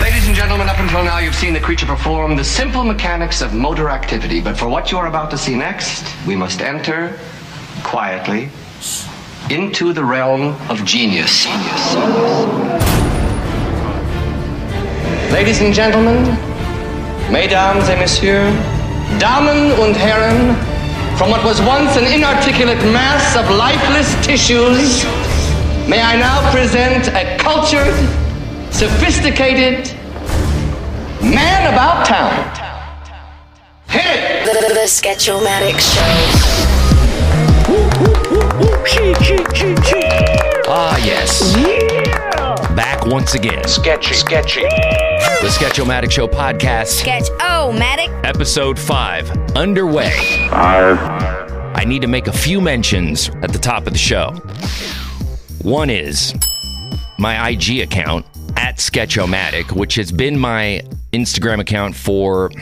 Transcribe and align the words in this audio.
Ladies 0.00 0.28
and 0.28 0.36
gentlemen, 0.36 0.68
up 0.68 0.78
until 0.78 1.02
now, 1.02 1.18
you've 1.18 1.34
seen 1.34 1.52
the 1.52 1.58
creature 1.58 1.86
perform 1.86 2.36
the 2.36 2.44
simple 2.44 2.84
mechanics 2.84 3.42
of 3.42 3.52
motor 3.52 3.88
activity. 3.88 4.40
But 4.40 4.56
for 4.56 4.68
what 4.68 4.92
you 4.92 4.98
are 4.98 5.08
about 5.08 5.32
to 5.32 5.38
see 5.38 5.56
next, 5.56 6.04
we 6.24 6.36
must 6.36 6.60
enter 6.60 7.18
quietly 7.82 8.50
into 9.50 9.92
the 9.92 10.04
realm 10.04 10.54
of 10.70 10.84
genius. 10.84 11.44
Ladies 15.32 15.60
and 15.60 15.74
gentlemen, 15.74 16.22
mesdames 17.32 17.88
et 17.88 17.98
messieurs, 17.98 18.54
Damen 19.18 19.72
und 19.80 19.96
Herren, 19.96 20.54
from 21.18 21.30
what 21.30 21.42
was 21.44 21.60
once 21.62 21.96
an 21.96 22.04
inarticulate 22.04 22.78
mass 22.92 23.34
of 23.34 23.50
lifeless 23.50 24.14
tissues, 24.24 25.04
may 25.88 26.00
I 26.00 26.16
now 26.16 26.50
present 26.52 27.08
a 27.08 27.36
cultured, 27.38 27.94
sophisticated 28.72 29.86
man 31.22 31.72
about 31.72 32.06
town. 32.06 32.32
Hit 33.88 34.04
it! 34.06 34.46
The, 34.46 34.68
the, 34.68 34.74
the 34.74 34.80
Sketchomatic 34.86 35.78
Show. 35.78 36.66
Ah, 40.68 40.96
yes. 41.04 41.54
Back 42.74 43.06
once 43.06 43.34
again. 43.34 43.66
Sketchy, 43.66 44.14
sketchy. 44.14 44.62
The 44.62 45.48
Sketchomatic 45.48 46.10
Show 46.10 46.26
podcast, 46.28 46.86
Sketch-O-Matic. 46.88 48.08
episode 48.24 48.78
five, 48.78 49.30
underway. 49.56 50.48
Five. 50.50 50.98
I 51.76 51.84
need 51.84 52.02
to 52.02 52.08
make 52.08 52.26
a 52.26 52.32
few 52.32 52.60
mentions 52.60 53.28
at 53.42 53.52
the 53.52 53.58
top 53.58 53.86
of 53.86 53.92
the 53.92 53.98
show. 53.98 54.34
One 55.66 55.90
is 55.90 56.32
my 57.18 57.48
IG 57.48 57.80
account 57.80 58.24
at 58.56 58.76
Sketchomatic, 58.76 59.72
which 59.72 59.96
has 59.96 60.12
been 60.12 60.38
my 60.38 60.80
Instagram 61.12 61.58
account 61.58 61.96
for 61.96 62.52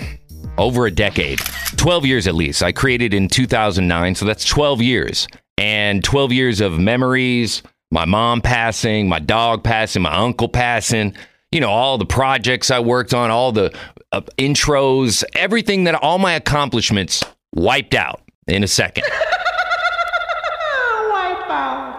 over 0.56 0.86
a 0.86 0.90
decade, 0.90 1.38
12 1.76 2.06
years 2.06 2.26
at 2.26 2.34
least. 2.34 2.62
I 2.62 2.72
created 2.72 3.12
in 3.12 3.28
2009, 3.28 4.14
so 4.14 4.24
that's 4.24 4.46
12 4.46 4.80
years. 4.80 5.28
And 5.58 6.02
12 6.02 6.32
years 6.32 6.62
of 6.62 6.78
memories, 6.78 7.62
my 7.90 8.06
mom 8.06 8.40
passing, 8.40 9.06
my 9.06 9.18
dog 9.18 9.62
passing, 9.62 10.00
my 10.00 10.14
uncle 10.14 10.48
passing, 10.48 11.14
you 11.52 11.60
know, 11.60 11.68
all 11.68 11.98
the 11.98 12.06
projects 12.06 12.70
I 12.70 12.80
worked 12.80 13.12
on, 13.12 13.30
all 13.30 13.52
the 13.52 13.70
uh, 14.12 14.22
intros, 14.38 15.24
everything 15.34 15.84
that 15.84 15.94
all 15.94 16.16
my 16.16 16.32
accomplishments 16.32 17.22
wiped 17.54 17.92
out 17.92 18.22
in 18.46 18.64
a 18.64 18.68
second. 18.68 19.04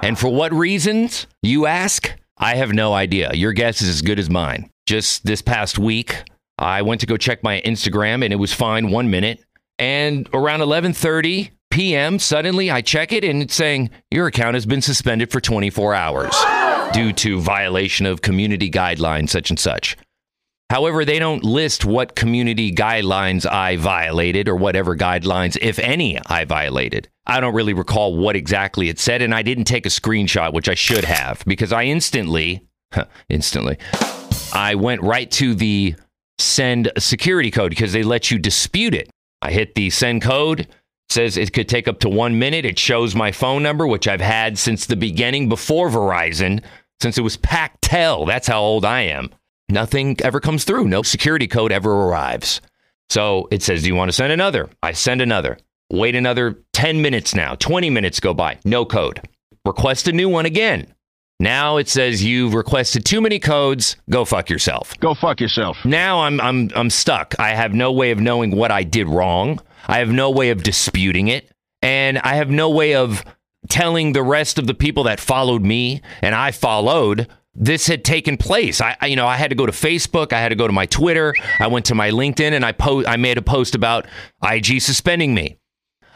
And 0.06 0.20
for 0.20 0.30
what 0.30 0.54
reasons, 0.54 1.26
you 1.42 1.66
ask? 1.66 2.16
I 2.38 2.58
have 2.58 2.72
no 2.72 2.94
idea. 2.94 3.32
Your 3.34 3.54
guess 3.54 3.82
is 3.82 3.90
as 3.90 4.02
good 4.04 4.20
as 4.20 4.30
mine. 4.30 4.70
Just 4.86 5.26
this 5.26 5.42
past 5.42 5.80
week, 5.80 6.22
I 6.60 6.84
went 6.84 7.02
to 7.02 7.08
go 7.08 7.18
check 7.18 7.42
my 7.42 7.60
Instagram 7.66 8.24
and 8.24 8.32
it 8.32 8.36
was 8.36 8.54
fine 8.54 8.92
1 8.92 9.10
minute, 9.10 9.44
and 9.80 10.30
around 10.32 10.60
11:30 10.60 11.50
p.m. 11.72 12.20
suddenly 12.20 12.70
I 12.70 12.82
check 12.82 13.14
it 13.14 13.24
and 13.24 13.42
it's 13.42 13.56
saying 13.56 13.90
your 14.12 14.28
account 14.28 14.54
has 14.54 14.68
been 14.68 14.84
suspended 14.84 15.32
for 15.32 15.42
24 15.42 15.96
hours 15.96 16.36
due 16.94 17.12
to 17.12 17.40
violation 17.40 18.06
of 18.06 18.22
community 18.22 18.70
guidelines 18.70 19.30
such 19.30 19.50
and 19.50 19.60
such. 19.60 19.98
However, 20.72 21.06
they 21.06 21.20
don't 21.20 21.44
list 21.44 21.86
what 21.86 22.16
community 22.16 22.72
guidelines 22.72 23.50
I 23.50 23.78
violated 23.78 24.50
or 24.50 24.56
whatever 24.56 24.96
guidelines, 24.96 25.58
if 25.62 25.78
any, 25.78 26.20
I 26.26 26.46
violated. 26.46 27.08
I 27.28 27.40
don't 27.40 27.54
really 27.54 27.74
recall 27.74 28.16
what 28.16 28.36
exactly 28.36 28.90
it 28.90 29.00
said, 29.00 29.22
and 29.22 29.34
I 29.34 29.44
didn't 29.44 29.66
take 29.66 29.86
a 29.86 29.90
screenshot, 29.90 30.54
which 30.54 30.68
I 30.68 30.74
should 30.74 31.04
have, 31.04 31.44
because 31.46 31.72
I 31.72 31.84
instantly, 31.84 32.68
instantly, 33.30 33.78
I 34.54 34.76
went 34.76 35.02
right 35.02 35.30
to 35.32 35.54
the 35.54 35.96
send 36.40 36.92
security 36.98 37.52
code 37.52 37.70
because 37.70 37.94
they 37.94 38.04
let 38.04 38.32
you 38.32 38.40
dispute 38.40 38.96
it. 38.96 39.10
I 39.42 39.52
hit 39.52 39.76
the 39.76 39.90
send 39.92 40.22
code. 40.22 40.68
Says 41.08 41.38
it 41.38 41.54
could 41.54 41.70
take 41.70 41.88
up 41.88 42.00
to 42.00 42.10
one 42.10 42.40
minute. 42.40 42.66
It 42.66 42.80
shows 42.80 43.14
my 43.14 43.32
phone 43.32 43.62
number, 43.62 43.86
which 43.86 44.08
I've 44.08 44.22
had 44.22 44.58
since 44.58 44.88
the 44.88 44.96
beginning 44.96 45.48
before 45.50 45.90
Verizon, 45.90 46.64
since 47.00 47.20
it 47.20 47.22
was 47.22 47.38
Pactel. 47.38 48.26
That's 48.26 48.48
how 48.48 48.60
old 48.60 48.84
I 48.84 49.02
am. 49.02 49.30
Nothing 49.70 50.18
ever 50.24 50.40
comes 50.40 50.64
through. 50.64 50.86
No 50.86 51.02
security 51.02 51.48
code 51.48 51.72
ever 51.72 51.92
arrives. 51.92 52.62
So 53.10 53.48
it 53.52 53.64
says, 53.64 53.82
Do 53.84 53.88
you 53.88 53.96
want 53.96 54.10
to 54.10 54.14
send 54.14 54.32
another? 54.32 54.70
I 54.84 54.92
send 54.92 55.22
another. 55.22 55.58
Wait 55.92 56.16
another 56.16 56.60
10 56.74 57.02
minutes 57.02 57.36
now. 57.36 57.56
20 57.56 57.90
minutes 57.90 58.20
go 58.20 58.34
by. 58.34 58.58
No 58.66 58.86
code. 58.86 59.22
Request 59.66 60.08
a 60.08 60.12
new 60.12 60.30
one 60.30 60.46
again. 60.46 60.94
Now 61.40 61.78
it 61.78 61.90
says 61.90 62.24
you've 62.24 62.54
requested 62.54 63.06
too 63.06 63.20
many 63.20 63.40
codes. 63.40 63.98
Go 64.10 64.24
fuck 64.24 64.50
yourself. 64.50 64.98
Go 65.00 65.14
fuck 65.14 65.42
yourself. 65.42 65.78
Now 65.84 66.22
I'm 66.22 66.40
I'm 66.40 66.72
I'm 66.76 66.90
stuck. 66.90 67.36
I 67.40 67.50
have 67.50 67.74
no 67.74 67.92
way 67.92 68.12
of 68.12 68.20
knowing 68.20 68.56
what 68.56 68.72
I 68.72 68.84
did 68.84 69.08
wrong. 69.08 69.60
I 69.88 70.00
have 70.00 70.10
no 70.10 70.30
way 70.32 70.50
of 70.52 70.64
disputing 70.64 71.28
it, 71.28 71.52
and 71.82 72.18
I 72.20 72.36
have 72.36 72.50
no 72.50 72.70
way 72.70 72.96
of 72.96 73.24
telling 73.70 74.14
the 74.14 74.24
rest 74.24 74.58
of 74.58 74.66
the 74.68 74.74
people 74.74 75.04
that 75.04 75.20
followed 75.20 75.62
me 75.62 76.02
and 76.22 76.34
I 76.36 76.52
followed 76.52 77.28
this 77.56 77.88
had 77.88 78.04
taken 78.04 78.38
place. 78.38 78.82
I, 78.82 78.98
I, 79.00 79.08
you 79.08 79.16
know, 79.16 79.28
I 79.28 79.38
had 79.38 79.50
to 79.50 79.56
go 79.56 79.66
to 79.66 79.72
Facebook, 79.72 80.34
I 80.34 80.40
had 80.40 80.50
to 80.50 80.56
go 80.56 80.68
to 80.68 80.74
my 80.74 80.86
Twitter, 80.86 81.34
I 81.60 81.68
went 81.68 81.86
to 81.86 81.96
my 81.96 82.12
LinkedIn, 82.12 82.52
and 82.52 82.66
I 82.66 82.72
post. 82.74 83.08
I 83.08 83.16
made 83.18 83.38
a 83.38 83.42
post 83.42 83.76
about 83.76 84.06
IG 84.44 84.82
suspending 84.82 85.34
me. 85.34 85.58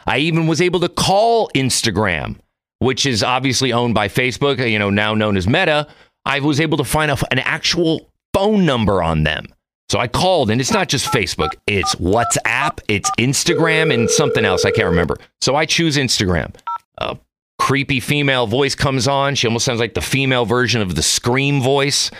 I 0.06 0.18
even 0.18 0.46
was 0.46 0.60
able 0.60 0.80
to 0.80 0.88
call 0.88 1.50
Instagram, 1.54 2.36
which 2.78 3.06
is 3.06 3.22
obviously 3.22 3.72
owned 3.72 3.94
by 3.94 4.08
Facebook, 4.08 4.70
you 4.70 4.78
know, 4.78 4.90
now 4.90 5.14
known 5.14 5.36
as 5.36 5.46
Meta. 5.46 5.86
I 6.24 6.40
was 6.40 6.60
able 6.60 6.78
to 6.78 6.84
find 6.84 7.10
a, 7.10 7.16
an 7.30 7.38
actual 7.38 8.10
phone 8.34 8.66
number 8.66 9.02
on 9.02 9.22
them. 9.24 9.46
So 9.88 9.98
I 9.98 10.06
called, 10.06 10.50
and 10.50 10.60
it's 10.60 10.70
not 10.70 10.88
just 10.88 11.12
Facebook, 11.12 11.50
it's 11.66 11.96
WhatsApp, 11.96 12.78
it's 12.86 13.10
Instagram, 13.18 13.92
and 13.92 14.08
something 14.08 14.44
else. 14.44 14.64
I 14.64 14.70
can't 14.70 14.88
remember. 14.88 15.16
So 15.40 15.56
I 15.56 15.66
choose 15.66 15.96
Instagram. 15.96 16.54
A 16.98 17.16
creepy 17.60 18.00
female 18.00 18.46
voice 18.46 18.74
comes 18.74 19.06
on. 19.06 19.34
She 19.34 19.46
almost 19.46 19.66
sounds 19.66 19.80
like 19.80 19.92
the 19.92 20.00
female 20.00 20.46
version 20.46 20.80
of 20.80 20.94
the 20.94 21.02
Scream 21.02 21.60
voice. 21.60 22.10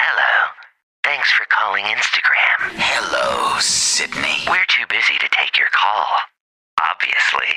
Hello. 0.00 0.50
Thanks 1.04 1.30
for 1.32 1.44
calling 1.50 1.84
Instagram. 1.84 2.70
Hello, 2.72 3.58
Sydney. 3.60 4.42
We're 4.48 4.64
too 4.68 4.86
busy 4.88 5.18
to 5.20 5.28
take 5.32 5.58
your 5.58 5.68
call. 5.70 6.06
Obviously. 6.82 7.54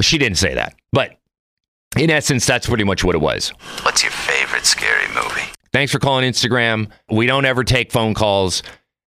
She 0.00 0.16
didn't 0.16 0.38
say 0.38 0.54
that, 0.54 0.74
but 0.92 1.18
in 1.96 2.10
essence, 2.10 2.46
that's 2.46 2.66
pretty 2.66 2.84
much 2.84 3.04
what 3.04 3.14
it 3.14 3.20
was. 3.20 3.50
What's 3.82 4.02
your 4.02 4.12
favorite 4.12 4.64
scary 4.64 5.08
movie? 5.14 5.48
Thanks 5.74 5.92
for 5.92 5.98
calling 5.98 6.28
Instagram. 6.28 6.90
We 7.10 7.26
don't 7.26 7.44
ever 7.44 7.64
take 7.64 7.92
phone 7.92 8.14
calls. 8.14 8.62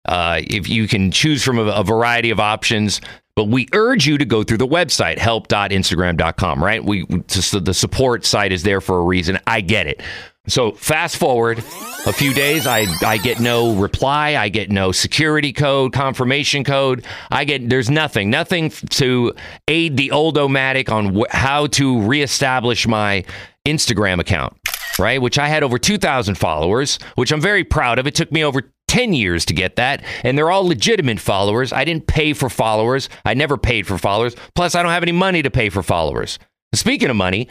Uh, 0.06 0.42
if 0.44 0.70
you 0.70 0.88
can 0.88 1.12
choose 1.12 1.44
from 1.44 1.58
a, 1.58 1.64
a 1.64 1.84
variety 1.84 2.30
of 2.30 2.40
options, 2.40 3.02
but 3.36 3.46
we 3.46 3.68
urge 3.74 4.06
you 4.06 4.18
to 4.18 4.26
go 4.26 4.44
through 4.44 4.58
the 4.58 4.68
website 4.68 5.18
help.instagram.com. 5.18 6.64
Right? 6.64 6.84
We 6.84 7.06
just 7.28 7.64
the 7.64 7.74
support 7.74 8.26
site 8.26 8.52
is 8.52 8.64
there 8.64 8.82
for 8.82 9.00
a 9.00 9.04
reason. 9.04 9.40
I 9.48 9.62
get 9.62 9.88
it. 9.88 10.02
So 10.48 10.72
fast 10.72 11.18
forward 11.18 11.60
a 11.60 12.12
few 12.12 12.34
days, 12.34 12.66
I 12.66 12.88
I 13.06 13.18
get 13.18 13.40
no 13.40 13.76
reply. 13.76 14.36
I 14.36 14.50
get 14.50 14.72
no 14.72 14.92
security 14.92 15.54
code, 15.54 15.94
confirmation 15.94 16.64
code. 16.64 17.06
I 17.30 17.46
get 17.46 17.70
there's 17.70 17.92
nothing, 17.92 18.32
nothing 18.32 18.72
to 18.72 19.34
aid 19.68 19.98
the 19.98 20.10
old 20.12 20.38
omatic 20.38 20.92
on 20.92 21.14
wh- 21.16 21.30
how 21.30 21.68
to 21.68 22.02
reestablish 22.02 22.88
my 22.88 23.24
Instagram 23.68 24.20
account. 24.20 24.58
Right, 25.00 25.22
which 25.22 25.40
I 25.40 25.48
had 25.48 25.64
over 25.64 25.80
2,000 25.80 26.36
followers, 26.36 27.00
which 27.16 27.32
I'm 27.32 27.40
very 27.40 27.64
proud 27.64 27.98
of. 27.98 28.08
It 28.08 28.14
took 28.14 28.30
me 28.32 28.44
over 28.44 28.62
10 28.92 29.14
years 29.14 29.46
to 29.46 29.54
get 29.54 29.78
that, 29.78 30.04
and 30.22 30.38
they're 30.38 30.52
all 30.52 30.68
legitimate 30.68 31.18
followers. 31.18 31.72
I 31.72 31.86
didn't 31.86 32.08
pay 32.08 32.34
for 32.34 32.50
followers. 32.50 33.08
I 33.24 33.34
never 33.34 33.58
paid 33.58 33.88
for 33.88 33.98
followers. 33.98 34.36
Plus, 34.54 34.76
I 34.76 34.84
don't 34.84 34.92
have 34.92 35.02
any 35.02 35.14
money 35.14 35.42
to 35.42 35.50
pay 35.50 35.70
for 35.70 35.82
followers. 35.82 36.38
Speaking 36.76 37.10
of 37.10 37.16
money, 37.16 37.48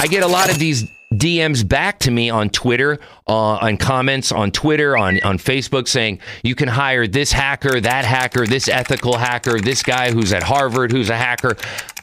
I 0.00 0.08
get 0.08 0.24
a 0.24 0.26
lot 0.26 0.50
of 0.50 0.58
these 0.58 0.82
DMs 1.12 1.66
back 1.66 2.00
to 2.00 2.10
me 2.10 2.30
on 2.30 2.50
Twitter, 2.50 2.98
uh, 3.28 3.32
on 3.32 3.76
comments 3.76 4.32
on 4.32 4.50
Twitter, 4.50 4.96
on, 4.96 5.20
on 5.22 5.38
Facebook 5.38 5.86
saying 5.86 6.18
you 6.42 6.56
can 6.56 6.66
hire 6.66 7.06
this 7.06 7.30
hacker, 7.30 7.80
that 7.80 8.04
hacker, 8.04 8.44
this 8.44 8.66
ethical 8.66 9.16
hacker, 9.16 9.60
this 9.60 9.84
guy 9.84 10.10
who's 10.10 10.32
at 10.32 10.42
Harvard 10.42 10.90
who's 10.90 11.10
a 11.10 11.16
hacker. 11.16 11.56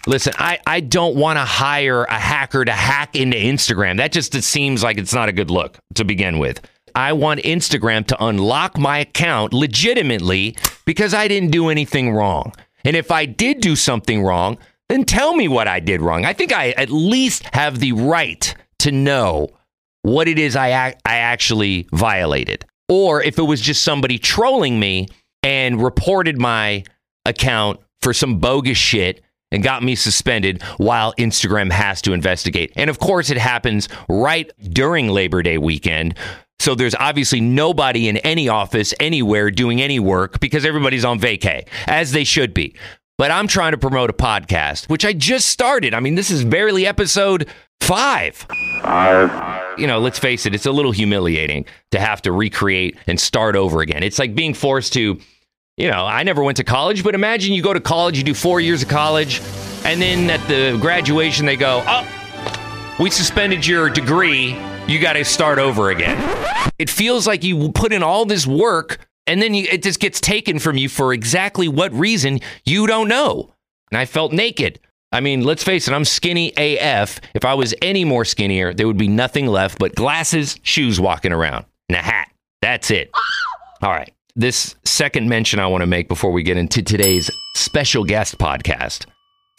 Listen, 0.08 0.32
I, 0.38 0.60
I 0.66 0.80
don't 0.80 1.18
want 1.18 1.36
to 1.36 1.44
hire 1.44 2.06
a 2.06 2.18
hacker 2.18 2.64
to 2.64 2.72
hack 2.72 3.18
into 3.18 3.36
Instagram. 3.36 3.98
That 3.98 4.14
just 4.14 4.34
it 4.36 4.44
seems 4.44 4.84
like 4.84 4.98
it's 4.98 5.14
not 5.14 5.28
a 5.28 5.34
good 5.34 5.52
look 5.52 5.80
to 5.96 6.06
begin 6.06 6.40
with. 6.40 6.62
I 6.96 7.14
want 7.14 7.42
Instagram 7.42 8.06
to 8.08 8.24
unlock 8.24 8.78
my 8.78 9.00
account 9.00 9.54
legitimately 9.54 10.56
because 10.86 11.14
I 11.14 11.28
didn't 11.28 11.52
do 11.52 11.70
anything 11.70 12.12
wrong. 12.12 12.54
And 12.84 12.96
if 12.96 13.12
I 13.12 13.26
did 13.26 13.62
do 13.62 13.76
something 13.76 14.24
wrong, 14.24 14.58
then 14.88 15.04
tell 15.06 15.36
me 15.36 15.48
what 15.48 15.68
I 15.68 15.80
did 15.80 16.02
wrong. 16.02 16.26
I 16.26 16.34
think 16.34 16.52
I 16.52 16.72
at 16.72 16.90
least 16.90 17.44
have 17.54 17.80
the 17.80 17.92
right 17.92 18.54
to 18.80 18.92
know 18.92 19.50
what 20.02 20.28
it 20.28 20.40
is 20.40 20.56
I, 20.56 20.88
ac- 20.88 20.98
I 21.06 21.18
actually 21.18 21.88
violated. 21.92 22.66
Or 22.88 23.22
if 23.22 23.38
it 23.38 23.44
was 23.44 23.62
just 23.62 23.84
somebody 23.84 24.18
trolling 24.18 24.80
me 24.80 25.08
and 25.44 25.82
reported 25.82 26.40
my 26.40 26.84
account 27.26 27.80
for 28.02 28.14
some 28.14 28.40
bogus 28.40 28.78
shit 28.78 29.22
and 29.52 29.64
got 29.64 29.84
me 29.84 29.96
suspended 29.96 30.62
while 30.78 31.14
Instagram 31.14 31.72
has 31.72 32.02
to 32.04 32.14
investigate. 32.14 32.72
And 32.76 32.90
of 32.90 33.00
course, 33.00 33.30
it 33.30 33.38
happens 33.38 33.90
right 34.08 34.52
during 34.72 35.10
Labor 35.10 35.42
Day 35.42 35.58
weekend. 35.58 36.16
So 36.60 36.76
there's 36.76 36.96
obviously 36.96 37.40
nobody 37.40 38.10
in 38.10 38.18
any 38.18 38.50
office 38.50 38.94
anywhere 39.00 39.50
doing 39.50 39.82
any 39.82 40.00
work 40.00 40.40
because 40.40 40.66
everybody's 40.66 41.06
on 41.06 41.20
vacay, 41.20 41.68
as 41.88 42.12
they 42.12 42.24
should 42.24 42.54
be. 42.54 42.76
But 43.18 43.32
I'm 43.32 43.48
trying 43.48 43.72
to 43.72 43.78
promote 43.78 44.10
a 44.10 44.14
podcast, 44.14 44.90
which 44.90 45.04
I 45.06 45.14
just 45.14 45.48
started. 45.48 45.94
I 45.94 46.00
mean, 46.00 46.16
this 46.16 46.30
is 46.30 46.46
barely 46.46 46.86
episode 46.86 47.48
five. 47.82 48.46
You 49.78 49.88
know, 49.88 50.00
let's 50.00 50.20
face 50.20 50.46
it, 50.46 50.54
it's 50.54 50.66
a 50.66 50.72
little 50.72 50.92
humiliating 50.92 51.66
to 51.92 52.00
have 52.00 52.22
to 52.24 52.32
recreate 52.32 52.98
and 53.08 53.20
start 53.20 53.56
over 53.56 53.82
again. 53.82 54.04
It's 54.04 54.20
like 54.20 54.36
being 54.36 54.54
forced 54.54 54.94
to, 54.94 55.20
you 55.78 55.90
know, 55.90 56.06
I 56.06 56.24
never 56.24 56.44
went 56.44 56.58
to 56.58 56.64
college, 56.64 57.04
but 57.04 57.16
imagine 57.16 57.54
you 57.54 57.62
go 57.62 57.74
to 57.74 57.80
college, 57.80 58.18
you 58.18 58.24
do 58.24 58.34
four 58.34 58.60
years 58.60 58.84
of 58.84 58.90
college, 58.90 59.42
and 59.86 60.02
then 60.02 60.30
at 60.30 60.46
the 60.48 60.78
graduation, 60.82 61.46
they 61.46 61.56
go, 61.56 61.84
oh, 61.88 62.96
we 63.00 63.10
suspended 63.10 63.66
your 63.66 63.90
degree. 63.90 64.58
You 64.90 64.98
got 64.98 65.14
to 65.14 65.24
start 65.24 65.60
over 65.60 65.92
again. 65.92 66.18
It 66.80 66.90
feels 66.90 67.28
like 67.28 67.44
you 67.44 67.72
put 67.74 67.94
in 67.94 68.02
all 68.02 68.26
this 68.26 68.48
work 68.48 69.08
and 69.28 69.40
then 69.40 69.54
you, 69.54 69.68
it 69.72 69.84
just 69.84 70.00
gets 70.00 70.20
taken 70.20 70.58
from 70.58 70.78
you 70.78 70.90
for 70.90 71.14
exactly 71.14 71.68
what 71.68 71.94
reason 71.94 72.40
you 72.66 72.88
don't 72.88 73.08
know. 73.08 73.54
And 73.92 74.00
I 74.00 74.06
felt 74.06 74.34
naked. 74.34 74.80
I 75.12 75.20
mean, 75.20 75.44
let's 75.44 75.64
face 75.64 75.88
it, 75.88 75.94
I'm 75.94 76.06
skinny 76.06 76.54
AF. 76.58 77.22
If 77.36 77.46
I 77.46 77.54
was 77.54 77.76
any 77.84 78.04
more 78.04 78.26
skinnier, 78.26 78.74
there 78.74 78.88
would 78.88 78.98
be 78.98 79.08
nothing 79.08 79.46
left 79.46 79.78
but 79.78 79.94
glasses, 79.94 80.58
shoes 80.64 81.00
walking 81.00 81.34
around, 81.34 81.66
and 81.88 81.96
a 81.96 82.02
hat. 82.02 82.32
That's 82.64 82.90
it. 82.90 83.12
All 83.84 83.92
right. 83.92 84.12
This 84.36 84.74
second 84.86 85.30
mention 85.30 85.60
I 85.60 85.68
want 85.68 85.82
to 85.84 85.88
make 85.88 86.08
before 86.08 86.32
we 86.32 86.42
get 86.42 86.58
into 86.58 86.82
today's 86.82 87.30
special 87.56 88.06
guest 88.06 88.40
podcast, 88.40 89.06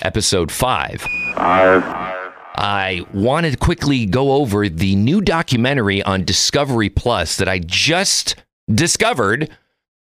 episode 0.03 0.51
five. 0.51 1.07
I 2.61 3.07
wanted 3.15 3.53
to 3.53 3.57
quickly 3.57 4.05
go 4.05 4.33
over 4.33 4.69
the 4.69 4.95
new 4.95 5.23
documentary 5.23 6.03
on 6.03 6.25
Discovery 6.25 6.91
Plus 6.91 7.39
that 7.39 7.49
I 7.49 7.59
just 7.59 8.35
discovered 8.71 9.49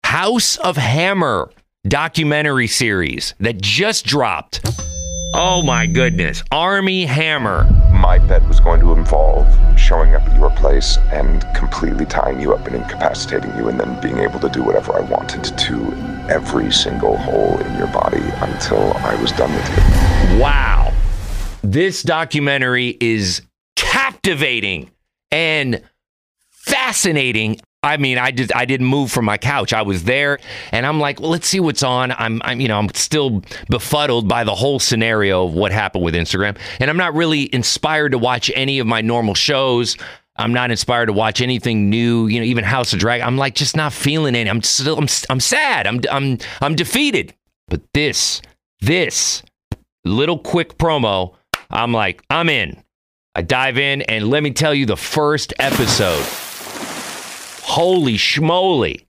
House 0.06 0.56
of 0.56 0.78
Hammer 0.78 1.52
documentary 1.86 2.68
series 2.68 3.36
that 3.42 3.62
just 3.62 4.06
dropped. 4.06 4.62
Oh 5.34 5.63
my 5.63 5.86
goodness. 5.86 6.46
Armie 6.50 7.04
Hammer. 7.04 7.66
My 7.92 8.19
bet 8.19 8.48
was 8.48 8.62
going 8.62 8.80
to 8.80 8.94
involve 8.94 9.46
showing 9.78 10.16
up 10.16 10.22
at 10.22 10.40
your 10.40 10.50
place 10.52 10.98
and 11.12 11.46
completely 11.54 12.06
tying 12.06 12.40
you 12.40 12.54
up 12.54 12.66
and 12.68 12.78
incapacitating 12.78 13.54
you, 13.57 13.68
and 13.68 13.78
then 13.78 14.00
being 14.00 14.19
able 14.19 14.40
to 14.40 14.48
do 14.48 14.63
whatever 14.63 14.96
I 14.96 15.02
wanted 15.02 15.44
to 15.44 15.92
every 16.30 16.72
single 16.72 17.18
hole 17.18 17.57
in 17.60 17.78
your 17.78 17.88
body 17.88 18.24
until 18.24 18.94
I 19.00 19.16
was 19.22 19.34
done 19.34 19.54
with 19.54 19.68
you. 19.69 20.40
Wow. 20.40 20.94
This 21.72 22.04
documentary 22.04 22.96
is 23.02 23.42
captivating 23.76 24.92
and 25.32 25.82
fascinating. 26.52 27.60
I 27.82 27.98
mean, 27.98 28.20
I 28.20 28.30
just 28.30 28.56
I 28.56 28.66
didn't 28.66 28.86
move 28.86 29.12
from 29.12 29.26
my 29.26 29.40
couch. 29.40 29.74
I 29.74 29.82
was 29.82 30.04
there 30.04 30.38
and 30.72 30.86
I'm 30.86 31.00
like, 31.00 31.20
well, 31.20 31.32
let's 31.32 31.48
see 31.48 31.60
what's 31.60 31.82
on. 31.82 32.12
I'm 32.12 32.40
I'm 32.46 32.62
you 32.62 32.68
know, 32.68 32.78
I'm 32.78 32.90
still 32.94 33.42
befuddled 33.68 34.28
by 34.28 34.44
the 34.44 34.54
whole 34.54 34.78
scenario 34.78 35.48
of 35.48 35.56
what 35.56 35.72
happened 35.72 36.04
with 36.04 36.14
Instagram. 36.14 36.56
And 36.80 36.88
I'm 36.88 36.98
not 36.98 37.16
really 37.16 37.52
inspired 37.52 38.12
to 38.12 38.20
watch 38.20 38.52
any 38.54 38.78
of 38.78 38.86
my 38.86 39.02
normal 39.02 39.34
shows. 39.34 39.98
I'm 40.38 40.54
not 40.54 40.70
inspired 40.70 41.08
to 41.08 41.14
watch 41.14 41.42
anything 41.42 41.90
new, 41.90 42.28
you 42.28 42.40
know, 42.40 42.46
even 42.46 42.64
House 42.64 42.94
of 42.94 43.00
Dragon. 43.00 43.26
I'm 43.26 43.38
like 43.38 43.56
just 43.56 43.76
not 43.76 43.92
feeling 43.92 44.36
it. 44.36 44.48
I'm 44.48 44.62
still 44.62 45.00
I'm 45.00 45.08
I'm 45.32 45.40
sad. 45.40 45.88
I'm 45.88 46.02
I'm 46.12 46.38
I'm 46.62 46.76
defeated. 46.76 47.34
But 47.70 47.82
this 47.94 48.44
this 48.82 49.42
little 50.06 50.38
quick 50.38 50.78
promo, 50.78 51.34
I'm 51.75 51.92
like, 51.92 52.24
I'm 52.30 52.50
in. 52.50 52.81
I 53.36 53.42
dive 53.42 53.77
in 53.77 54.01
and 54.04 54.30
let 54.30 54.44
me 54.44 54.51
tell 54.51 54.74
you 54.74 54.86
the 54.86 54.95
first 54.95 55.54
episode 55.60 56.25
holy 57.66 58.13
schmoly. 58.13 59.06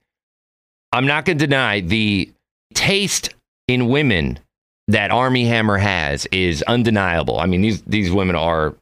I'm 0.91 1.07
not 1.07 1.25
going 1.25 1.39
to 1.39 1.47
deny 1.47 1.81
the 1.81 2.33
taste 2.75 3.35
in 3.69 3.89
women 3.89 4.41
that 4.89 5.11
Armie 5.11 5.45
Hammer 5.45 5.77
has 5.79 6.27
is 6.33 6.63
undeniable. 6.63 7.39
I 7.39 7.47
mean, 7.47 7.61
these 7.61 7.83
these 7.83 8.11
women 8.11 8.35
are 8.35 8.75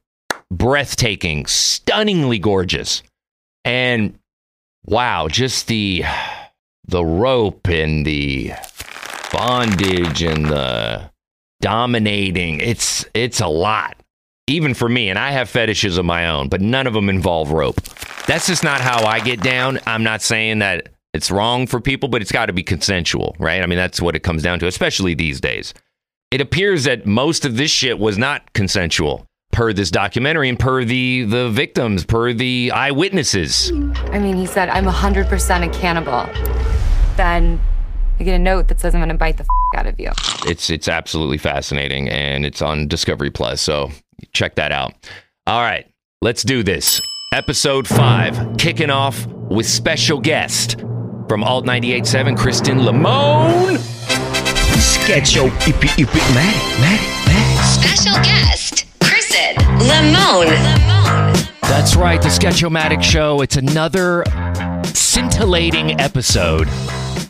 breathtaking, 0.50 1.46
stunningly 1.46 2.38
gorgeous. 2.38 3.02
And 3.64 4.18
wow, 4.86 5.28
just 5.28 5.66
the 5.66 6.04
the 6.86 7.04
rope 7.04 7.68
and 7.68 8.06
the 8.06 8.52
bondage 9.32 10.22
and 10.22 10.46
the 10.46 11.10
dominating. 11.64 12.60
It's 12.60 13.06
it's 13.14 13.40
a 13.40 13.46
lot. 13.46 13.96
Even 14.46 14.74
for 14.74 14.86
me, 14.86 15.08
and 15.08 15.18
I 15.18 15.30
have 15.30 15.48
fetishes 15.48 15.96
of 15.96 16.04
my 16.04 16.28
own, 16.28 16.50
but 16.50 16.60
none 16.60 16.86
of 16.86 16.92
them 16.92 17.08
involve 17.08 17.50
rope. 17.50 17.80
That's 18.26 18.46
just 18.46 18.62
not 18.62 18.82
how 18.82 19.06
I 19.06 19.20
get 19.20 19.40
down. 19.40 19.80
I'm 19.86 20.02
not 20.02 20.20
saying 20.20 20.58
that 20.58 20.90
it's 21.14 21.30
wrong 21.30 21.66
for 21.66 21.80
people, 21.80 22.10
but 22.10 22.20
it's 22.20 22.30
got 22.30 22.46
to 22.46 22.52
be 22.52 22.62
consensual, 22.62 23.34
right? 23.38 23.62
I 23.62 23.66
mean, 23.66 23.78
that's 23.78 24.02
what 24.02 24.14
it 24.14 24.20
comes 24.20 24.42
down 24.42 24.58
to, 24.58 24.66
especially 24.66 25.14
these 25.14 25.40
days. 25.40 25.72
It 26.30 26.42
appears 26.42 26.84
that 26.84 27.06
most 27.06 27.46
of 27.46 27.56
this 27.56 27.70
shit 27.70 27.98
was 27.98 28.18
not 28.18 28.52
consensual 28.52 29.24
per 29.50 29.72
this 29.72 29.90
documentary 29.90 30.50
and 30.50 30.58
per 30.58 30.84
the 30.84 31.24
the 31.24 31.48
victims, 31.48 32.04
per 32.04 32.34
the 32.34 32.72
eyewitnesses. 32.74 33.70
I 34.12 34.18
mean, 34.18 34.36
he 34.36 34.44
said, 34.44 34.68
I'm 34.68 34.84
100% 34.84 35.66
a 35.66 35.72
cannibal. 35.72 36.28
Then 37.16 37.58
I 38.20 38.24
get 38.24 38.34
a 38.34 38.38
note 38.38 38.68
that 38.68 38.80
says 38.80 38.94
I'm 38.94 39.00
going 39.00 39.08
to 39.08 39.14
bite 39.16 39.36
the 39.36 39.42
f- 39.44 39.78
out 39.80 39.86
of 39.86 39.98
you. 39.98 40.10
It's 40.46 40.70
it's 40.70 40.88
absolutely 40.88 41.38
fascinating 41.38 42.08
and 42.08 42.46
it's 42.46 42.62
on 42.62 42.86
Discovery 42.86 43.30
Plus, 43.30 43.60
so 43.60 43.90
check 44.32 44.54
that 44.54 44.70
out. 44.72 44.92
All 45.46 45.60
right, 45.60 45.86
let's 46.22 46.42
do 46.42 46.62
this. 46.62 47.00
Episode 47.32 47.88
5, 47.88 48.56
kicking 48.58 48.90
off 48.90 49.26
with 49.26 49.66
special 49.66 50.20
guest 50.20 50.78
from 51.28 51.42
Alt 51.42 51.66
98.7, 51.66 52.36
Christen 52.38 52.84
Limon. 52.84 53.76
Sketcho 54.76 55.48
ippy 55.66 55.88
ippy 55.98 56.34
Maddie, 56.34 56.80
Maddie, 56.80 57.26
Maddie. 57.26 57.64
Special 57.66 58.14
guest, 58.22 58.86
Christen 59.02 59.56
Limon. 59.80 60.48
That's 61.62 61.96
right, 61.96 62.22
the 62.22 62.28
Sketchomatic 62.28 63.02
Show. 63.02 63.40
It's 63.40 63.56
another 63.56 64.22
scintillating 64.84 66.00
episode. 66.00 66.68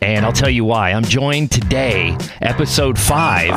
And 0.03 0.25
I'll 0.27 0.33
tell 0.33 0.51
you 0.51 0.65
why. 0.65 0.93
I'm 0.93 1.05
joined 1.05 1.51
today, 1.51 2.17
episode 2.43 2.99
five, 2.99 3.51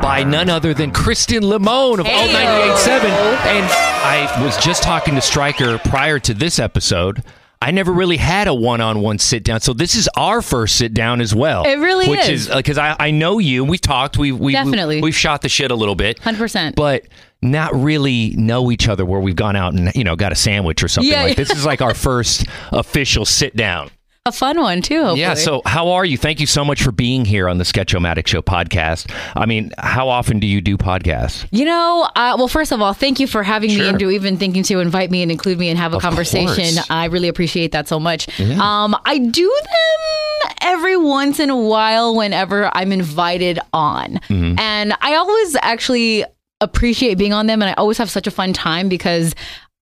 by 0.00 0.22
none 0.22 0.48
other 0.48 0.72
than 0.74 0.92
Christen 0.92 1.42
Limon 1.42 2.00
of 2.00 2.06
Alt 2.06 2.30
98.7. 2.30 3.04
And 3.04 3.66
I 3.70 4.42
was 4.44 4.56
just 4.58 4.82
talking 4.82 5.14
to 5.16 5.20
Stryker 5.20 5.78
prior 5.78 6.18
to 6.20 6.34
this 6.34 6.58
episode. 6.58 7.22
I 7.60 7.72
never 7.72 7.92
really 7.92 8.18
had 8.18 8.46
a 8.46 8.54
one-on-one 8.54 9.18
sit 9.18 9.42
down, 9.42 9.60
so 9.60 9.72
this 9.72 9.96
is 9.96 10.08
our 10.16 10.40
first 10.42 10.76
sit 10.76 10.94
down 10.94 11.20
as 11.20 11.34
well. 11.34 11.64
It 11.64 11.74
really 11.78 12.08
which 12.08 12.20
is. 12.28 12.42
is 12.42 12.50
uh, 12.50 12.58
because 12.58 12.78
I, 12.78 12.94
I 13.00 13.10
know 13.10 13.40
you. 13.40 13.64
We've 13.64 13.80
talked. 13.80 14.16
We 14.16 14.30
we 14.30 14.52
Definitely. 14.52 15.00
we, 15.02 15.10
have 15.10 15.16
shot 15.16 15.42
the 15.42 15.48
shit 15.48 15.72
a 15.72 15.74
little 15.74 15.96
bit, 15.96 16.20
100%. 16.20 16.76
but 16.76 17.06
not 17.42 17.74
really 17.74 18.30
know 18.36 18.70
each 18.70 18.88
other 18.88 19.04
where 19.04 19.18
we've 19.18 19.34
gone 19.34 19.56
out 19.56 19.74
and 19.74 19.92
you 19.96 20.04
know 20.04 20.14
got 20.14 20.30
a 20.30 20.36
sandwich 20.36 20.84
or 20.84 20.88
something 20.88 21.10
Yeah, 21.10 21.22
like 21.22 21.30
yeah. 21.30 21.34
this 21.44 21.50
is 21.50 21.66
like 21.66 21.82
our 21.82 21.94
first 21.96 22.46
official 22.70 23.24
sit 23.24 23.56
down. 23.56 23.90
A 24.28 24.32
fun 24.32 24.60
one, 24.60 24.82
too, 24.82 24.98
hopefully. 25.00 25.20
Yeah. 25.22 25.32
So, 25.34 25.62
how 25.64 25.88
are 25.92 26.04
you? 26.04 26.18
Thank 26.18 26.38
you 26.38 26.46
so 26.46 26.64
much 26.66 26.82
for 26.82 26.92
being 26.92 27.24
here 27.24 27.48
on 27.48 27.56
the 27.56 27.64
Sketchomatic 27.64 28.26
Show 28.26 28.42
podcast. 28.42 29.10
I 29.34 29.46
mean, 29.46 29.72
how 29.78 30.10
often 30.10 30.38
do 30.38 30.46
you 30.46 30.60
do 30.60 30.76
podcasts? 30.76 31.46
You 31.50 31.64
know, 31.64 32.06
uh, 32.14 32.34
well, 32.36 32.46
first 32.48 32.70
of 32.70 32.82
all, 32.82 32.92
thank 32.92 33.20
you 33.20 33.26
for 33.26 33.42
having 33.42 33.70
Sure. 33.70 33.84
me 33.84 33.88
and 33.88 33.98
to 34.00 34.10
even 34.10 34.36
thinking 34.36 34.62
to 34.64 34.80
invite 34.80 35.10
me 35.10 35.22
and 35.22 35.32
include 35.32 35.58
me 35.58 35.70
and 35.70 35.78
have 35.78 35.94
a 35.94 35.96
Of 35.96 36.02
conversation. 36.02 36.74
course. 36.74 36.90
I 36.90 37.06
really 37.06 37.28
appreciate 37.28 37.72
that 37.72 37.88
so 37.88 37.98
much. 37.98 38.28
Um, 38.38 38.94
I 39.06 39.16
do 39.18 39.60
them 39.64 40.50
every 40.60 40.98
once 40.98 41.40
in 41.40 41.48
a 41.48 41.56
while 41.56 42.14
whenever 42.14 42.70
I'm 42.76 42.92
invited 42.92 43.58
on. 43.72 44.16
Mm-hmm. 44.28 44.58
And 44.58 44.92
I 45.00 45.14
always 45.14 45.56
actually 45.62 46.24
appreciate 46.60 47.16
being 47.16 47.32
on 47.32 47.46
them 47.46 47.62
and 47.62 47.70
I 47.70 47.74
always 47.74 47.96
have 47.98 48.10
such 48.10 48.26
a 48.26 48.30
fun 48.30 48.52
time 48.52 48.88
because 48.90 49.34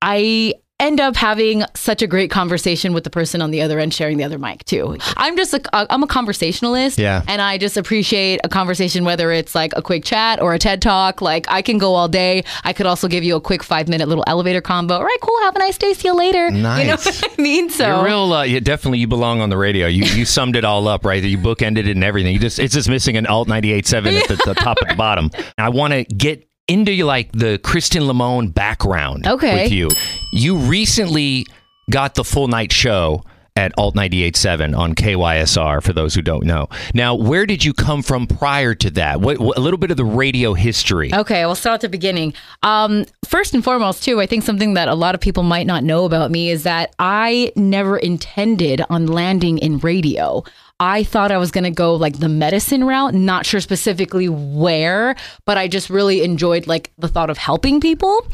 I 0.03 0.55
end 0.78 1.00
up 1.00 1.16
having 1.16 1.64
such 1.75 2.02
a 2.02 2.06
great 2.06 2.30
conversation 2.30 2.92
with 2.92 3.02
the 3.02 3.09
person 3.11 3.40
on 3.40 3.50
the 3.50 3.62
other 3.62 3.78
end 3.78 3.95
sharing 3.95 4.18
the 4.18 4.25
other 4.25 4.38
mic 4.38 4.62
too. 4.66 4.99
I'm 5.16 5.35
just 5.37 5.54
a 5.54 5.61
I'm 5.73 6.02
a 6.02 6.06
conversationalist 6.06 6.99
Yeah. 6.99 7.23
and 7.26 7.40
I 7.40 7.56
just 7.56 7.78
appreciate 7.78 8.40
a 8.45 8.49
conversation 8.50 9.04
whether 9.04 9.33
it's 9.33 9.54
like 9.54 9.73
a 9.75 9.80
quick 9.80 10.04
chat 10.04 10.40
or 10.42 10.52
a 10.52 10.59
TED 10.59 10.83
talk. 10.83 11.23
Like 11.23 11.47
I 11.49 11.62
can 11.62 11.78
go 11.78 11.95
all 11.95 12.09
day. 12.09 12.45
I 12.62 12.75
could 12.75 12.85
also 12.85 13.09
give 13.09 13.25
you 13.25 13.37
a 13.37 13.40
quick 13.40 13.62
5 13.62 13.88
minute 13.88 14.06
little 14.09 14.25
elevator 14.26 14.61
combo. 14.61 14.97
All 14.97 15.04
right, 15.04 15.18
cool. 15.23 15.38
Have 15.42 15.56
a 15.56 15.61
nice 15.61 15.78
day. 15.78 15.95
See 15.95 16.09
you 16.09 16.14
later. 16.14 16.47
You 16.49 16.62
know 16.62 16.76
Nice. 16.76 17.06
what 17.23 17.25
I 17.38 17.42
mean? 17.42 17.71
So 17.71 17.87
You're 17.97 18.04
real. 18.04 18.33
Uh, 18.35 18.42
yeah, 18.42 18.61
definitely, 18.61 18.99
you 18.99 19.06
belong 19.06 19.40
on 19.40 19.49
the 19.49 19.56
radio. 19.56 19.87
You 19.87 20.04
you 20.04 20.25
summed 20.26 20.56
it 20.56 20.64
all 20.64 20.88
up, 20.88 21.06
right? 21.06 21.23
You 21.23 21.38
bookended 21.38 21.78
it 21.78 21.88
and 21.88 22.04
everything. 22.04 22.35
You 22.35 22.38
just 22.40 22.59
it's 22.59 22.75
just 22.75 22.88
missing 22.90 23.16
an 23.16 23.26
alt 23.26 23.49
98.7 23.49 24.21
at 24.21 24.28
the, 24.28 24.37
the 24.45 24.54
top 24.54 24.76
at 24.83 24.88
the 24.90 24.95
bottom. 24.95 25.30
I 25.56 25.71
want 25.71 25.95
to 25.95 26.04
get 26.04 26.47
into 26.69 27.05
like 27.05 27.33
the 27.33 27.59
Christen 27.59 28.07
Limon 28.07 28.49
background. 28.49 29.27
Okay. 29.27 29.65
With 29.65 29.73
you, 29.73 29.89
you 30.33 30.57
recently 30.57 31.47
got 31.91 32.15
the 32.15 32.25
full 32.25 32.49
night 32.49 32.73
show 32.73 33.23
at 33.55 33.73
Alt 33.79 33.95
98.7 33.95 34.77
on 34.77 34.95
KYSR, 34.95 35.83
for 35.83 35.95
those 35.95 36.15
who 36.15 36.21
don't 36.21 36.45
know. 36.45 36.69
Now, 36.93 37.15
where 37.15 37.47
did 37.47 37.65
you 37.65 37.73
come 37.73 38.03
from 38.03 38.27
prior 38.27 38.75
to 38.75 38.91
that? 38.91 39.23
What, 39.23 39.39
what- 39.39 39.57
a 39.57 39.63
little 39.63 39.79
bit 39.79 39.91
of 39.91 39.97
the 39.97 40.05
radio 40.05 40.53
history. 40.53 41.11
Okay, 41.15 41.47
we'll 41.47 41.55
start 41.55 41.77
at 41.77 41.81
the 41.81 41.89
beginning. 41.89 42.35
Um, 42.63 43.07
first 43.25 43.55
and 43.55 43.65
foremost, 43.65 44.03
too, 44.03 44.21
I 44.21 44.27
think 44.27 44.43
something 44.43 44.75
that 44.75 44.89
a 44.89 44.95
lot 44.95 45.15
of 45.15 45.23
people 45.23 45.43
might 45.43 45.67
not 45.67 45.85
know 45.85 46.05
about 46.05 46.31
me 46.31 46.51
is 46.51 46.65
that 46.65 46.95
I 46.99 47.51
never 47.57 47.97
intended 47.97 48.83
on 48.91 49.07
landing 49.07 49.57
in 49.57 49.79
radio. 49.79 50.45
I 50.78 51.04
thought 51.04 51.33
I 51.33 51.38
was 51.38 51.50
going 51.50 51.64
to 51.64 51.71
go 51.71 51.95
like 51.95 52.18
the 52.18 52.28
medicine 52.28 52.85
route, 52.85 53.14
not 53.14 53.47
sure 53.47 53.61
specifically 53.61 54.28
where, 54.28 55.16
but 55.47 55.56
I 55.56 55.68
just 55.68 55.88
really 55.88 56.23
enjoyed 56.23 56.66
like 56.66 56.92
the 56.99 57.09
thought 57.09 57.30
of 57.30 57.38
helping 57.38 57.80
people. 57.80 58.26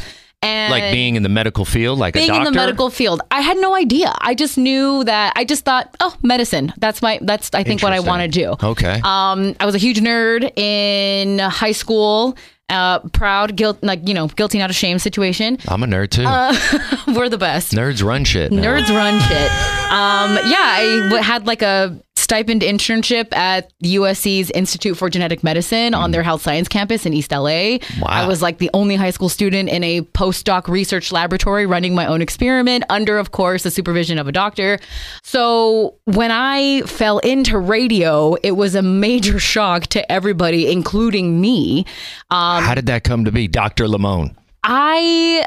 And 0.45 0.73
Like 0.73 0.91
being 0.93 1.15
in 1.15 1.23
the 1.23 1.29
medical 1.29 1.65
field, 1.65 2.01
like 2.01 2.15
being 2.15 2.25
a 2.25 2.33
doctor? 2.33 2.49
in 2.49 2.53
the 2.53 2.57
medical 2.59 2.91
field 2.91 3.21
i 3.31 3.41
had 3.41 3.57
no 3.59 3.77
idea 3.77 4.13
i 4.21 4.35
just 4.35 4.59
knew 4.59 5.05
that 5.05 5.33
i 5.37 5.45
just 5.45 5.65
thought 5.65 5.97
oh 6.01 6.17
medicine 6.23 6.73
that's 6.79 7.01
my 7.01 7.21
that's 7.23 7.49
i 7.55 7.63
think 7.63 7.81
what 7.81 7.93
i 7.93 8.01
want 8.01 8.23
to 8.23 8.29
do 8.29 8.57
Okay. 8.61 9.01
um 9.05 9.55
i 9.61 9.65
was 9.65 9.77
a 9.77 9.79
huge 9.79 10.01
nerd 10.01 10.51
in 10.59 11.39
high 11.39 11.71
school 11.71 12.37
uh 12.71 12.99
proud 13.11 13.55
guilt 13.55 13.79
like 13.85 14.09
you 14.09 14.15
know 14.15 14.27
guilty 14.27 14.59
not 14.59 14.69
ashamed 14.69 15.01
situation 15.01 15.59
I'm 15.69 15.85
a 15.85 15.87
nerd 15.87 16.11
too. 16.11 16.25
we're 17.15 17.29
the 17.29 17.39
best 17.39 17.71
Nerds 17.73 18.03
run 18.03 18.25
shit. 18.25 18.51
now. 18.51 18.63
nerds 18.63 18.89
run 18.89 19.21
shit 19.21 19.51
um 19.93 20.51
yeah 20.51 20.57
I 20.59 21.21
had 21.23 21.47
like 21.47 21.63
a 21.63 21.97
stipend 22.33 22.63
internship 22.63 23.31
at 23.37 23.71
USC's 23.85 24.51
Institute 24.53 24.97
for 24.97 25.11
Genetic 25.11 25.45
Medicine 25.45 25.93
on 25.93 26.13
their 26.13 26.23
health 26.23 26.41
science 26.41 26.67
campus 26.67 27.05
in 27.05 27.13
East 27.13 27.31
LA. 27.31 27.77
Wow. 28.01 28.07
I 28.09 28.27
was 28.27 28.41
like 28.41 28.57
the 28.57 28.71
only 28.73 28.97
high 28.97 29.11
school 29.11 29.29
student 29.29 29.69
in 29.69 29.85
a 29.85 30.01
postdoc 30.01 30.67
research 30.67 31.13
laboratory 31.13 31.67
running 31.67 31.95
my 31.95 32.07
own 32.07 32.23
experiment 32.23 32.85
under, 32.89 33.19
of 33.19 33.33
course, 33.33 33.65
the 33.65 33.71
supervision 33.71 34.17
of 34.17 34.29
a 34.29 34.33
doctor. 34.33 34.79
So 35.23 35.97
when 36.07 36.31
I 36.31 36.81
fell 36.87 37.19
into 37.19 37.59
radio, 37.59 38.35
it 38.43 38.53
was 38.53 38.75
a 38.75 38.83
major 38.83 39.39
shock 39.53 39.89
to 39.89 40.11
everybody, 40.11 40.73
including 40.73 41.39
me. 41.39 41.85
Um, 42.31 42.65
How 42.65 42.75
did 42.75 42.87
that 42.87 43.05
come 43.05 43.27
to 43.27 43.31
be, 43.31 43.47
Dr. 43.47 43.87
Limon? 43.87 44.35
I 44.65 45.45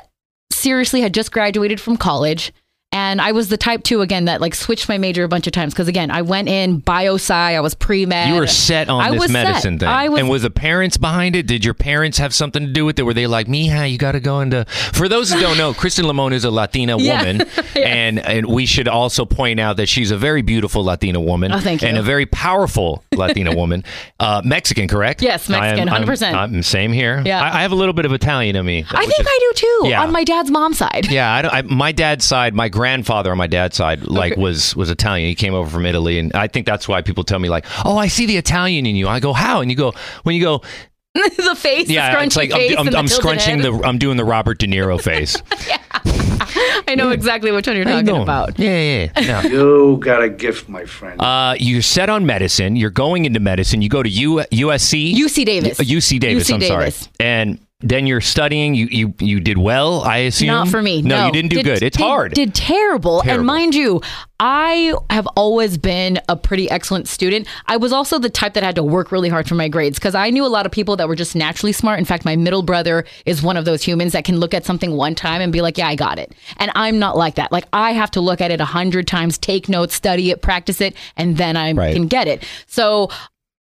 seriously 0.51 1.01
had 1.01 1.15
just 1.15 1.31
graduated 1.31 1.81
from 1.81 1.97
college. 1.97 2.53
And 2.95 3.19
I 3.19 3.33
was 3.33 3.49
the 3.49 3.57
type 3.57 3.83
two 3.83 3.99
again 4.01 4.25
that 4.25 4.39
like 4.39 4.55
switched 4.55 4.87
my 4.87 4.97
major 4.97 5.25
a 5.25 5.27
bunch 5.27 5.47
of 5.47 5.53
times 5.53 5.73
because 5.73 5.89
again 5.89 6.11
I 6.11 6.21
went 6.21 6.47
in 6.47 6.79
bio 6.79 7.15
sci. 7.15 7.33
I 7.33 7.59
was 7.59 7.75
pre 7.75 8.05
med. 8.05 8.29
You 8.29 8.35
were 8.35 8.47
set 8.47 8.87
on 8.87 9.01
I 9.01 9.11
this 9.11 9.29
medicine 9.29 9.73
set. 9.77 9.85
thing. 9.85 9.89
I 9.89 10.07
was 10.07 10.19
and 10.21 10.29
was 10.29 10.43
the 10.43 10.49
parents 10.49 10.95
behind 10.95 11.35
it? 11.35 11.45
Did 11.45 11.65
your 11.65 11.73
parents 11.73 12.17
have 12.19 12.33
something 12.33 12.65
to 12.65 12.71
do 12.71 12.85
with 12.85 12.97
it? 12.97 13.03
Were 13.03 13.13
they 13.13 13.27
like, 13.27 13.47
Mija, 13.47 13.91
you 13.91 13.97
got 13.97 14.13
to 14.13 14.21
go 14.21 14.39
into. 14.39 14.63
For 14.93 15.09
those 15.09 15.29
who 15.31 15.41
don't 15.41 15.57
know, 15.57 15.73
Christen 15.73 16.05
Limon 16.05 16.31
is 16.31 16.45
a 16.45 16.51
Latina 16.51 16.97
Yeah. 17.05 17.19
woman. 17.19 17.47
and, 17.75 18.19
and 18.19 18.45
we 18.45 18.65
should 18.65 18.87
also 18.87 19.25
point 19.25 19.59
out 19.59 19.75
that 19.77 19.89
she's 19.89 20.11
a 20.11 20.17
very 20.17 20.41
beautiful 20.41 20.83
Latina 20.83 21.19
woman. 21.19 21.51
Oh, 21.51 21.59
thank 21.59 21.81
you. 21.81 21.89
And 21.89 21.97
a 21.97 22.01
very 22.03 22.25
powerful 22.25 23.03
Latina 23.13 23.53
woman. 23.61 23.83
Uh, 24.21 24.41
Mexican, 24.45 24.87
correct? 24.87 25.21
Yes, 25.21 25.49
Mexican, 25.49 25.89
I 25.89 25.97
am- 25.97 26.03
I'm- 26.03 26.15
100%. 26.15 26.33
I'm, 26.33 26.63
same 26.63 26.93
here. 26.93 27.21
Yeah. 27.25 27.41
I, 27.43 27.59
I 27.59 27.61
have 27.63 27.73
a 27.73 27.75
little 27.75 27.93
bit 27.93 28.05
of 28.05 28.13
Italian 28.13 28.55
in 28.55 28.65
me. 28.65 28.85
I 28.89 29.05
think 29.05 29.19
is- 29.19 29.27
I 29.29 29.37
do 29.41 29.51
too 29.55 29.89
Yeah. 29.89 30.01
on 30.03 30.11
my 30.13 30.23
dad's 30.23 30.49
mom's 30.49 30.77
side. 30.77 31.07
Yeah, 31.11 31.33
I 31.33 31.41
don't, 31.41 31.53
I, 31.53 31.61
my 31.63 31.91
dad's 31.91 32.23
side, 32.23 32.53
my 32.55 32.69
grandfather 32.85 33.31
on 33.31 33.37
my 33.37 33.47
dad's 33.47 33.75
side, 33.75 34.05
like 34.05 34.33
Okay. 34.33 34.41
was 34.41 34.75
was 34.75 34.91
Italian. 34.91 35.27
He 35.27 35.33
came 35.33 35.55
over 35.55 35.67
from 35.69 35.87
Italy, 35.87 36.19
and 36.19 36.31
I 36.33 36.47
think 36.47 36.67
that's 36.67 36.87
why 36.87 37.01
people 37.01 37.23
tell 37.23 37.39
me 37.39 37.49
like, 37.49 37.65
"Oh, 37.83 37.97
I 37.97 38.07
see 38.07 38.27
the 38.27 38.37
Italian 38.37 38.85
in 38.85 38.95
you." 38.95 39.07
I 39.07 39.19
go, 39.19 39.33
"How?" 39.33 39.61
And 39.61 39.71
you 39.71 39.77
go, 39.77 39.93
"When 40.21 40.35
you 40.35 40.41
go, 40.41 40.61
the 41.15 41.55
face, 41.57 41.89
yeah, 41.89 42.11
the 42.11 42.17
scrunchy 42.17 42.25
it's 42.27 42.35
like 42.35 42.51
face 42.51 42.75
I'm, 42.77 42.87
I'm, 42.89 42.95
I'm 42.95 43.07
scrunching 43.07 43.59
head. 43.61 43.73
the, 43.73 43.87
I'm 43.87 43.97
doing 43.97 44.17
the 44.17 44.23
Robert 44.25 44.59
De 44.59 44.67
Niro 44.67 45.01
face." 45.01 45.41
yeah. 45.67 45.77
I 46.87 46.93
know 46.95 47.09
exactly 47.09 47.51
which 47.51 47.65
one 47.65 47.75
you're 47.75 47.85
How 47.89 47.97
you 47.97 48.05
talking 48.05 48.21
about. 48.21 48.59
Yeah, 48.59 48.79
yeah. 48.79 49.21
yeah. 49.21 49.41
No. 49.49 49.49
You 49.49 49.97
got 49.97 50.21
a 50.21 50.29
gift, 50.29 50.69
my 50.69 50.85
friend. 50.85 51.19
Uh, 51.19 51.55
you're 51.57 51.81
set 51.81 52.09
on 52.09 52.25
medicine. 52.27 52.75
You're 52.75 52.91
going 52.91 53.25
into 53.25 53.39
medicine. 53.39 53.81
You 53.81 53.89
go 53.89 54.03
to 54.03 54.09
U, 54.09 54.43
USC. 54.51 55.15
UC 55.15 55.45
Davis. 55.45 55.79
Uh, 55.79 55.83
UC 55.83 56.19
Davis. 56.19 56.47
UC 56.49 56.53
I'm 56.53 56.59
Davis. 56.59 56.95
sorry. 56.95 57.11
And 57.19 57.59
then 57.85 58.07
you're 58.07 58.19
studying. 58.21 58.73
You 58.75 58.87
you 58.91 59.13
you 59.19 59.39
did 59.39 59.57
well. 59.57 60.01
I 60.01 60.17
assume. 60.17 60.47
Not 60.47 60.67
for 60.69 60.81
me. 60.81 61.01
No, 61.01 61.17
No, 61.19 61.25
you 61.27 61.31
didn't 61.31 61.49
do 61.51 61.57
Did- 61.57 61.65
good. 61.65 61.83
It's 61.83 61.97
did- 61.97 62.03
hard. 62.03 62.33
Did 62.33 62.53
terrible. 62.55 63.21
Terrible. 63.21 63.39
And 63.39 63.45
mind 63.45 63.75
you, 63.75 64.01
I 64.39 64.93
have 65.09 65.27
always 65.37 65.77
been 65.77 66.19
a 66.27 66.35
pretty 66.35 66.69
excellent 66.69 67.07
student. 67.07 67.47
I 67.67 67.77
was 67.77 67.93
also 67.93 68.19
the 68.19 68.29
type 68.29 68.53
that 68.55 68.63
had 68.63 68.75
to 68.75 68.83
work 68.83 69.11
really 69.11 69.29
hard 69.29 69.47
for 69.47 69.55
my 69.55 69.67
grades 69.69 69.97
because 69.97 70.15
I 70.15 70.29
knew 70.29 70.45
a 70.45 70.47
lot 70.47 70.65
of 70.65 70.71
people 70.71 70.95
that 70.97 71.07
were 71.07 71.15
just 71.15 71.35
naturally 71.35 71.71
smart. 71.71 71.99
In 71.99 72.05
fact, 72.05 72.25
my 72.25 72.35
middle 72.35 72.61
brother 72.63 73.05
is 73.25 73.41
one 73.43 73.55
of 73.55 73.65
those 73.65 73.83
humans 73.83 74.11
that 74.13 74.25
can 74.25 74.39
look 74.39 74.53
at 74.53 74.65
something 74.65 74.91
one 74.97 75.15
time 75.15 75.39
and 75.41 75.53
be 75.53 75.61
like, 75.61 75.77
"Yeah, 75.77 75.87
I 75.87 75.95
got 75.95 76.19
it." 76.19 76.33
And 76.57 76.71
I'm 76.75 76.99
not 76.99 77.15
like 77.15 77.35
that. 77.35 77.51
Like 77.51 77.65
I 77.71 77.91
have 77.91 78.11
to 78.11 78.21
look 78.21 78.41
at 78.41 78.51
it 78.51 78.59
a 78.59 78.65
hundred 78.65 79.07
times, 79.07 79.37
take 79.37 79.69
notes, 79.69 79.93
study 79.95 80.31
it, 80.31 80.41
practice 80.41 80.81
it, 80.81 80.95
and 81.15 81.37
then 81.37 81.55
I 81.55 81.71
Right. 81.73 81.93
can 81.93 82.07
get 82.07 82.27
it. 82.27 82.43
So 82.67 83.09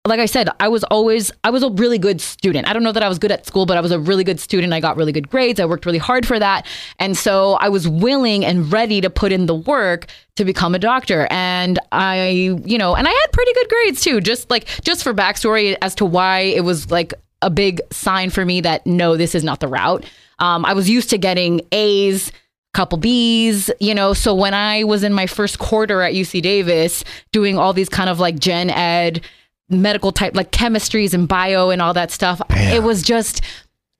like 0.05 0.19
I 0.19 0.27
said, 0.27 0.49
I 0.59 0.67
was 0.67 0.83
always 0.85 1.31
I 1.43 1.49
was 1.49 1.63
a 1.63 1.69
really 1.69 1.97
good 1.97 2.21
student. 2.21 2.67
I 2.67 2.73
don't 2.73 2.83
know 2.83 2.91
that 2.91 3.03
I 3.03 3.09
was 3.09 3.17
good 3.17 3.31
at 3.31 3.45
school, 3.45 3.65
but 3.65 3.75
I 3.75 3.81
was 3.81 3.91
a 3.91 3.99
really 3.99 4.23
good 4.23 4.39
student. 4.39 4.71
I 4.71 4.79
got 4.79 4.97
really 4.97 5.11
good 5.11 5.29
grades. 5.29 5.59
I 5.59 5.65
worked 5.65 5.85
really 5.85 5.97
hard 5.97 6.27
for 6.27 6.37
that. 6.37 6.65
And 6.99 7.17
so 7.17 7.53
I 7.53 7.69
was 7.69 7.87
willing 7.87 8.45
and 8.45 8.71
ready 8.71 9.01
to 9.01 9.09
put 9.09 9.31
in 9.31 9.47
the 9.47 9.55
work 9.55 10.05
to 10.35 10.45
become 10.45 10.75
a 10.75 10.79
doctor. 10.79 11.27
And 11.31 11.79
I, 11.91 12.55
you 12.65 12.77
know, 12.77 12.95
and 12.95 13.07
I 13.07 13.11
had 13.11 13.31
pretty 13.31 13.53
good 13.53 13.69
grades 13.69 14.01
too. 14.01 14.21
Just 14.21 14.49
like 14.49 14.67
just 14.83 15.03
for 15.03 15.13
backstory 15.13 15.75
as 15.81 15.95
to 15.95 16.05
why 16.05 16.39
it 16.39 16.63
was 16.63 16.91
like 16.91 17.13
a 17.41 17.49
big 17.49 17.81
sign 17.91 18.29
for 18.29 18.45
me 18.45 18.61
that 18.61 18.85
no, 18.85 19.17
this 19.17 19.33
is 19.33 19.43
not 19.43 19.59
the 19.59 19.67
route. 19.67 20.05
Um, 20.39 20.65
I 20.65 20.73
was 20.73 20.89
used 20.89 21.09
to 21.11 21.17
getting 21.17 21.61
A's 21.71 22.29
a 22.29 22.31
couple 22.73 22.99
B's, 22.99 23.71
you 23.79 23.95
know. 23.95 24.13
So 24.13 24.35
when 24.35 24.53
I 24.53 24.83
was 24.83 25.03
in 25.03 25.13
my 25.13 25.25
first 25.25 25.57
quarter 25.57 26.01
at 26.01 26.13
UC 26.13 26.41
Davis 26.41 27.03
doing 27.31 27.57
all 27.57 27.73
these 27.73 27.89
kind 27.89 28.09
of 28.09 28.19
like 28.19 28.37
gen 28.37 28.69
ed 28.69 29.25
medical 29.69 30.11
type 30.11 30.35
like 30.35 30.51
chemistries 30.51 31.13
and 31.13 31.27
bio 31.27 31.69
and 31.69 31.81
all 31.81 31.93
that 31.93 32.11
stuff, 32.11 32.41
it 32.49 32.83
was 32.83 33.01
just 33.01 33.41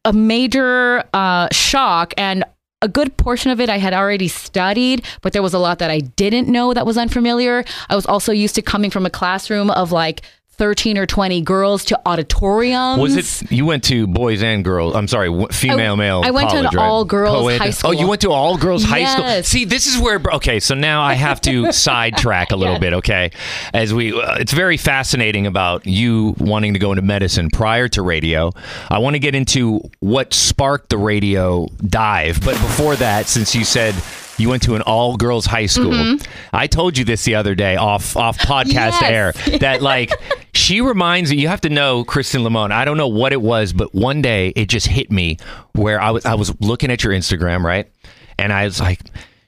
a 0.03 0.13
major 0.13 1.03
uh, 1.13 1.47
shock 1.51 2.13
and 2.17 2.43
a 2.81 2.87
good 2.87 3.17
portion 3.17 3.51
of 3.51 3.59
it 3.59 3.69
I 3.69 3.77
had 3.77 3.93
already 3.93 4.27
studied, 4.27 5.03
but 5.21 5.33
there 5.33 5.41
was 5.41 5.53
a 5.53 5.59
lot 5.59 5.79
that 5.79 5.89
I 5.89 5.99
didn't 5.99 6.47
know 6.47 6.73
that 6.73 6.85
was 6.85 6.97
unfamiliar. 6.97 7.65
I 7.89 7.95
was 7.95 8.05
also 8.05 8.31
used 8.31 8.55
to 8.55 8.61
coming 8.61 8.91
from 8.91 9.05
a 9.05 9.09
classroom 9.09 9.71
of 9.71 9.91
like 9.91 10.21
13 10.57 10.97
or 10.97 11.05
20 11.05 11.41
girls 11.41 11.85
to 11.85 11.99
auditoriums. 12.05 13.01
Was 13.01 13.43
it 13.43 13.51
you 13.51 13.65
went 13.65 13.83
to 13.85 14.07
boys 14.07 14.41
and 14.41 14.63
girls? 14.63 14.95
I'm 14.95 15.07
sorry, 15.07 15.29
female, 15.51 15.93
I- 15.93 15.95
male. 15.97 16.21
I 16.23 16.31
went 16.31 16.49
to 16.51 16.57
an 16.57 16.65
right? 16.65 16.77
all-girls 16.77 17.41
Co-ed? 17.41 17.57
high 17.59 17.69
school. 17.71 17.89
Oh, 17.89 17.93
you 17.93 18.07
went 18.07 18.21
to 18.21 18.31
all 18.31 18.57
girls 18.57 18.83
high 18.83 19.05
school. 19.05 19.43
See, 19.43 19.65
this 19.65 19.85
is 19.87 19.97
where 20.01 20.21
okay. 20.33 20.59
So 20.59 20.73
now 20.75 21.01
I 21.01 21.13
have 21.13 21.41
to 21.41 21.71
sidetrack 21.73 22.51
a 22.51 22.55
little 22.55 22.75
Yes. 22.75 22.81
bit. 22.81 22.93
Okay, 22.95 23.31
as 23.73 23.93
we, 23.93 24.13
uh, 24.19 24.35
it's 24.35 24.53
very 24.53 24.77
fascinating 24.77 25.45
about 25.47 25.85
you 25.85 26.35
wanting 26.37 26.73
to 26.73 26.79
go 26.79 26.91
into 26.91 27.01
medicine 27.01 27.49
prior 27.49 27.87
to 27.89 28.01
radio. 28.01 28.51
I 28.89 28.99
want 28.99 29.15
to 29.15 29.19
get 29.19 29.35
into 29.35 29.81
what 29.99 30.33
sparked 30.33 30.89
the 30.89 30.97
radio 30.97 31.67
dive, 31.85 32.39
but 32.41 32.53
before 32.53 32.95
that, 32.97 33.27
since 33.27 33.53
you 33.55 33.63
said. 33.65 33.93
You 34.37 34.49
went 34.49 34.63
to 34.63 34.75
an 34.75 34.81
all 34.81 35.15
girls 35.15 35.45
high 35.45 35.65
school. 35.67 36.17
I 36.51 36.67
told 36.67 36.97
you 36.97 37.05
this 37.05 37.23
the 37.23 37.35
other 37.35 37.55
day 37.55 37.75
off 37.77 38.17
off 38.17 38.37
podcast 38.37 38.65
Mm-hmm. 38.95 39.03
Yes. 39.05 39.35
air 39.47 39.57
that 39.59 39.81
like 39.81 40.11
she 40.53 40.81
reminds 40.81 41.31
me. 41.31 41.37
You 41.37 41.47
have 41.47 41.61
to 41.61 41.69
know 41.69 42.03
Christen 42.03 42.43
Limon. 42.43 42.71
I 42.71 42.83
don't 42.85 42.97
know 42.97 43.07
what 43.07 43.31
it 43.33 43.41
was, 43.41 43.71
but 43.73 43.93
one 43.95 44.21
day 44.21 44.49
it 44.55 44.67
just 44.67 44.87
hit 44.87 45.11
me 45.11 45.37
where 45.73 46.01
I 46.01 46.11
was 46.11 46.25
I 46.25 46.33
was 46.35 46.53
looking 46.61 46.91
at 46.91 47.03
your 47.03 47.13
Instagram 47.13 47.63
right, 47.63 47.89
and 48.37 48.51
I 48.51 48.65
was 48.65 48.79
like. 48.79 48.99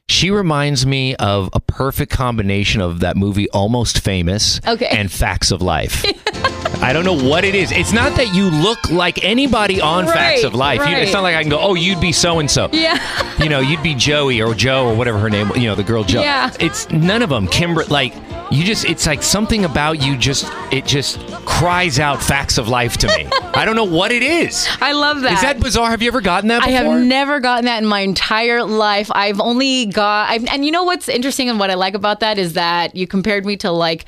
She 0.10 0.32
reminds 0.32 0.86
me 0.86 1.16
of 1.18 1.50
a 1.52 1.60
perfect 1.60 2.14
combination 2.14 2.80
of 2.80 3.02
that 3.02 3.18
movie 3.18 3.50
Almost 3.50 4.00
Famous 4.00 4.62
Okay. 4.66 4.88
and 4.88 5.12
Facts 5.12 5.52
of 5.52 5.62
Life. 5.62 6.06
I 6.82 6.94
don't 6.94 7.04
know 7.04 7.28
what 7.30 7.44
it 7.44 7.56
is. 7.56 7.74
It's 7.74 7.92
not 7.92 8.16
that 8.16 8.34
you 8.34 8.50
look 8.50 8.90
like 8.90 9.22
anybody 9.22 9.82
on 9.82 10.06
Facts 10.06 10.44
of 10.46 10.54
Life. 10.54 10.80
You, 10.88 10.96
it's 10.96 11.12
not 11.12 11.24
like 11.24 11.36
I 11.36 11.42
can 11.42 11.50
go, 11.50 11.60
oh, 11.60 11.74
you'd 11.74 12.00
be 12.00 12.14
so 12.14 12.40
and 12.40 12.50
so. 12.50 12.70
Yeah. 12.72 12.98
You 13.44 13.50
know, 13.50 13.60
you'd 13.60 13.84
be 13.84 13.96
Joey 13.96 14.42
or 14.42 14.54
Joe 14.54 14.88
or 14.88 14.96
whatever 14.96 15.20
her 15.20 15.30
name. 15.30 15.52
You 15.56 15.68
know, 15.68 15.76
the 15.76 15.84
girl 15.84 16.06
Joe. 16.06 16.22
Yeah. 16.22 16.52
It's 16.60 16.90
none 16.90 17.22
of 17.22 17.30
them. 17.30 17.48
Kimber, 17.48 17.84
like 17.86 18.14
you 18.51 18.63
just. 18.63 18.86
It's 18.86 19.06
like 19.06 19.24
something 19.24 19.66
about 19.66 20.01
you. 20.01 20.18
Just 20.18 20.51
it 20.72 20.86
just 20.86 21.20
cries 21.46 22.00
out 22.00 22.22
Facts 22.22 22.58
of 22.58 22.68
Life 22.68 22.98
to 22.98 23.08
me. 23.08 23.27
I 23.54 23.66
don't 23.66 23.75
know 23.75 23.84
what 23.84 24.12
it 24.12 24.24
is. 24.24 24.68
I 24.82 24.94
love 24.94 25.22
that. 25.22 25.34
Is 25.34 25.42
that 25.42 25.60
bizarre? 25.60 25.89
Have 25.89 26.01
you 26.01 26.08
ever 26.08 26.22
gotten 26.22 26.50
that 26.50 26.63
I 26.63 26.70
have 26.70 27.01
never 27.01 27.39
gotten 27.39 27.66
that 27.66 27.82
in 27.82 27.88
my 27.88 28.01
entire 28.01 28.63
life. 28.63 29.10
I've 29.13 29.39
only 29.39 29.86
got, 29.88 30.30
I've, 30.30 30.46
and 30.46 30.66
you 30.66 30.72
know 30.72 30.84
what's 30.84 31.10
interesting 31.10 31.50
and 31.50 31.60
what 31.60 31.70
I 31.70 31.75
like 31.75 31.94
about 31.94 32.20
that 32.20 32.38
is 32.38 32.54
that 32.54 32.96
you 32.96 33.08
compared 33.08 33.46
me 33.46 33.58
to 33.58 33.72
like 33.72 34.06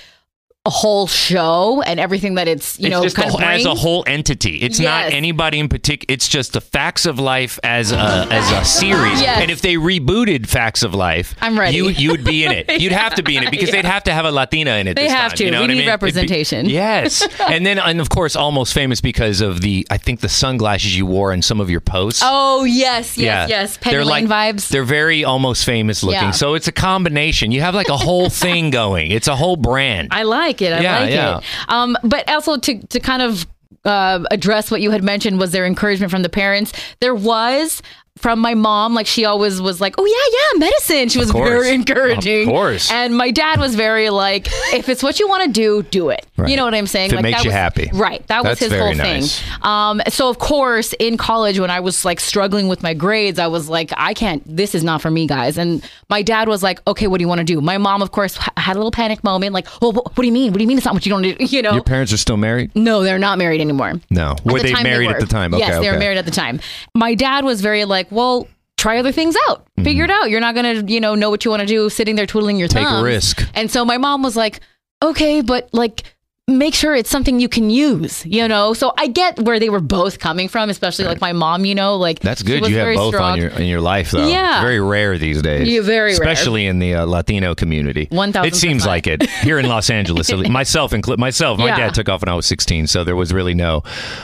whole 0.69 1.07
show 1.07 1.81
and 1.81 1.99
everything 1.99 2.35
that 2.35 2.47
it's 2.47 2.79
you 2.79 2.87
it's 2.87 2.91
know 2.91 3.03
just 3.03 3.15
kind 3.15 3.31
a, 3.31 3.35
of 3.35 3.41
as 3.41 3.65
a 3.65 3.75
whole 3.75 4.03
entity. 4.07 4.57
It's 4.57 4.79
not 4.79 5.11
anybody 5.11 5.59
in 5.59 5.69
particular. 5.69 6.13
It's 6.13 6.27
just 6.27 6.53
the 6.53 6.61
Facts 6.61 7.05
of 7.05 7.19
Life 7.19 7.59
as 7.63 7.91
a 7.91 7.97
as 8.31 8.51
a 8.51 8.65
series. 8.65 9.21
Yes. 9.21 9.41
And 9.41 9.51
if 9.51 9.61
they 9.61 9.75
rebooted 9.75 10.47
Facts 10.47 10.83
of 10.83 10.93
Life, 10.93 11.35
I'm 11.41 11.59
ready. 11.59 11.77
You 11.77 11.89
you 11.89 12.11
would 12.11 12.23
be 12.23 12.45
in 12.45 12.51
it. 12.51 12.69
You'd 12.81 12.91
have 12.91 13.15
to 13.15 13.23
be 13.23 13.37
in 13.37 13.43
it 13.43 13.51
because 13.51 13.71
they'd 13.71 13.85
have 13.85 14.03
to 14.03 14.13
have 14.13 14.25
a 14.25 14.31
Latina 14.31 14.71
in 14.71 14.87
it. 14.87 14.95
They 14.95 15.03
this 15.03 15.11
have 15.11 15.31
time, 15.31 15.37
to. 15.37 15.45
You 15.45 15.51
know 15.51 15.57
We 15.59 15.63
what 15.63 15.71
I 15.71 15.73
need 15.73 15.79
mean? 15.79 15.87
It'd 15.89 15.99
be- 15.99 16.05
representation. 16.05 16.65
yes, 16.69 17.27
and 17.39 17.65
then 17.65 17.79
and 17.79 17.99
of 18.01 18.09
course 18.09 18.35
almost 18.35 18.73
famous 18.73 19.01
because 19.01 19.41
of 19.41 19.61
the 19.61 19.85
I 19.89 19.97
think 19.97 20.19
the 20.21 20.29
sunglasses 20.29 20.95
you 20.97 21.05
wore 21.05 21.33
in 21.33 21.41
some 21.41 21.59
of 21.59 21.69
your 21.69 21.81
posts. 21.81 22.21
Oh 22.23 22.63
yes, 22.63 23.17
yes, 23.17 23.49
yes. 23.49 23.77
Penny 23.77 23.95
they're 23.95 24.05
Lane 24.05 24.27
like, 24.27 24.55
vibes. 24.55 24.69
They're 24.69 24.83
very 24.83 25.23
almost 25.23 25.65
famous 25.65 26.03
looking. 26.03 26.21
Yeah. 26.21 26.31
So 26.31 26.53
it's 26.53 26.67
a 26.67 26.71
combination. 26.71 27.51
You 27.51 27.61
have 27.61 27.75
like 27.75 27.89
a 27.89 27.97
whole 27.97 28.29
thing 28.29 28.69
going. 28.69 29.11
It's 29.11 29.27
a 29.27 29.35
whole 29.35 29.55
brand. 29.57 30.09
I 30.11 30.23
like 30.23 30.58
it. 30.61 30.73
I 30.73 30.81
Yeah, 30.81 30.99
like 30.99 31.11
yeah. 31.11 31.37
it. 31.37 31.43
Um, 31.67 31.97
but 32.03 32.29
also 32.29 32.57
to 32.57 32.79
to 32.87 32.99
kind 32.99 33.21
of 33.21 33.45
uh, 33.85 34.23
address 34.31 34.71
what 34.71 34.81
you 34.81 34.91
had 34.91 35.03
mentioned 35.03 35.39
was 35.39 35.51
there 35.51 35.65
encouragement 35.65 36.11
from 36.11 36.21
the 36.23 36.29
parents. 36.29 36.73
There 36.99 37.15
was 37.15 37.81
from 38.19 38.39
my 38.39 38.53
mom. 38.53 38.93
Like 38.93 39.07
she 39.07 39.25
always 39.25 39.61
was 39.61 39.81
like, 39.81 39.95
"Oh 39.97 40.05
yeah, 40.05 40.37
yeah, 40.53 40.59
medicine." 40.59 41.09
She 41.09 41.19
was 41.19 41.31
very 41.31 41.73
encouraging. 41.73 42.47
Of 42.47 42.53
course. 42.53 42.91
And 42.91 43.17
my 43.17 43.31
dad 43.31 43.59
was 43.59 43.75
very 43.75 44.09
like, 44.09 44.47
"If 44.73 44.89
it's 44.89 45.01
what 45.01 45.19
you 45.19 45.27
want 45.27 45.43
to 45.45 45.51
do, 45.51 45.83
do 45.83 46.09
it." 46.09 46.25
Right. 46.37 46.49
You 46.49 46.57
know 46.57 46.65
what 46.65 46.73
I'm 46.75 46.87
saying? 46.87 47.07
If 47.07 47.13
it 47.13 47.15
like 47.17 47.23
makes 47.23 47.37
that 47.39 47.43
you 47.45 47.49
was, 47.49 47.55
happy. 47.55 47.89
Right. 47.93 48.25
That 48.27 48.43
was 48.43 48.59
his 48.59 48.73
whole 48.73 48.93
nice. 48.93 49.39
thing. 49.39 49.49
Um, 49.61 50.01
so 50.09 50.29
of 50.29 50.39
course, 50.39 50.93
in 50.99 51.17
college 51.17 51.59
when 51.59 51.69
I 51.69 51.79
was 51.79 52.05
like 52.05 52.19
struggling 52.19 52.67
with 52.67 52.83
my 52.83 52.93
grades, 52.93 53.39
I 53.39 53.47
was 53.47 53.69
like, 53.69 53.91
I 53.97 54.13
can't. 54.13 54.43
This 54.45 54.75
is 54.75 54.83
not 54.83 55.01
for 55.01 55.11
me, 55.11 55.27
guys. 55.27 55.57
And 55.57 55.87
my 56.09 56.21
dad 56.21 56.47
was 56.47 56.63
like, 56.63 56.85
"Okay, 56.87 57.07
what 57.07 57.17
do 57.17 57.23
you 57.23 57.27
want 57.27 57.39
to 57.39 57.45
do?" 57.45 57.61
My 57.61 57.77
mom, 57.77 58.01
of 58.01 58.11
course, 58.11 58.37
had 58.57 58.75
a 58.75 58.79
little 58.79 58.91
panic 58.91 59.23
moment, 59.23 59.53
like, 59.53 59.67
"Well, 59.81 59.91
what, 59.91 60.05
what 60.05 60.21
do 60.21 60.25
you 60.25 60.33
mean? 60.33 60.51
What 60.51 60.57
do 60.57 60.63
you 60.63 60.67
mean 60.67 60.77
it's 60.77 60.85
not 60.85 60.93
what 60.93 61.05
you 61.05 61.11
don't 61.11 61.21
do?" 61.21 61.35
You 61.49 61.63
know. 61.63 61.73
Your 61.73 61.83
parents 61.83 62.13
are 62.13 62.17
still 62.17 62.37
married? 62.37 62.75
no, 62.75 63.01
they're 63.01 63.17
not 63.17 63.37
married 63.39 63.59
anymore. 63.59 63.93
No. 64.11 64.35
Were 64.45 64.59
the 64.59 64.73
they 64.73 64.83
married 64.83 65.07
were. 65.07 65.15
at 65.15 65.19
the 65.19 65.25
time? 65.25 65.53
Okay, 65.53 65.65
yes, 65.65 65.79
they 65.81 65.91
were 65.91 65.97
married 65.97 66.17
at 66.17 66.25
the 66.25 66.31
time. 66.31 66.59
My 66.93 67.15
dad 67.15 67.43
was 67.43 67.61
very 67.61 67.85
like, 67.85 68.08
well, 68.11 68.47
try 68.77 68.97
other 68.99 69.11
things 69.11 69.35
out. 69.49 69.65
Mm-hmm. 69.65 69.83
Figure 69.83 70.03
it 70.05 70.09
out. 70.11 70.29
You're 70.29 70.41
not 70.41 70.55
gonna, 70.55 70.83
you 70.87 70.99
know, 70.99 71.15
know 71.15 71.29
what 71.29 71.45
you 71.45 71.51
want 71.51 71.61
to 71.61 71.67
do 71.67 71.89
sitting 71.89 72.15
there 72.15 72.25
twiddling 72.25 72.57
your 72.57 72.67
Take 72.67 72.87
a 72.87 73.03
risk. 73.03 73.47
And 73.53 73.69
so 73.69 73.83
my 73.85 73.97
mom 73.97 74.23
was 74.23 74.35
like, 74.35 74.61
okay, 75.01 75.41
but 75.41 75.69
like 75.73 76.03
make 76.49 76.73
sure 76.73 76.95
it's 76.95 77.09
something 77.09 77.39
you 77.39 77.47
can 77.47 77.69
use, 77.69 78.25
you 78.25 78.47
know? 78.47 78.73
So 78.73 78.91
I 78.97 79.07
get 79.07 79.39
where 79.39 79.59
they 79.59 79.69
were 79.69 79.79
both 79.79 80.17
coming 80.19 80.47
from, 80.47 80.69
especially 80.69 81.05
like 81.05 81.21
my 81.21 81.31
mom, 81.31 81.63
you 81.63 81.75
know, 81.75 81.95
like 81.97 82.19
That's 82.21 82.41
good. 82.41 82.67
You 82.67 82.77
have 82.77 82.95
both 82.95 83.13
strong. 83.13 83.33
on 83.33 83.39
your 83.39 83.49
in 83.51 83.67
your 83.67 83.81
life, 83.81 84.11
though. 84.11 84.27
Yeah. 84.27 84.55
It's 84.55 84.63
very 84.63 84.81
rare 84.81 85.17
these 85.17 85.41
days. 85.41 85.67
Yeah, 85.67 85.81
very 85.81 86.11
rare. 86.11 86.11
especially 86.13 86.65
in 86.65 86.79
the 86.79 86.95
uh, 86.95 87.05
Latino 87.05 87.53
community. 87.53 88.07
1000%. 88.07 88.45
It 88.47 88.55
seems 88.55 88.85
like 88.85 89.05
it 89.07 89.29
here 89.29 89.59
in 89.59 89.67
Los 89.67 89.89
Angeles. 89.89 90.31
myself, 90.49 90.91
inclu- 90.91 91.17
myself, 91.17 91.59
my 91.59 91.67
Yeah. 91.67 91.77
dad 91.77 91.93
took 91.93 92.09
off 92.09 92.21
when 92.21 92.29
I 92.29 92.35
was 92.35 92.47
16, 92.47 92.87
so 92.87 93.03
there 93.03 93.15
was 93.15 93.31
really 93.31 93.53
no. 93.53 93.83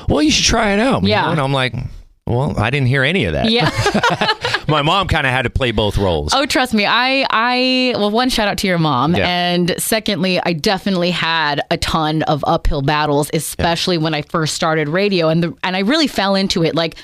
Well, 0.09 0.21
you 0.23 0.31
should 0.31 0.45
try 0.45 0.71
it 0.73 0.79
out. 0.79 1.03
you 1.03 1.09
Yeah. 1.09 1.25
know? 1.25 1.31
and 1.33 1.39
I'm 1.41 1.53
like, 1.53 1.75
well, 2.27 2.57
I 2.59 2.69
didn't 2.71 2.87
hear 2.87 3.03
any 3.03 3.25
of 3.25 3.33
that. 3.33 3.51
Yeah. 3.51 3.69
my 4.67 4.81
mom 4.81 5.07
kind 5.07 5.27
of 5.27 5.31
had 5.33 5.43
to 5.43 5.49
play 5.51 5.71
both 5.71 5.97
roles. 5.97 6.33
Oh, 6.33 6.45
trust 6.47 6.73
me. 6.73 6.85
I, 6.85 7.25
I, 7.29 7.93
well, 7.97 8.09
one 8.09 8.29
shout 8.29 8.47
out 8.47 8.57
to 8.59 8.67
your 8.67 8.79
mom. 8.79 9.15
Yeah. 9.15 9.27
And 9.27 9.75
secondly, 9.77 10.39
I 10.43 10.53
definitely 10.53 11.11
had 11.11 11.61
a 11.69 11.77
ton 11.77 12.23
of 12.23 12.43
uphill 12.47 12.81
battles, 12.81 13.29
especially 13.33 13.97
when 13.99 14.13
I 14.15 14.23
first 14.23 14.55
started 14.55 14.89
radio. 14.89 15.29
And 15.29 15.43
the, 15.43 15.53
and 15.63 15.75
I 15.75 15.79
really 15.81 16.07
fell 16.07 16.33
into 16.33 16.63
it. 16.63 16.73
Like, 16.73 16.95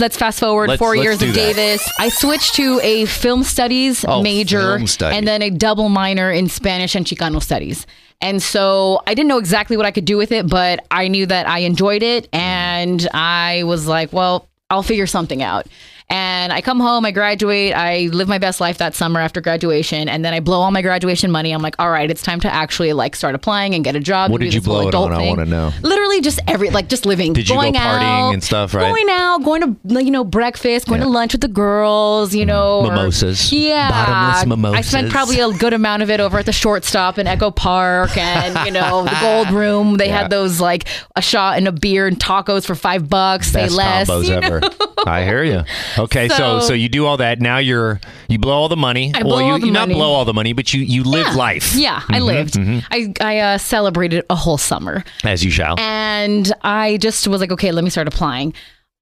let's 0.00 0.16
fast 0.16 0.40
forward 0.40 0.70
Let's- 0.70 0.80
4 0.80 0.96
let's 0.96 1.04
years 1.04 1.22
of 1.22 1.28
that. 1.28 1.34
Davis. 1.34 1.88
I 2.00 2.08
switched 2.08 2.56
to 2.56 2.80
a 2.82 3.04
film 3.04 3.44
studies 3.44 4.04
Oh, 4.08 4.22
major 4.24 4.76
film 4.78 4.86
studies. 4.88 5.18
and 5.18 5.28
then 5.28 5.40
a 5.40 5.50
double 5.50 5.88
minor 5.88 6.32
in 6.32 6.48
Spanish 6.48 6.96
and 6.96 7.06
Chicano 7.06 7.40
studies. 7.40 7.86
And 8.20 8.42
so 8.42 9.00
I 9.06 9.14
didn't 9.14 9.28
know 9.28 9.38
exactly 9.38 9.76
what 9.76 9.86
I 9.86 9.90
could 9.90 10.04
do 10.04 10.16
with 10.16 10.32
it, 10.32 10.48
but 10.48 10.84
I 10.90 11.08
knew 11.08 11.26
that 11.26 11.48
I 11.48 11.60
enjoyed 11.60 12.02
it. 12.02 12.28
And 12.32 13.06
I 13.14 13.62
was 13.64 13.86
like, 13.86 14.12
well, 14.12 14.48
I'll 14.70 14.82
figure 14.82 15.06
something 15.06 15.42
out. 15.42 15.66
And 16.10 16.54
I 16.54 16.62
come 16.62 16.80
home, 16.80 17.04
I 17.04 17.10
graduate, 17.10 17.74
I 17.74 18.08
live 18.12 18.28
my 18.28 18.38
best 18.38 18.62
life 18.62 18.78
that 18.78 18.94
summer 18.94 19.20
after 19.20 19.42
graduation, 19.42 20.08
and 20.08 20.24
then 20.24 20.32
I 20.32 20.40
blow 20.40 20.60
all 20.60 20.70
my 20.70 20.80
graduation 20.80 21.30
money. 21.30 21.52
I'm 21.52 21.60
like, 21.60 21.74
all 21.78 21.90
right, 21.90 22.10
it's 22.10 22.22
time 22.22 22.40
to 22.40 22.52
actually 22.52 22.94
like 22.94 23.14
start 23.14 23.34
applying 23.34 23.74
and 23.74 23.84
get 23.84 23.94
a 23.94 24.00
job. 24.00 24.30
What 24.30 24.40
did 24.40 24.54
you 24.54 24.62
blow 24.62 24.88
it 24.88 24.94
on? 24.94 25.12
I 25.12 25.28
wanna 25.28 25.44
know. 25.44 25.70
Literally 25.82 26.22
just 26.22 26.40
every 26.48 26.70
like 26.70 26.88
just 26.88 27.04
living. 27.04 27.34
Did 27.34 27.46
you 27.50 27.56
go 27.56 27.60
partying 27.60 27.76
out, 27.76 28.32
and 28.32 28.42
stuff, 28.42 28.72
right? 28.72 28.88
Going 28.88 29.06
out, 29.10 29.44
going 29.44 29.60
to 29.60 30.02
you 30.02 30.10
know 30.10 30.24
breakfast, 30.24 30.86
going 30.86 31.02
to 31.02 31.08
lunch 31.08 31.32
with 31.32 31.42
the 31.42 31.48
girls, 31.48 32.34
you 32.34 32.44
mm. 32.44 32.48
know, 32.48 32.78
or- 32.80 32.88
Mimosas. 32.88 33.52
yeah, 33.52 33.90
Bottomless 33.90 34.46
mimosas. 34.46 34.78
I 34.78 34.80
spent 34.80 35.10
probably 35.10 35.40
a 35.40 35.50
good 35.52 35.74
amount 35.74 36.02
of 36.02 36.08
it 36.08 36.20
over 36.20 36.38
at 36.38 36.46
the 36.46 36.52
shortstop 36.52 37.18
in 37.18 37.26
Echo 37.26 37.50
Park, 37.50 38.16
and 38.16 38.66
you 38.66 38.72
know 38.72 39.04
the 39.04 39.16
Gold 39.20 39.50
Room. 39.50 39.98
They 39.98 40.06
Yeah. 40.06 40.22
had 40.22 40.30
those 40.30 40.58
like 40.58 40.88
a 41.16 41.20
shot 41.20 41.58
and 41.58 41.68
a 41.68 41.72
beer 41.72 42.06
and 42.06 42.18
tacos 42.18 42.64
for 42.64 42.74
five 42.74 43.10
bucks. 43.10 43.48
Say 43.48 43.64
Best 43.64 43.76
less. 43.76 44.08
combos 44.08 44.24
you 44.24 44.40
know? 44.40 44.46
ever. 44.46 44.60
I 45.06 45.24
hear 45.24 45.42
you. 45.44 45.64
Okay, 45.98 46.28
so, 46.28 46.60
So- 46.60 46.72
you 46.74 46.88
do 46.88 47.06
all 47.06 47.16
that. 47.18 47.40
Now 47.40 47.58
you're 47.58 48.00
you 48.28 48.38
blow 48.38 48.54
all 48.54 48.68
the 48.68 48.76
money. 48.76 49.12
I 49.14 49.22
well, 49.22 49.40
you, 49.40 49.52
all 49.52 49.58
the 49.58 49.66
you 49.66 49.72
not 49.72 49.88
money. 49.88 49.94
blow 49.94 50.10
all 50.12 50.24
the 50.24 50.34
money, 50.34 50.52
but 50.52 50.72
you 50.74 50.80
you 50.82 51.04
live 51.04 51.26
Yeah. 51.26 51.34
life. 51.34 51.74
Yeah, 51.74 52.02
I 52.08 52.20
Mhm, 52.20 52.24
lived. 52.24 52.54
mhm. 52.54 52.84
I 52.90 53.12
I 53.20 53.38
uh, 53.40 53.58
celebrated 53.58 54.24
a 54.30 54.34
whole 54.36 54.58
summer. 54.58 55.04
as 55.24 55.44
you 55.44 55.50
shall. 55.50 55.78
And 55.78 56.52
I 56.62 56.96
just 56.98 57.26
was 57.28 57.40
like, 57.40 57.52
okay, 57.52 57.72
let 57.72 57.84
me 57.84 57.90
start 57.90 58.08
applying. 58.08 58.54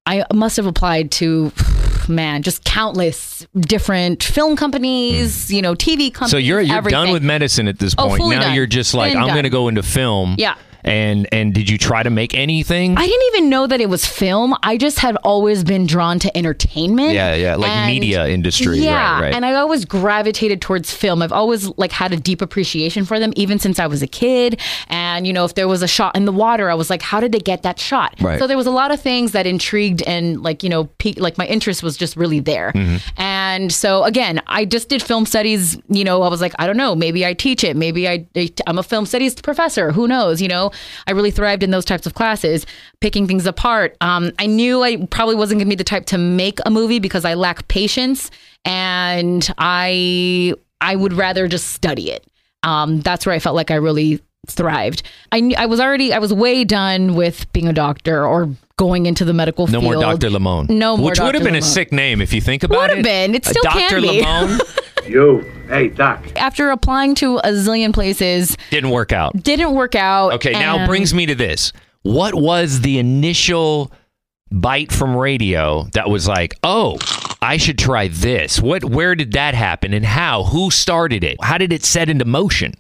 I 0.09 0.25
must 0.33 0.57
have 0.57 0.67
applied 0.67 1.11
to, 1.13 1.51
man, 2.09 2.43
just 2.43 2.63
countless 2.65 3.45
different 3.59 4.23
film 4.23 4.55
companies, 4.55 5.53
you 5.53 5.61
know, 5.63 5.75
TV 5.75 6.13
companies. 6.15 6.31
So 6.31 6.37
you're 6.37 6.61
you're 6.61 6.77
everything. 6.79 7.05
done 7.07 7.13
with 7.13 7.25
medicine 7.25 7.67
at 7.67 7.79
this 7.81 7.95
Oh, 7.99 8.07
point. 8.09 8.19
fully 8.23 8.37
now 8.37 8.43
done. 8.43 8.55
you're 8.55 8.67
just 8.69 8.95
like 8.95 9.13
Been 9.13 9.23
I'm 9.23 9.27
done. 9.29 9.35
going 9.35 9.45
to 9.45 9.51
go 9.51 9.67
into 9.67 9.83
film. 9.83 10.37
Yeah. 10.39 10.55
And 10.87 11.27
and 11.33 11.53
did 11.53 11.69
you 11.69 11.79
try 11.79 12.03
to 12.03 12.11
make 12.11 12.35
anything? 12.35 12.97
I 12.97 13.07
didn't 13.07 13.27
even 13.35 13.51
know 13.51 13.67
that 13.67 13.81
it 13.81 13.89
was 13.89 14.07
film. 14.07 14.55
I 14.63 14.77
just 14.77 15.01
had 15.01 15.17
always 15.25 15.65
been 15.65 15.87
drawn 15.87 16.19
to 16.21 16.37
entertainment. 16.37 17.13
yeah, 17.13 17.35
yeah, 17.35 17.57
like 17.57 17.71
And- 17.71 17.93
media 17.93 18.27
industry. 18.29 18.79
Yeah, 18.79 19.15
right, 19.15 19.21
right. 19.23 19.35
and 19.35 19.45
I 19.45 19.55
always 19.55 19.85
gravitated 19.85 20.61
towards 20.63 20.93
film. 20.93 21.23
I've 21.23 21.33
always 21.33 21.67
like 21.77 21.93
had 21.93 22.13
a 22.13 22.17
deep 22.17 22.41
appreciation 22.41 23.05
for 23.05 23.19
them, 23.19 23.33
even 23.37 23.59
since 23.59 23.79
I 23.81 23.87
was 23.87 24.03
a 24.03 24.07
kid. 24.07 24.61
And 24.89 25.27
you 25.27 25.33
know, 25.33 25.45
if 25.45 25.55
there 25.55 25.67
was 25.69 25.83
a 25.83 25.89
shot 25.89 26.17
in 26.17 26.25
the 26.25 26.33
water, 26.33 26.71
I 26.71 26.75
was 26.75 26.89
like, 26.89 27.03
how 27.03 27.19
did 27.21 27.33
they 27.33 27.41
get 27.41 27.63
that 27.63 27.79
shot? 27.81 28.15
Right. 28.21 28.39
So 28.39 28.47
there 28.47 28.57
was 28.57 28.67
a 28.67 28.71
lot 28.71 28.93
of 28.93 29.01
things 29.01 29.33
that 29.33 29.47
intrigued 29.47 30.03
and 30.03 30.43
like 30.43 30.63
you 30.63 30.69
know, 30.69 30.85
piqued, 30.99 31.19
like 31.19 31.37
my 31.37 31.47
interest 31.47 31.83
was 31.83 31.97
just 31.97 32.17
really 32.17 32.39
there. 32.41 32.73
Mm-hmm. 32.73 32.97
And 33.21 33.73
so 33.73 34.05
again, 34.05 34.41
I 34.47 34.65
just 34.65 34.89
did 34.89 35.03
film 35.03 35.27
studies. 35.27 35.79
You 35.89 36.05
know, 36.05 36.23
I 36.23 36.29
was 36.29 36.41
like, 36.41 36.55
I 36.59 36.67
don't 36.67 36.77
know, 36.77 36.95
maybe 36.95 37.27
I 37.27 37.35
teach 37.35 37.65
it, 37.65 37.77
maybe 37.77 38.09
I 38.09 38.27
I'm 38.67 38.79
a 38.79 38.83
film 38.85 39.05
studies 39.07 39.35
professor. 39.35 39.91
Who 39.93 40.07
knows? 40.07 40.41
You 40.41 40.49
know, 40.49 40.71
I 41.07 41.13
really 41.13 41.31
thrived 41.31 41.63
in 41.63 41.71
those 41.71 41.85
types 41.85 42.07
of 42.07 42.15
classes, 42.15 42.67
picking 43.01 43.27
things 43.27 43.47
apart. 43.47 43.97
Um, 44.01 44.33
I 44.39 44.47
knew 44.47 44.83
I 44.83 45.07
probably 45.07 45.35
wasn't 45.35 45.61
gonna 45.61 45.69
be 45.69 45.75
the 45.77 45.85
type 45.85 46.07
to 46.07 46.19
make 46.19 46.59
a 46.67 46.71
movie 46.71 46.99
because 46.99 47.25
I 47.25 47.35
lack 47.35 47.67
patience, 47.69 48.31
and 48.65 49.49
I 49.59 50.55
I 50.81 50.97
would 50.97 51.13
rather 51.13 51.49
just 51.49 51.69
study 51.73 52.11
it. 52.11 52.25
Um, 52.63 53.01
that's 53.01 53.25
where 53.27 53.35
I 53.35 53.39
felt 53.39 53.57
like 53.57 53.71
I 53.71 53.77
really 53.77 54.21
thrived. 54.49 55.03
I 55.33 55.41
knew, 55.41 55.57
I 55.59 55.67
was 55.67 55.81
already 55.81 56.13
I 56.13 56.19
was 56.19 56.33
way 56.33 56.65
done 56.65 57.15
with 57.15 57.51
being 57.53 57.69
a 57.69 57.73
doctor 57.73 58.27
or 58.27 58.49
going 58.77 59.07
into 59.07 59.25
the 59.25 59.33
medical 59.33 59.67
no 59.67 59.81
field. 59.81 59.95
No 59.95 60.01
more 60.01 60.13
Dr. 60.15 60.31
Limon. 60.31 60.67
No 60.69 60.97
more 60.97 61.11
Which 61.11 61.19
would 61.21 61.35
have 61.35 61.43
Dr. 61.43 61.45
been 61.45 61.55
a 61.55 61.59
Limon. 61.61 61.63
sick 61.63 61.93
name 61.93 62.21
if 62.21 62.33
you 62.33 62.41
think 62.41 62.63
about 62.63 62.79
Would 62.79 62.91
it. 62.91 62.97
have 62.97 63.05
been. 63.05 63.35
It 63.35 63.45
still 63.47 63.63
Dr. 63.63 63.79
can 63.79 64.03
be. 64.03 64.09
Limon 64.21 64.59
You, 65.09 65.41
hey, 65.69 65.89
Doc. 65.89 66.25
After 66.37 66.71
applying 66.71 67.15
to 67.17 67.39
a 67.39 67.49
zillion 67.51 67.93
places, 67.93 68.57
didn't 68.71 68.91
work 68.91 69.13
out. 69.13 69.43
didn't 69.43 69.75
work 69.75 69.95
out. 69.95 70.33
Okay, 70.35 70.53
now 70.53 70.79
and- 70.79 70.89
brings 70.89 71.15
me 71.15 71.27
to 71.27 71.35
this. 71.35 71.73
What 72.03 72.35
was 72.35 72.83
the 72.83 72.99
initial 72.99 73.91
bite 74.53 74.93
from 74.93 75.17
radio 75.17 75.89
that 75.95 76.09
was 76.09 76.29
like, 76.29 76.55
"Oh, 76.63 76.99
I 77.43 77.57
should 77.57 77.79
try 77.79 78.09
this." 78.09 78.61
What 78.61 78.85
where 78.85 79.15
did 79.17 79.33
that 79.33 79.55
happen 79.55 79.93
and 79.93 80.05
how? 80.07 80.45
Who 80.45 80.71
started 80.71 81.25
it? 81.25 81.37
How 81.43 81.59
did 81.59 81.73
it 81.73 81.85
set 81.85 82.09
into 82.09 82.25
motion? 82.25 82.75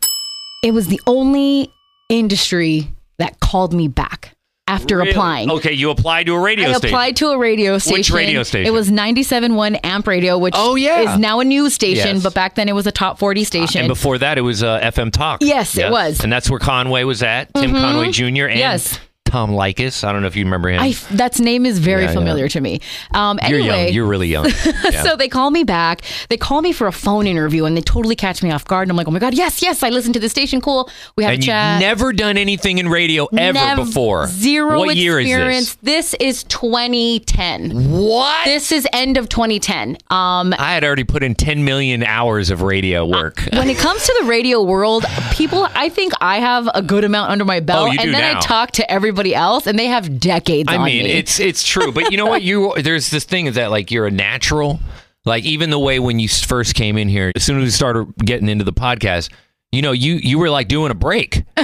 It 0.63 0.73
was 0.73 0.87
the 0.87 1.01
only 1.07 1.73
industry 2.09 2.93
that 3.19 3.41
called 3.41 3.73
me 3.73 3.89
back 3.89 4.36
after 4.69 4.99
Really? 4.99 5.11
applying. 5.11 5.51
Okay, 5.51 5.73
you 5.73 5.91
applied 5.91 6.27
to 6.27 6.35
a 6.35 6.41
radio 6.41 6.71
I 6.71 6.73
station. 6.73 6.89
applied 6.95 7.17
to 7.17 7.29
a 7.29 7.39
radio 7.39 7.79
station. 7.79 7.99
Which 7.99 8.11
radio 8.11 8.43
station? 8.43 8.67
It 8.67 8.73
was 8.73 8.91
97.1 8.91 9.79
Amp 9.85 10.07
Radio, 10.07 10.39
which 10.39 10.55
Oh, 10.57 10.75
yeah. 10.75 11.13
is 11.15 11.19
now 11.21 11.39
a 11.41 11.45
news 11.45 11.73
station, 11.75 12.17
Yes. 12.17 12.23
but 12.23 12.35
back 12.35 12.57
then 12.57 12.69
it 12.69 12.75
was 12.75 12.87
a 12.87 12.93
top 12.93 13.19
40 13.19 13.45
station. 13.45 13.81
and 13.83 13.89
before 13.89 14.19
that, 14.19 14.39
it 14.39 14.43
was 14.43 14.63
uh, 14.63 14.81
FM 14.83 15.13
Talk. 15.13 15.39
Yes, 15.43 15.77
it 15.79 15.91
was. 15.91 16.21
And 16.21 16.33
that's 16.33 16.51
where 16.51 16.59
Conway 16.59 17.05
was 17.05 17.23
at, 17.23 17.53
Tim 17.55 17.73
Mhm. 17.73 17.81
Conway 17.81 18.11
Jr. 18.11 18.47
And 18.47 18.59
Yes. 18.59 18.99
Tom 19.27 19.51
Leykis. 19.51 20.03
I 20.05 20.13
don't 20.13 20.23
know 20.23 20.29
if 20.29 20.37
you 20.37 20.45
remember 20.45 20.71
him. 20.71 20.81
I 20.81 20.93
that 21.13 21.39
name 21.39 21.67
is 21.67 21.79
very 21.79 22.05
Yeah, 22.05 22.13
familiar 22.13 22.49
to 22.49 22.61
me. 22.61 22.81
Um, 23.13 23.39
You're 23.49 23.59
anyway, 23.61 23.85
young. 23.87 23.95
You're 23.95 24.07
really 24.07 24.29
young. 24.29 24.47
Yeah. 24.91 25.03
so 25.03 25.17
they 25.17 25.29
call 25.29 25.51
me 25.51 25.65
back. 25.65 26.03
They 26.29 26.37
call 26.37 26.63
me 26.63 26.73
for 26.73 26.87
a 26.87 26.93
phone 26.93 27.27
interview, 27.27 27.65
and 27.65 27.77
they 27.77 27.81
totally 27.81 28.15
catch 28.17 28.43
me 28.43 28.51
off 28.53 28.65
guard. 28.65 28.85
And 28.85 28.91
I'm 28.93 28.97
like, 28.97 29.09
oh 29.09 29.11
my 29.11 29.19
god, 29.19 29.35
yes, 29.35 29.61
yes, 29.63 29.83
I 29.83 29.89
listened 29.91 30.15
to 30.15 30.21
the 30.21 30.29
station. 30.29 30.61
Cool. 30.61 30.89
We 31.17 31.25
have 31.25 31.35
and 31.35 31.43
a 31.43 31.47
chat. 31.47 31.73
you've 31.75 31.81
never 31.89 32.13
done 32.13 32.37
anything 32.39 32.79
in 32.79 32.89
radio 32.89 33.27
ever 33.37 33.83
before. 33.85 34.27
Zero 34.29 34.79
What 34.79 34.97
year 34.97 35.19
is 35.19 35.27
experience. 35.27 35.75
this? 35.77 36.11
This 36.11 36.15
is 36.21 36.45
2010. 36.45 37.91
What? 37.91 38.45
This 38.45 38.71
is 38.73 38.87
end 38.93 39.17
of 39.17 39.29
2010. 39.29 39.97
Um, 40.11 40.55
I 40.59 40.73
had 40.75 40.85
already 40.85 41.05
put 41.05 41.23
in 41.23 41.35
10 41.35 41.65
million 41.65 42.03
hours 42.05 42.51
of 42.51 42.63
radio 42.63 43.05
work. 43.07 43.41
when 43.53 43.69
it 43.71 43.79
comes 43.79 44.05
to 44.05 44.17
the 44.21 44.29
radio 44.29 44.63
world, 44.63 45.05
people, 45.33 45.67
I 45.75 45.89
think 45.89 46.13
I 46.21 46.39
have 46.39 46.69
a 46.75 46.83
good 46.83 47.05
amount 47.05 47.31
under 47.31 47.45
my 47.45 47.61
belt, 47.61 47.89
Oh, 47.89 47.93
you 47.93 47.99
do 47.99 48.05
and 48.05 48.15
then 48.15 48.21
now. 48.35 48.39
I 48.39 48.41
talk 48.43 48.71
to 48.73 48.91
everybody 48.91 49.16
else, 49.35 49.67
and 49.67 49.79
they 49.79 49.87
have 49.87 50.21
decades 50.21 50.69
I 50.71 50.77
on 50.77 50.85
mean, 50.85 51.05
me. 51.05 51.13
it's 51.13 51.41
it's 51.41 51.65
true, 51.67 51.93
but 51.93 52.11
you 52.11 52.17
know 52.17 52.27
what? 52.27 52.43
You 52.47 52.75
there's 52.81 53.11
this 53.11 53.25
thing 53.25 53.47
is 53.47 53.57
that 53.57 53.71
like 53.71 53.91
you're 53.91 54.07
a 54.07 54.11
natural. 54.11 54.79
Like 55.25 55.45
even 55.45 55.71
the 55.71 55.79
way 55.79 55.99
when 55.99 56.21
you 56.21 56.29
first 56.29 56.77
came 56.77 56.97
in 56.97 57.09
here, 57.09 57.33
as 57.35 57.43
soon 57.43 57.59
as 57.59 57.65
we 57.65 57.71
started 57.71 58.15
getting 58.19 58.49
into 58.49 58.65
the 58.65 58.73
podcast, 58.73 59.33
you 59.73 59.83
know, 59.83 59.91
you 59.91 60.15
you 60.15 60.39
were 60.39 60.51
like 60.51 60.69
doing 60.69 60.93
a 60.93 60.95
break. 60.95 61.43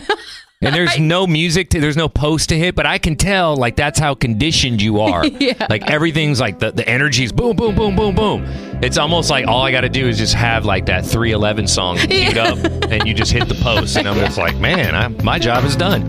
And 0.63 0.75
there's 0.75 0.97
no 0.99 1.27
music 1.27 1.71
to 1.71 1.81
there's 1.81 1.97
no 1.97 2.09
post 2.09 2.51
to 2.51 2.57
hit, 2.57 2.77
but 2.77 2.87
I 2.87 2.99
can 2.99 3.17
tell 3.17 3.57
like 3.57 3.75
that's 3.75 3.99
how 3.99 4.15
conditioned 4.15 4.81
you 4.81 5.01
are. 5.01 5.27
Yeah. 5.27 5.67
Like 5.69 5.91
everything's 5.91 6.41
like 6.41 6.61
the, 6.61 6.71
the 6.71 6.89
energy's 6.89 7.33
boom, 7.33 7.57
boom, 7.57 7.75
boom, 7.75 7.97
boom, 7.97 8.15
boom. 8.15 8.45
It's 8.81 8.97
almost 8.97 9.29
like 9.29 9.49
all 9.49 9.63
I 9.63 9.73
gotta 9.73 9.89
do 9.89 10.07
is 10.07 10.19
just 10.19 10.35
have 10.35 10.65
like 10.65 10.87
that 10.87 11.05
three 11.05 11.33
eleven 11.33 11.67
song 11.67 11.97
queued 11.97 12.39
up 12.39 12.59
and 12.93 13.09
you 13.09 13.13
just 13.15 13.33
hit 13.33 13.49
the 13.49 13.57
post 13.57 13.97
and 13.97 14.09
I'm 14.09 14.17
just 14.17 14.39
like, 14.39 14.57
man, 14.59 14.95
I, 14.95 15.09
my 15.25 15.39
job 15.41 15.65
is 15.65 15.75
done. 15.75 16.07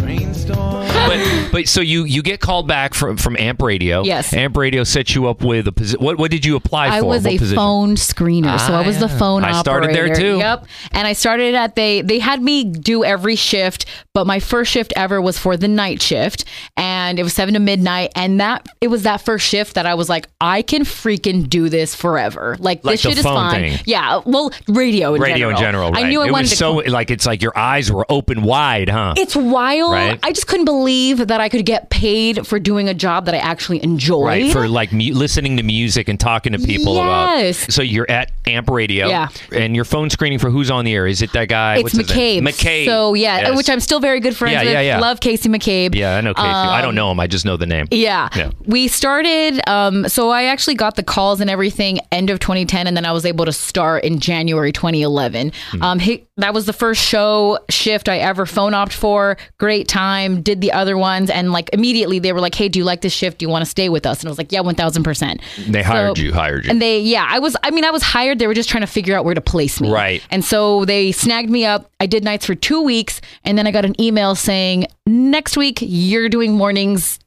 But 1.53 1.69
so 1.69 1.79
you 1.79 2.03
you 2.03 2.21
get 2.21 2.41
called 2.41 2.67
back 2.67 2.93
from 2.93 3.15
from 3.15 3.37
Amp 3.37 3.61
Radio. 3.61 4.03
Yes. 4.03 4.33
Amp 4.33 4.57
Radio 4.57 4.83
set 4.83 5.15
you 5.15 5.27
up 5.27 5.41
with 5.41 5.67
a 5.67 5.71
position. 5.71 6.03
What 6.03 6.17
what 6.17 6.31
did 6.31 6.43
you 6.43 6.57
apply 6.57 6.89
for? 6.89 6.95
I 6.95 7.01
was 7.01 7.23
what 7.23 7.31
a 7.33 7.37
position? 7.37 7.55
phone 7.55 7.95
screener, 7.95 8.59
so 8.59 8.73
Ah, 8.73 8.81
I 8.81 8.85
was 8.85 8.99
the 8.99 9.07
phone 9.07 9.43
I 9.45 9.51
operator. 9.53 9.59
started 9.59 9.95
there, 9.95 10.15
too. 10.15 10.37
Yep, 10.39 10.65
and 10.91 11.07
I 11.07 11.13
started 11.13 11.55
at 11.55 11.75
they 11.75 12.01
they 12.01 12.19
had 12.19 12.41
me 12.41 12.63
do 12.65 13.03
every 13.05 13.35
shift, 13.37 13.85
but 14.13 14.27
my 14.27 14.39
first 14.41 14.71
shift 14.71 14.91
ever 14.97 15.21
was 15.21 15.37
for 15.37 15.55
the 15.55 15.67
night 15.67 16.01
shift, 16.01 16.43
and 16.75 17.19
it 17.19 17.23
was 17.23 17.33
seven 17.33 17.53
to 17.53 17.59
midnight, 17.59 18.11
and 18.15 18.39
that 18.41 18.67
it 18.81 18.87
was 18.87 19.03
that 19.03 19.21
first 19.21 19.45
shift 19.47 19.75
that 19.75 19.85
I 19.85 19.93
was 19.93 20.09
like, 20.09 20.27
I 20.41 20.63
can 20.63 20.81
freaking 20.81 21.47
do 21.47 21.69
this 21.69 21.93
forever. 21.95 22.55
Like, 22.59 22.83
Like 22.83 22.93
this 22.95 23.03
the 23.03 23.09
shit 23.09 23.17
is 23.19 23.23
fine. 23.23 23.73
thing. 23.73 23.79
Yeah, 23.85 24.21
well, 24.25 24.51
radio 24.67 25.13
in 25.13 25.21
Radio 25.21 25.49
general. 25.51 25.51
in 25.51 25.61
general. 25.61 25.91
Right. 25.91 26.05
I 26.05 26.09
knew 26.09 26.21
I 26.21 26.27
it 26.27 26.31
wanted 26.31 26.43
was 26.45 26.49
to. 26.51 26.55
so 26.57 26.73
like 26.73 27.11
it's 27.11 27.27
like 27.27 27.43
your 27.43 27.55
eyes 27.55 27.91
were 27.91 28.05
open 28.09 28.41
wide, 28.41 28.89
huh? 28.89 29.13
it's 29.17 29.35
wild. 29.35 29.91
Right. 29.93 30.19
I 30.23 30.31
just 30.31 30.47
couldn't 30.47 30.65
believe 30.65 31.27
that 31.27 31.42
I 31.43 31.49
could 31.49 31.65
get 31.65 31.89
paid 31.89 32.47
for 32.47 32.57
doing 32.59 32.87
a 32.89 32.93
job 32.93 33.25
that 33.25 33.35
I 33.35 33.39
actually 33.39 33.83
enjoy. 33.83 34.25
Right 34.25 34.51
for 34.51 34.67
like 34.67 34.91
mu- 34.93 35.13
listening 35.13 35.57
to 35.57 35.63
music 35.63 36.07
and 36.07 36.19
talking 36.19 36.53
to 36.53 36.59
people 36.59 36.95
Yes. 36.95 37.63
about. 37.63 37.73
So 37.73 37.81
you're 37.81 38.09
at 38.09 38.31
Amp 38.47 38.69
Radio, 38.69 39.07
Yeah. 39.07 39.27
and 39.51 39.75
your 39.75 39.85
phone 39.85 40.09
screening 40.09 40.39
for 40.39 40.49
who's 40.49 40.71
on 40.71 40.85
the 40.85 40.93
air. 40.93 41.05
Is 41.05 41.21
it 41.21 41.33
that 41.33 41.49
guy? 41.49 41.75
It's 41.75 41.83
What's 41.83 41.97
his 41.97 42.15
name? 42.15 42.45
McCabe. 42.45 42.49
McCabe. 42.53 42.85
So 42.85 43.13
yeah, 43.13 43.39
Yes. 43.39 43.57
which 43.57 43.69
I'm 43.69 43.79
still 43.79 43.99
very 43.99 44.19
good 44.19 44.35
friends 44.35 44.53
Yeah, 44.53 44.63
with. 44.63 44.73
yeah, 44.73 44.81
yeah. 44.81 44.99
Love 44.99 45.19
Casey 45.19 45.49
McCabe. 45.49 45.95
Yeah, 45.95 46.15
I 46.17 46.21
know 46.21 46.33
Casey. 46.33 46.47
I 46.47 46.79
don't 46.81 46.89
Um, 46.89 46.95
know 46.95 47.11
him. 47.11 47.19
I 47.19 47.27
just 47.27 47.45
know 47.45 47.57
the 47.57 47.65
name. 47.65 47.87
Yeah. 47.91 48.29
Yeah. 48.35 48.49
We 48.65 48.87
started, 48.87 49.59
um, 49.67 50.07
so 50.07 50.29
I 50.29 50.43
actually 50.45 50.75
got 50.75 50.95
the 50.95 51.03
calls 51.03 51.41
and 51.41 51.49
everything 51.49 51.99
end 52.11 52.29
of 52.29 52.39
2010, 52.39 52.87
and 52.87 52.95
then 52.95 53.05
I 53.05 53.11
was 53.11 53.25
able 53.25 53.45
to 53.45 53.51
start 53.53 54.03
in 54.05 54.19
January 54.19 54.71
2011. 54.71 55.51
Hmm. 55.71 55.81
Um, 55.83 55.99
he, 55.99 56.23
that 56.37 56.53
was 56.53 56.65
the 56.65 56.73
first 56.73 57.01
show 57.03 57.59
shift 57.69 58.07
I 58.07 58.17
ever 58.19 58.45
phone 58.45 58.73
opted 58.73 58.97
for. 58.97 59.37
Great 59.57 59.87
time. 59.87 60.41
Did 60.41 60.61
the 60.61 60.71
other 60.71 60.97
ones, 60.97 61.29
and 61.33 61.51
like 61.51 61.69
immediately 61.73 62.19
they 62.19 62.31
were 62.33 62.39
like, 62.39 62.55
"Hey, 62.55 62.69
do 62.69 62.79
you 62.79 62.85
like 62.85 63.01
this 63.01 63.13
shift? 63.13 63.39
Do 63.39 63.45
you 63.45 63.49
want 63.49 63.63
to 63.65 63.69
stay 63.69 63.89
with 63.89 64.05
us?" 64.05 64.19
And 64.21 64.27
I 64.27 64.31
was 64.31 64.37
like, 64.37 64.51
"Yeah, 64.51 64.61
1,000 64.61 65.03
percent." 65.03 65.41
They 65.67 65.81
hired 65.83 66.17
you. 66.17 66.31
Hired 66.33 66.65
you. 66.65 66.71
And 66.71 66.81
they, 66.81 66.99
yeah, 66.99 67.25
I 67.29 67.39
was, 67.39 67.55
I 67.63 67.71
mean, 67.71 67.83
I 67.85 67.91
was 67.91 68.03
hired. 68.03 68.39
They 68.39 68.47
were 68.47 68.53
just 68.53 68.69
trying 68.69 68.81
to 68.81 68.87
figure 68.87 69.15
out 69.17 69.25
where 69.25 69.35
to 69.35 69.41
place 69.41 69.81
me. 69.81 69.91
Right. 69.91 70.23
And 70.29 70.43
so 70.45 70.85
they 70.85 71.11
snagged 71.11 71.49
me 71.49 71.65
up. 71.65 71.89
I 71.99 72.05
did 72.05 72.23
nights 72.23 72.45
for 72.45 72.55
two 72.55 72.81
weeks. 72.81 73.21
And 73.43 73.57
then 73.57 73.67
I 73.67 73.71
got 73.71 73.85
an 73.85 73.99
email 74.01 74.35
saying, 74.35 74.87
next 75.05 75.57
week, 75.57 75.79
you're 75.81 76.29
doing 76.29 76.53
mornings 76.53 77.19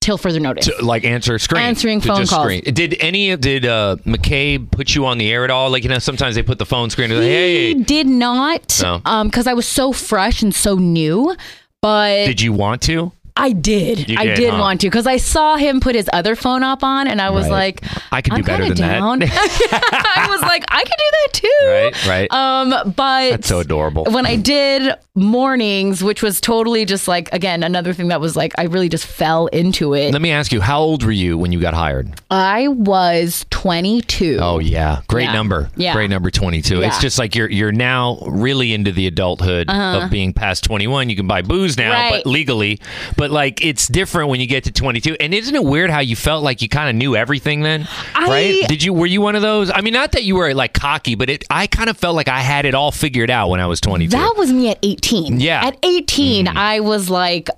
till 0.00 0.16
further 0.16 0.38
notice. 0.40 0.66
to 0.66 0.84
like 0.84 1.04
answer 1.04 1.38
screen, 1.38 1.60
Answering 1.62 2.00
phone 2.00 2.24
calls. 2.26 2.30
Screen. 2.44 2.62
Did 2.62 2.96
any 3.00 3.30
of 3.32 3.40
did 3.40 3.66
uh, 3.66 3.96
McCabe 4.06 4.70
put 4.70 4.94
you 4.94 5.04
on 5.06 5.18
the 5.18 5.30
air 5.30 5.44
at 5.44 5.50
all? 5.50 5.70
Like 5.70 5.82
you 5.82 5.88
know, 5.88 5.98
sometimes 5.98 6.34
they 6.36 6.42
put 6.42 6.58
the 6.58 6.66
phone 6.66 6.88
screen. 6.90 7.10
Like, 7.10 7.20
He 7.22 7.28
hey, 7.28 7.74
did 7.74 8.06
not, 8.06 8.78
No. 8.80 9.00
um, 9.04 9.26
because 9.28 9.46
I 9.46 9.54
was 9.54 9.66
so 9.66 9.92
fresh 9.92 10.40
and 10.42 10.54
so 10.54 10.76
new. 10.76 11.34
But 11.82 12.26
did 12.26 12.40
you 12.40 12.52
want 12.52 12.82
to? 12.82 13.12
I 13.38 13.52
did. 13.52 14.10
I 14.18 14.34
did, 14.34 14.50
huh? 14.50 14.58
want 14.60 14.80
to 14.82 14.88
because 14.88 15.06
I 15.06 15.16
saw 15.16 15.56
him 15.56 15.80
put 15.80 15.94
his 15.94 16.10
other 16.12 16.34
phone 16.36 16.62
up 16.62 16.82
on, 16.82 17.06
and 17.08 17.20
I 17.20 17.30
was 17.30 17.44
Right. 17.48 17.80
like, 17.82 18.12
I 18.12 18.20
could 18.20 18.32
do 18.32 18.36
I'm 18.38 18.42
better 18.44 18.64
than 18.66 18.76
down. 18.76 19.18
that. 19.20 19.28
I 20.16 20.28
was 20.28 20.40
like, 20.42 20.64
I 20.68 20.80
could 20.80 20.88
do 20.98 21.10
that 21.10 21.28
too. 21.32 21.66
Right, 21.66 22.06
right. 22.06 22.32
Um, 22.32 22.92
but 22.94 23.30
That's 23.30 23.48
so 23.48 23.60
adorable. 23.60 24.04
when 24.10 24.26
I 24.26 24.36
did 24.36 24.94
mornings, 25.14 26.02
which 26.02 26.22
was 26.22 26.40
totally 26.40 26.84
just 26.84 27.06
like 27.08 27.32
again 27.32 27.62
another 27.62 27.92
thing 27.92 28.08
that 28.08 28.20
was 28.20 28.36
like 28.36 28.52
I 28.58 28.64
really 28.64 28.88
just 28.88 29.06
fell 29.06 29.46
into 29.48 29.94
it. 29.94 30.12
Let 30.12 30.22
me 30.22 30.30
ask 30.32 30.52
you, 30.52 30.60
how 30.60 30.80
old 30.80 31.04
were 31.04 31.12
you 31.12 31.36
when 31.38 31.52
you 31.52 31.60
got 31.60 31.74
hired? 31.74 32.12
I 32.30 32.68
was 32.68 33.44
22. 33.50 34.38
Oh 34.40 34.58
yeah, 34.58 35.00
great 35.08 35.24
Yeah. 35.24 35.32
number. 35.32 35.70
Yeah. 35.76 35.92
great 35.92 36.10
number 36.10 36.30
twenty 36.30 36.62
two. 36.62 36.82
It's 36.82 36.98
just 37.00 37.18
like 37.18 37.34
you're 37.34 37.50
you're 37.50 37.72
now 37.72 38.18
really 38.26 38.72
into 38.74 38.90
the 38.92 39.06
adulthood 39.06 39.68
Uh-huh. 39.68 40.04
of 40.04 40.10
being 40.10 40.32
past 40.32 40.64
twenty 40.64 40.86
one. 40.86 41.08
You 41.10 41.16
can 41.16 41.26
buy 41.26 41.42
booze 41.42 41.76
now, 41.76 41.92
Right. 41.92 42.22
but 42.24 42.30
legally. 42.30 42.80
But 43.16 43.27
like 43.30 43.64
it's 43.64 43.86
different 43.86 44.30
when 44.30 44.40
you 44.40 44.46
get 44.46 44.64
to 44.64 44.72
twenty 44.72 45.00
two. 45.00 45.16
And 45.20 45.34
isn't 45.34 45.54
it 45.54 45.64
weird 45.64 45.90
how 45.90 46.00
you 46.00 46.16
felt 46.16 46.42
like 46.42 46.62
you 46.62 46.68
kind 46.68 46.88
of 46.88 46.96
knew 46.96 47.16
everything 47.16 47.62
then? 47.62 47.88
I- 48.14 48.26
right? 48.28 48.68
Did 48.68 48.82
you 48.82 48.92
were 48.92 49.06
you 49.06 49.20
one 49.20 49.36
of 49.36 49.42
those? 49.42 49.70
I 49.72 49.80
mean, 49.80 49.94
not 49.94 50.12
that 50.12 50.24
you 50.24 50.36
were 50.36 50.54
like 50.54 50.74
cocky, 50.74 51.14
but 51.14 51.30
it 51.30 51.44
I 51.50 51.66
kind 51.66 51.90
of 51.90 51.96
felt 51.96 52.16
like 52.16 52.28
I 52.28 52.40
had 52.40 52.64
it 52.64 52.74
all 52.74 52.92
figured 52.92 53.30
out 53.30 53.48
when 53.48 53.60
I 53.60 53.66
was 53.66 53.80
twenty 53.80 54.06
two. 54.06 54.16
That 54.16 54.34
was 54.36 54.52
me 54.52 54.70
at 54.70 54.78
18. 54.82 55.40
Yeah. 55.40 55.64
At 55.64 55.78
18, 55.82 56.46
mm-hmm. 56.46 56.58
I 56.58 56.80
was 56.80 57.10
like, 57.10 57.48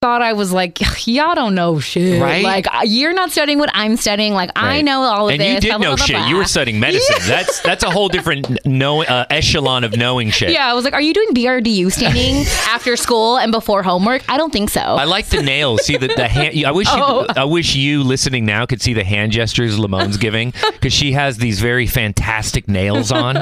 thought 0.00 0.22
I 0.22 0.32
was 0.34 0.52
like, 0.52 0.78
y'all 1.06 1.34
don't 1.34 1.54
know 1.54 1.80
shit. 1.80 2.22
Right? 2.22 2.44
Like, 2.44 2.72
uh, 2.72 2.82
you're 2.84 3.12
not 3.12 3.30
studying 3.32 3.58
what 3.58 3.70
I'm 3.74 3.96
studying. 3.96 4.32
Like, 4.32 4.50
I 4.54 4.80
know 4.82 5.02
all 5.02 5.28
of 5.28 5.32
and 5.32 5.40
this. 5.40 5.54
you 5.54 5.60
did 5.60 5.68
blah, 5.70 5.78
know 5.78 5.96
blah, 5.96 6.04
shit. 6.06 6.16
blah. 6.16 6.26
You 6.28 6.36
were 6.36 6.44
studying 6.44 6.78
medicine. 6.78 7.16
That's 7.26 7.60
that's 7.62 7.82
a 7.84 7.90
whole 7.90 8.08
different 8.08 8.64
know, 8.64 9.02
uh, 9.02 9.26
echelon 9.28 9.84
of 9.84 9.96
knowing 9.96 10.30
shit. 10.30 10.50
Yeah, 10.50 10.70
I 10.70 10.74
was 10.74 10.84
like, 10.84 10.94
are 10.94 11.00
you 11.00 11.12
doing 11.12 11.28
BRDU 11.30 11.90
staining 11.92 12.46
after 12.68 12.96
school 12.96 13.38
and 13.38 13.50
before 13.52 13.82
homework? 13.82 14.22
I 14.28 14.36
don't 14.36 14.52
think 14.52 14.70
so. 14.70 14.80
I 14.80 15.04
like 15.04 15.26
the 15.26 15.42
nails. 15.42 15.84
See 15.84 15.96
the, 15.96 16.06
the 16.08 16.28
hand. 16.28 16.64
I 16.64 16.70
wish 16.70 16.86
Oh. 16.90 17.22
you, 17.22 17.26
I 17.36 17.44
wish 17.44 17.74
you 17.74 18.02
listening 18.02 18.46
now 18.46 18.66
could 18.66 18.80
see 18.80 18.94
the 18.94 19.04
hand 19.04 19.32
gestures 19.32 19.78
Limon's 19.78 20.16
giving 20.16 20.52
because 20.72 20.92
she 20.92 21.12
has 21.12 21.38
these 21.38 21.60
very 21.60 21.86
fantastic 21.86 22.68
nails 22.68 23.10
on, 23.12 23.36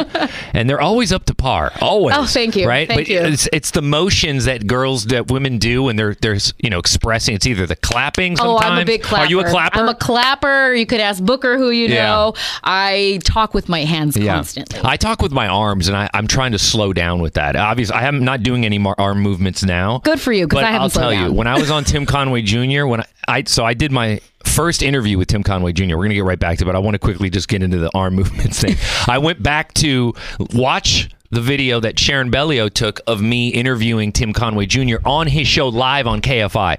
and 0.52 0.68
they're 0.68 0.80
always 0.80 1.12
up 1.12 1.24
to 1.26 1.34
par. 1.34 1.72
Always. 1.80 2.16
Oh, 2.16 2.24
thank 2.26 2.56
you. 2.56 2.66
Right, 2.66 2.88
Thank 2.88 3.00
but 3.02 3.08
you. 3.08 3.20
it's 3.20 3.48
it's 3.52 3.70
the 3.72 3.82
motions 3.82 4.46
that 4.46 4.66
girls 4.66 5.04
that 5.06 5.30
women 5.30 5.58
do 5.58 5.84
when 5.84 5.96
they're 5.96 6.14
they're 6.14 6.38
you 6.58 6.70
know 6.70 6.78
expressing. 6.78 7.34
It's 7.34 7.46
either 7.46 7.66
the 7.66 7.76
clapping. 7.76 8.36
Sometimes. 8.36 8.62
Oh, 8.64 8.66
I'm 8.68 8.82
a 8.82 8.84
big 8.84 9.02
clapper. 9.02 9.26
Are 9.26 9.28
you 9.30 9.40
a 9.40 9.44
clapper? 9.48 9.78
I'm 9.78 9.88
a 9.88 9.94
clapper. 9.94 10.74
You 10.74 10.86
could 10.86 11.00
ask 11.00 11.22
Booker 11.22 11.58
who 11.58 11.70
you 11.70 11.88
Yeah. 11.88 12.06
know. 12.06 12.34
I 12.64 13.20
talk 13.24 13.54
with 13.54 13.68
my 13.68 13.84
hands 13.84 14.16
constantly. 14.16 14.80
I 14.84 14.96
talk 14.96 15.22
with 15.22 15.32
my 15.32 15.48
arms, 15.48 15.88
and 15.88 15.96
I, 15.96 16.08
I'm 16.14 16.26
trying 16.26 16.52
to 16.52 16.58
slow 16.58 16.92
down 16.92 17.20
with 17.20 17.34
that. 17.34 17.56
Obviously, 17.56 17.94
I 17.96 18.06
am 18.06 18.24
not 18.24 18.42
doing 18.42 18.64
any 18.64 18.78
more 18.78 18.98
arm 19.00 19.20
movements 19.20 19.62
now. 19.62 19.98
Good 20.04 20.20
for 20.20 20.32
you, 20.32 20.46
'cause 20.46 20.56
But 20.58 20.64
I 20.64 20.68
haven't 20.72 20.82
I'll 20.82 20.90
tell 20.90 21.12
you, 21.12 21.32
when 21.32 21.46
I 21.46 21.58
was 21.58 21.70
on 21.70 21.84
Tim 21.84 22.06
Conway 22.16 22.42
Jr., 22.42 22.86
when 22.86 23.00
I, 23.00 23.06
I 23.28 23.42
so 23.44 23.64
I 23.64 23.74
did 23.74 23.92
my 23.92 24.20
first 24.44 24.82
interview 24.82 25.18
with 25.18 25.28
Tim 25.28 25.42
Conway 25.42 25.72
Jr. 25.72 25.96
We're 25.96 26.04
gonna 26.04 26.14
get 26.14 26.24
right 26.24 26.38
back 26.38 26.58
to, 26.58 26.64
it, 26.64 26.66
but 26.66 26.76
I 26.76 26.78
want 26.78 26.94
to 26.94 26.98
quickly 26.98 27.28
just 27.30 27.48
get 27.48 27.62
into 27.62 27.78
the 27.78 27.90
arm 27.94 28.14
movements 28.16 28.60
thing. 28.62 28.76
I 29.08 29.18
went 29.18 29.42
back 29.42 29.74
to 29.74 30.14
watch. 30.52 31.08
The 31.30 31.40
video 31.40 31.80
that 31.80 31.98
Sharon 31.98 32.30
Bellio 32.30 32.68
took 32.68 33.00
of 33.06 33.20
me 33.20 33.48
interviewing 33.48 34.12
Tim 34.12 34.32
Conway 34.32 34.66
Jr. 34.66 34.96
on 35.04 35.26
his 35.26 35.48
show 35.48 35.68
live 35.68 36.06
on 36.06 36.20
KFI. 36.20 36.78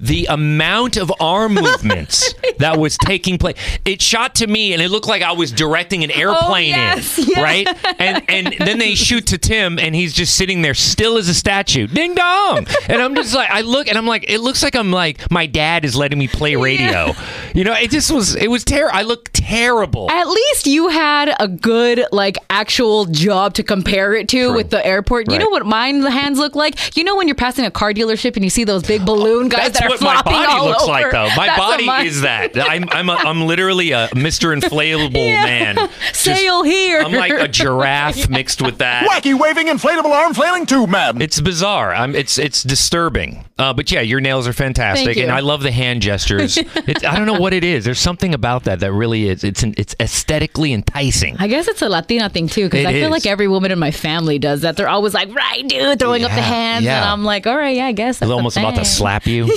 The 0.00 0.26
amount 0.26 0.96
of 0.96 1.12
arm 1.20 1.54
movements 1.62 2.34
that 2.58 2.78
was 2.78 2.96
taking 2.98 3.38
place. 3.38 3.56
It 3.84 4.02
shot 4.02 4.36
to 4.36 4.46
me 4.46 4.72
and 4.72 4.82
it 4.82 4.90
looked 4.90 5.06
like 5.06 5.22
I 5.22 5.32
was 5.32 5.52
directing 5.52 6.02
an 6.04 6.10
oh, 6.10 6.20
airplane 6.20 6.70
yes, 6.70 7.18
in, 7.18 7.26
yes. 7.28 7.42
right? 7.42 8.00
And 8.00 8.22
and 8.28 8.54
then 8.58 8.78
they 8.78 8.94
shoot 8.94 9.28
to 9.28 9.38
Tim 9.38 9.78
and 9.78 9.94
he's 9.94 10.12
just 10.12 10.36
sitting 10.36 10.62
there 10.62 10.74
still 10.74 11.18
as 11.18 11.28
a 11.28 11.34
statue. 11.34 11.86
Ding 11.86 12.14
dong. 12.14 12.66
And 12.88 13.00
I'm 13.00 13.14
just 13.14 13.34
like 13.34 13.50
I 13.50 13.60
look 13.60 13.88
and 13.88 13.96
I'm 13.96 14.06
like 14.06 14.24
it 14.28 14.40
looks 14.40 14.62
like 14.62 14.74
I'm 14.74 14.90
like 14.90 15.30
my 15.30 15.46
dad 15.46 15.84
is 15.84 15.94
letting 15.94 16.18
me 16.18 16.28
play 16.28 16.56
radio. 16.56 17.12
You 17.54 17.64
know, 17.64 17.74
it 17.74 17.90
just 17.90 18.10
was 18.10 18.34
it 18.34 18.48
was 18.48 18.64
terrible. 18.64 18.96
I 18.96 19.02
look 19.02 19.28
terrible. 19.32 20.10
At 20.10 20.28
least 20.28 20.66
you 20.66 20.88
had 20.88 21.34
a 21.38 21.48
good, 21.48 22.04
like, 22.12 22.38
actual 22.50 23.06
job 23.06 23.54
to 23.54 23.62
compare 23.62 23.81
compare 23.84 24.14
it 24.14 24.28
to 24.30 24.52
with 24.54 24.70
the 24.70 24.84
airport. 24.84 25.30
You 25.30 25.38
know 25.38 25.48
what 25.50 25.66
mine 25.66 26.02
hands 26.02 26.38
look 26.38 26.54
like? 26.54 26.96
You 26.96 27.04
know 27.04 27.16
when 27.16 27.28
you're 27.28 27.34
passing 27.34 27.64
a 27.64 27.70
car 27.70 27.92
dealership 27.92 28.34
and 28.36 28.44
you 28.44 28.50
see 28.50 28.64
those 28.64 28.82
big 28.82 29.04
balloon 29.04 29.48
guys 29.48 29.72
That's 29.72 29.80
that 29.80 29.90
are 29.92 29.96
flopping 29.98 30.32
all 30.34 30.40
over. 30.40 30.44
That's 30.44 30.52
what 30.52 30.52
my 30.52 30.52
flopping 30.52 30.52
body 30.52 30.52
all 30.52 30.66
looks 30.68 30.82
over? 30.82 30.92
like, 30.92 31.10
though. 31.12 31.28
My 31.36 31.46
That's 31.46 31.58
body 31.58 31.86
mine- 31.86 32.06
is 32.06 32.20
that. 32.22 32.50
I'm 32.58 32.88
I'm, 32.90 33.08
a, 33.08 33.14
I'm 33.14 33.42
literally 33.46 33.92
a 33.92 34.08
Mr. 34.08 34.56
Inflatable 34.58 35.14
Yeah. 35.26 35.44
man. 35.44 35.76
Just- 36.12 36.22
Sail 36.22 36.62
here. 36.62 37.00
I'm 37.02 37.12
like 37.12 37.32
a 37.32 37.48
giraffe 37.48 38.28
mixed 38.28 38.62
with 38.62 38.78
that. 38.78 39.08
Wacky 39.08 39.38
waving 39.38 39.66
inflatable 39.66 40.10
arm 40.10 40.34
flailing 40.34 40.66
tube 40.66 40.88
man. 40.90 41.20
It's 41.20 41.40
bizarre. 41.40 41.92
I'm, 41.94 42.14
it's 42.14 42.38
it's 42.38 42.62
disturbing. 42.62 43.44
Uh, 43.58 43.72
but 43.72 43.90
yeah, 43.92 44.00
your 44.00 44.20
nails 44.20 44.46
are 44.48 44.52
fantastic, 44.52 45.04
Thank 45.06 45.16
you. 45.18 45.22
and 45.24 45.32
I 45.32 45.40
love 45.40 45.62
the 45.62 45.70
hand 45.70 46.02
gestures. 46.02 46.56
it's, 46.76 47.04
I 47.04 47.16
don't 47.16 47.26
know 47.26 47.38
what 47.40 47.52
it 47.52 47.62
is. 47.64 47.84
There's 47.84 47.98
something 48.00 48.34
about 48.34 48.64
that 48.64 48.80
that 48.80 48.92
really 48.92 49.28
is. 49.28 49.44
It's 49.44 49.62
an, 49.62 49.74
it's 49.76 49.94
aesthetically 50.00 50.72
enticing. 50.72 51.36
I 51.38 51.46
guess 51.48 51.68
it's 51.68 51.82
a 51.82 51.88
Latina 51.88 52.28
thing 52.28 52.48
too, 52.48 52.64
because 52.66 52.80
It 52.84 52.86
I 52.88 52.92
feel 52.92 53.10
like 53.10 53.26
every 53.26 53.48
woman 53.48 53.70
in 53.72 53.78
my 53.78 53.90
family 53.90 54.38
does 54.38 54.60
that. 54.62 54.76
They're 54.76 54.88
always 54.88 55.14
like, 55.14 55.34
"Right, 55.34 55.66
dude," 55.66 55.98
throwing 55.98 56.24
up 56.24 56.30
the 56.30 56.42
hands, 56.42 56.84
yeah. 56.84 56.98
and 57.02 57.10
I'm 57.10 57.24
like, 57.24 57.46
"All 57.46 57.56
right, 57.56 57.76
yeah, 57.76 57.86
I 57.86 57.92
guess." 57.92 58.22
I 58.22 58.26
That's 58.26 58.28
was 58.28 58.30
a 58.30 58.34
almost 58.34 58.56
about 58.56 58.74
to 58.76 58.84
slap 58.84 59.26
you. 59.26 59.48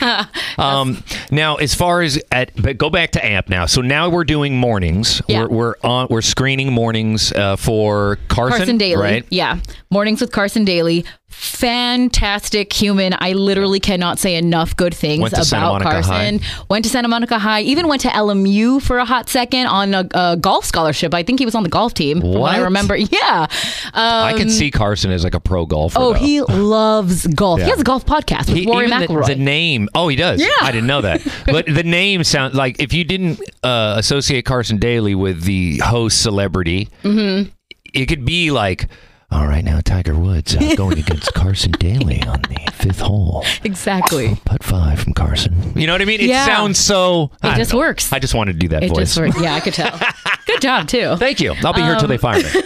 um, 0.58 1.02
now, 1.30 1.56
as 1.56 1.74
far 1.74 2.02
as 2.02 2.20
at, 2.30 2.52
but 2.60 2.78
go 2.78 2.90
back 2.90 3.12
to 3.12 3.24
AMP 3.24 3.48
now. 3.48 3.66
So 3.66 3.80
now 3.80 4.08
we're 4.08 4.24
doing 4.24 4.56
mornings. 4.56 5.22
Yeah. 5.28 5.42
We're, 5.42 5.48
we're 5.48 5.74
on. 5.82 6.06
We're 6.10 6.22
screening 6.22 6.72
mornings 6.72 7.32
uh, 7.32 7.56
for 7.56 8.18
Carson. 8.28 8.58
Carson 8.58 8.78
Daly. 8.78 9.02
right? 9.02 9.26
Yeah. 9.30 9.60
Mornings 9.90 10.20
with 10.20 10.32
Carson 10.32 10.64
Daly. 10.64 11.04
Fantastic 11.32 12.72
human. 12.72 13.14
I 13.18 13.32
literally 13.32 13.80
cannot 13.80 14.18
say 14.18 14.36
enough 14.36 14.76
good 14.76 14.94
things 14.94 15.32
about 15.52 15.82
Carson. 15.82 16.40
Went 16.68 16.84
to 16.84 16.90
Santa 16.90 17.08
Monica 17.08 17.38
High. 17.38 17.62
Even 17.62 17.88
went 17.88 18.02
to 18.02 18.08
LMU 18.08 18.80
for 18.82 18.98
a 18.98 19.04
hot 19.04 19.28
second 19.28 19.66
on 19.66 19.94
a, 19.94 20.08
a 20.12 20.36
golf 20.36 20.64
scholarship. 20.64 21.14
I 21.14 21.22
think 21.22 21.38
he 21.38 21.44
was 21.44 21.54
on 21.54 21.62
the 21.62 21.68
golf 21.68 21.94
team. 21.94 22.20
From 22.20 22.32
what 22.34 22.54
I 22.54 22.58
remember. 22.58 22.96
Yeah. 23.12 23.46
I 23.94 24.32
can 24.36 24.42
Um, 24.42 24.48
see 24.50 24.70
Carson 24.70 25.10
as 25.10 25.24
like 25.24 25.34
a 25.34 25.40
pro 25.40 25.66
golfer. 25.66 25.98
Oh, 26.00 26.12
though. 26.12 26.18
he 26.18 26.40
loves 26.48 27.26
golf. 27.26 27.58
Yeah. 27.58 27.64
He 27.66 27.70
has 27.70 27.80
a 27.80 27.84
golf 27.84 28.06
podcast 28.06 28.48
with 28.48 28.56
He- 28.56 28.66
Rory 28.66 28.86
even 28.86 29.00
the, 29.00 29.24
the 29.26 29.36
name. 29.36 29.88
Oh, 29.94 30.08
he 30.08 30.16
does. 30.16 30.40
Yeah. 30.40 30.48
I 30.60 30.72
didn't 30.72 30.86
know 30.86 31.00
that. 31.02 31.20
But 31.46 31.66
the 31.66 31.82
name 31.82 32.24
sounds 32.24 32.54
like 32.54 32.80
if 32.80 32.92
you 32.92 33.04
didn't 33.04 33.40
uh, 33.62 33.94
associate 33.98 34.44
Carson 34.44 34.78
Daly 34.78 35.14
with 35.14 35.42
the 35.42 35.78
host 35.78 36.22
celebrity, 36.22 36.88
mm-hmm. 37.02 37.50
it 37.92 38.06
could 38.06 38.24
be 38.24 38.50
like, 38.50 38.88
all 39.32 39.46
right, 39.46 39.64
now 39.64 39.80
Tiger 39.80 40.14
Woods 40.14 40.54
uh, 40.54 40.74
going 40.76 40.98
against 40.98 41.32
Carson 41.34 41.72
Daly 41.72 42.22
on 42.24 42.42
the 42.42 42.70
fifth 42.74 43.00
hole. 43.00 43.44
Exactly. 43.64 44.36
Putt 44.44 44.62
five 44.62 45.00
from 45.00 45.14
Carson. 45.14 45.72
You 45.76 45.86
know 45.86 45.94
what 45.94 46.02
I 46.02 46.04
mean? 46.04 46.20
It 46.20 46.26
Yeah. 46.28 46.44
sounds 46.44 46.78
so. 46.78 47.30
I 47.42 47.48
It 47.48 47.50
don't 47.50 47.58
just 47.58 47.72
know. 47.72 47.78
works. 47.78 48.12
I 48.12 48.18
just 48.18 48.34
wanted 48.34 48.54
to 48.54 48.58
do 48.58 48.68
that 48.68 48.82
It 48.84 48.88
voice. 48.90 49.14
just 49.14 49.18
worked. 49.18 49.40
Yeah, 49.40 49.54
I 49.54 49.60
could 49.60 49.74
tell. 49.74 49.98
Good 50.46 50.60
job 50.60 50.88
too. 50.88 51.16
Thank 51.16 51.40
you. 51.40 51.54
I'll 51.64 51.72
be 51.72 51.82
here 51.82 51.96
till 51.96 52.08
they 52.08 52.18
fire 52.18 52.42
me. 52.42 52.48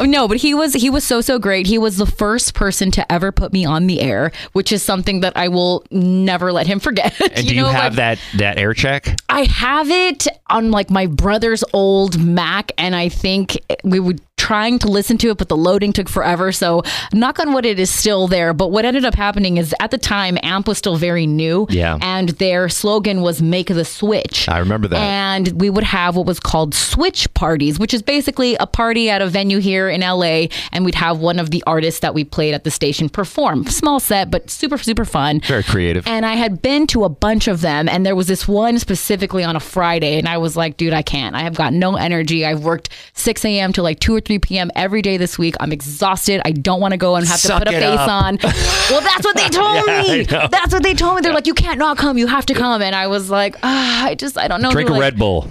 No, 0.00 0.28
but 0.28 0.36
he 0.36 0.54
was 0.54 0.74
he 0.74 0.90
was 0.90 1.02
so 1.02 1.20
so 1.20 1.38
great. 1.38 1.66
He 1.66 1.78
was 1.78 1.96
the 1.96 2.06
first 2.06 2.54
person 2.54 2.90
to 2.92 3.10
ever 3.12 3.32
put 3.32 3.52
me 3.52 3.64
on 3.64 3.86
the 3.86 4.00
air, 4.00 4.30
which 4.52 4.70
is 4.70 4.82
something 4.82 5.20
that 5.20 5.36
I 5.36 5.48
will 5.48 5.82
never 5.90 6.52
let 6.52 6.66
him 6.66 6.78
forget. 6.78 7.18
And 7.20 7.46
do 7.48 7.54
you, 7.54 7.62
know, 7.62 7.68
have 7.68 7.94
like, 7.96 8.18
that 8.18 8.18
that 8.36 8.58
air 8.58 8.74
check? 8.74 9.16
I 9.28 9.44
have 9.44 9.90
it 9.90 10.28
on 10.50 10.70
like 10.70 10.90
my 10.90 11.06
brother's 11.06 11.64
old 11.72 12.18
Mac, 12.20 12.70
and 12.78 12.94
I 12.94 13.08
think 13.08 13.58
we 13.82 13.98
were 13.98 14.14
trying 14.38 14.78
to 14.78 14.88
listen 14.88 15.18
to 15.18 15.30
it, 15.30 15.38
but 15.38 15.48
the 15.48 15.56
loading 15.56 15.92
took 15.92 16.08
forever. 16.08 16.52
So, 16.52 16.82
knock 17.12 17.38
on 17.38 17.52
wood, 17.52 17.66
it 17.66 17.78
is 17.78 17.92
still 17.92 18.28
there. 18.28 18.54
But 18.54 18.68
what 18.68 18.84
ended 18.84 19.04
up 19.04 19.14
happening 19.14 19.58
is 19.58 19.74
at 19.80 19.90
the 19.90 19.98
time, 19.98 20.38
AMP 20.42 20.68
was 20.68 20.78
still 20.78 20.96
very 20.96 21.26
new. 21.26 21.66
Yeah. 21.68 21.98
And 22.00 22.30
their 22.30 22.68
slogan 22.68 23.20
was 23.20 23.42
make 23.42 23.68
the 23.68 23.84
switch. 23.84 24.48
I 24.48 24.58
remember 24.58 24.88
that. 24.88 24.98
And 24.98 25.60
we 25.60 25.68
would 25.68 25.84
have 25.84 26.16
what 26.16 26.26
was 26.26 26.40
called 26.40 26.74
switch 26.74 27.32
parties, 27.34 27.78
which 27.78 27.92
is 27.92 28.02
basically 28.02 28.54
a 28.56 28.66
party 28.66 29.10
at 29.10 29.20
a 29.20 29.26
venue 29.26 29.58
here 29.58 29.88
in 29.88 30.00
LA. 30.00 30.46
And 30.72 30.84
we'd 30.84 30.94
have 30.94 31.18
one 31.18 31.38
of 31.38 31.50
the 31.50 31.62
artists 31.66 32.00
that 32.00 32.14
we 32.14 32.24
played 32.24 32.54
at 32.54 32.64
the 32.64 32.70
station 32.70 33.08
perform. 33.08 33.66
Small 33.66 34.00
set, 34.00 34.30
but 34.30 34.50
super, 34.50 34.78
super 34.78 35.04
fun. 35.04 35.40
Very 35.40 35.62
creative. 35.62 36.06
And 36.06 36.24
I 36.24 36.34
had 36.34 36.62
been 36.62 36.86
to 36.88 37.04
a 37.04 37.08
bunch 37.08 37.48
of 37.48 37.60
them, 37.60 37.88
and 37.88 38.06
there 38.06 38.14
was 38.14 38.28
this 38.28 38.46
one 38.46 38.78
specifically 38.78 39.42
on 39.44 39.56
a 39.56 39.60
Friday, 39.60 40.18
and 40.18 40.28
I 40.28 40.38
was 40.38 40.56
like, 40.56 40.76
dude, 40.76 40.92
I 40.92 41.02
can't. 41.02 41.34
I 41.34 41.40
have 41.40 41.56
got 41.56 41.72
no 41.72 41.96
energy. 41.96 42.46
I've 42.46 42.64
worked 42.64 42.90
6 43.14 43.44
a.m. 43.44 43.72
to 43.72 43.82
like 43.82 43.98
2 44.00 44.14
or 44.14 44.20
3 44.20 44.27
p.m. 44.36 44.70
every 44.76 45.00
day 45.00 45.16
this 45.16 45.38
week. 45.38 45.54
I'm 45.60 45.72
exhausted. 45.72 46.42
I 46.44 46.50
don't 46.52 46.80
want 46.82 46.92
to 46.92 46.98
go 46.98 47.16
and 47.16 47.26
have 47.26 47.38
Suck 47.40 47.60
to 47.62 47.66
put 47.70 47.74
a 47.74 47.78
face 47.80 47.98
up. 47.98 48.08
on. 48.10 48.38
well, 48.90 49.00
that's 49.00 49.24
what 49.24 49.34
they 49.36 49.48
told 49.48 49.86
Yeah, 49.86 50.02
me. 50.02 50.22
That's 50.24 50.74
what 50.74 50.82
they 50.82 50.92
told 50.92 51.16
me. 51.16 51.22
They're 51.22 51.32
like, 51.32 51.46
you 51.46 51.54
can't 51.54 51.78
not 51.78 51.96
come. 51.96 52.18
You 52.18 52.26
have 52.26 52.44
to 52.46 52.54
come. 52.54 52.82
And 52.82 52.94
I 52.94 53.06
was 53.06 53.30
like, 53.30 53.56
ah, 53.62 54.04
I 54.04 54.14
just, 54.14 54.36
I 54.36 54.46
don't 54.48 54.60
know. 54.60 54.70
Drink 54.72 54.90
a 54.90 54.92
like, 54.92 55.00
Red 55.00 55.18
Bull. 55.18 55.48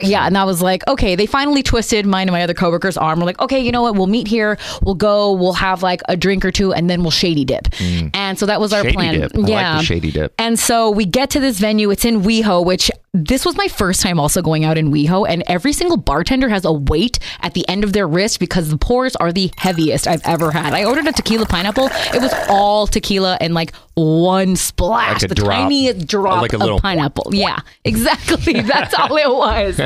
yeah, 0.00 0.26
and 0.26 0.38
I 0.38 0.44
was 0.44 0.62
like, 0.62 0.86
okay. 0.88 1.16
They 1.16 1.26
finally 1.26 1.62
twisted 1.62 2.06
mine 2.06 2.28
and 2.28 2.32
my 2.32 2.42
other 2.42 2.54
coworker's 2.54 2.96
arm. 2.96 3.18
We're 3.18 3.26
like, 3.26 3.40
okay, 3.40 3.58
you 3.60 3.72
know 3.72 3.82
what? 3.82 3.94
We'll 3.94 4.06
meet 4.06 4.28
here. 4.28 4.56
We'll 4.82 4.94
go. 4.94 5.32
We'll 5.32 5.52
have 5.54 5.82
like 5.82 6.00
a 6.08 6.16
drink 6.16 6.44
or 6.44 6.52
two, 6.52 6.72
and 6.72 6.88
then 6.88 7.02
we'll 7.02 7.10
shady 7.10 7.44
dip. 7.44 7.68
And 8.14 8.38
so 8.38 8.46
that 8.46 8.60
was 8.60 8.72
our 8.72 8.82
Mm. 8.82 8.84
Shady 8.84 8.94
plan. 8.94 9.20
like 9.34 9.50
yeah, 9.50 9.76
the 9.78 9.82
shady 9.84 10.10
dip. 10.12 10.34
And 10.38 10.58
so 10.58 10.90
we 10.90 11.04
get 11.04 11.30
to 11.30 11.40
this 11.40 11.58
venue. 11.58 11.90
It's 11.90 12.04
in 12.04 12.22
WeHo, 12.22 12.64
which 12.64 12.90
this 13.14 13.44
was 13.44 13.56
my 13.58 13.68
first 13.68 14.00
time 14.00 14.18
also 14.18 14.40
going 14.40 14.64
out 14.64 14.78
in 14.78 14.90
WeHo. 14.90 15.28
And 15.28 15.42
every 15.46 15.74
single 15.74 15.98
bartender 15.98 16.48
has 16.48 16.64
a 16.64 16.72
weight 16.72 17.18
at 17.40 17.52
the 17.52 17.68
end 17.68 17.84
of 17.84 17.92
their 17.92 18.08
wrist 18.08 18.40
because 18.40 18.70
the 18.70 18.78
pours 18.78 19.14
are 19.16 19.32
the 19.32 19.50
heaviest 19.58 20.06
I've 20.08 20.22
ever 20.24 20.50
had. 20.50 20.72
I 20.72 20.84
ordered 20.84 21.06
a 21.06 21.12
tequila 21.12 21.44
pineapple. 21.44 21.90
It 22.14 22.22
was 22.22 22.32
all 22.48 22.86
tequila 22.86 23.36
and 23.40 23.52
like 23.52 23.74
one 23.94 24.56
splash, 24.56 25.20
Like 25.20 25.28
the 25.28 25.34
drop. 25.34 25.50
tiniest 25.50 26.00
oh, 26.00 26.04
drop 26.06 26.40
Like 26.42 26.54
of 26.54 26.60
little- 26.60 26.80
pineapple. 26.80 27.34
Yeah, 27.34 27.58
exactly. 27.84 28.60
That's 28.62 28.94
all 28.94 29.14
it 29.16 29.28
was. 29.28 29.80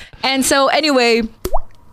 And 0.22 0.44
so 0.44 0.66
anyway, 0.66 1.22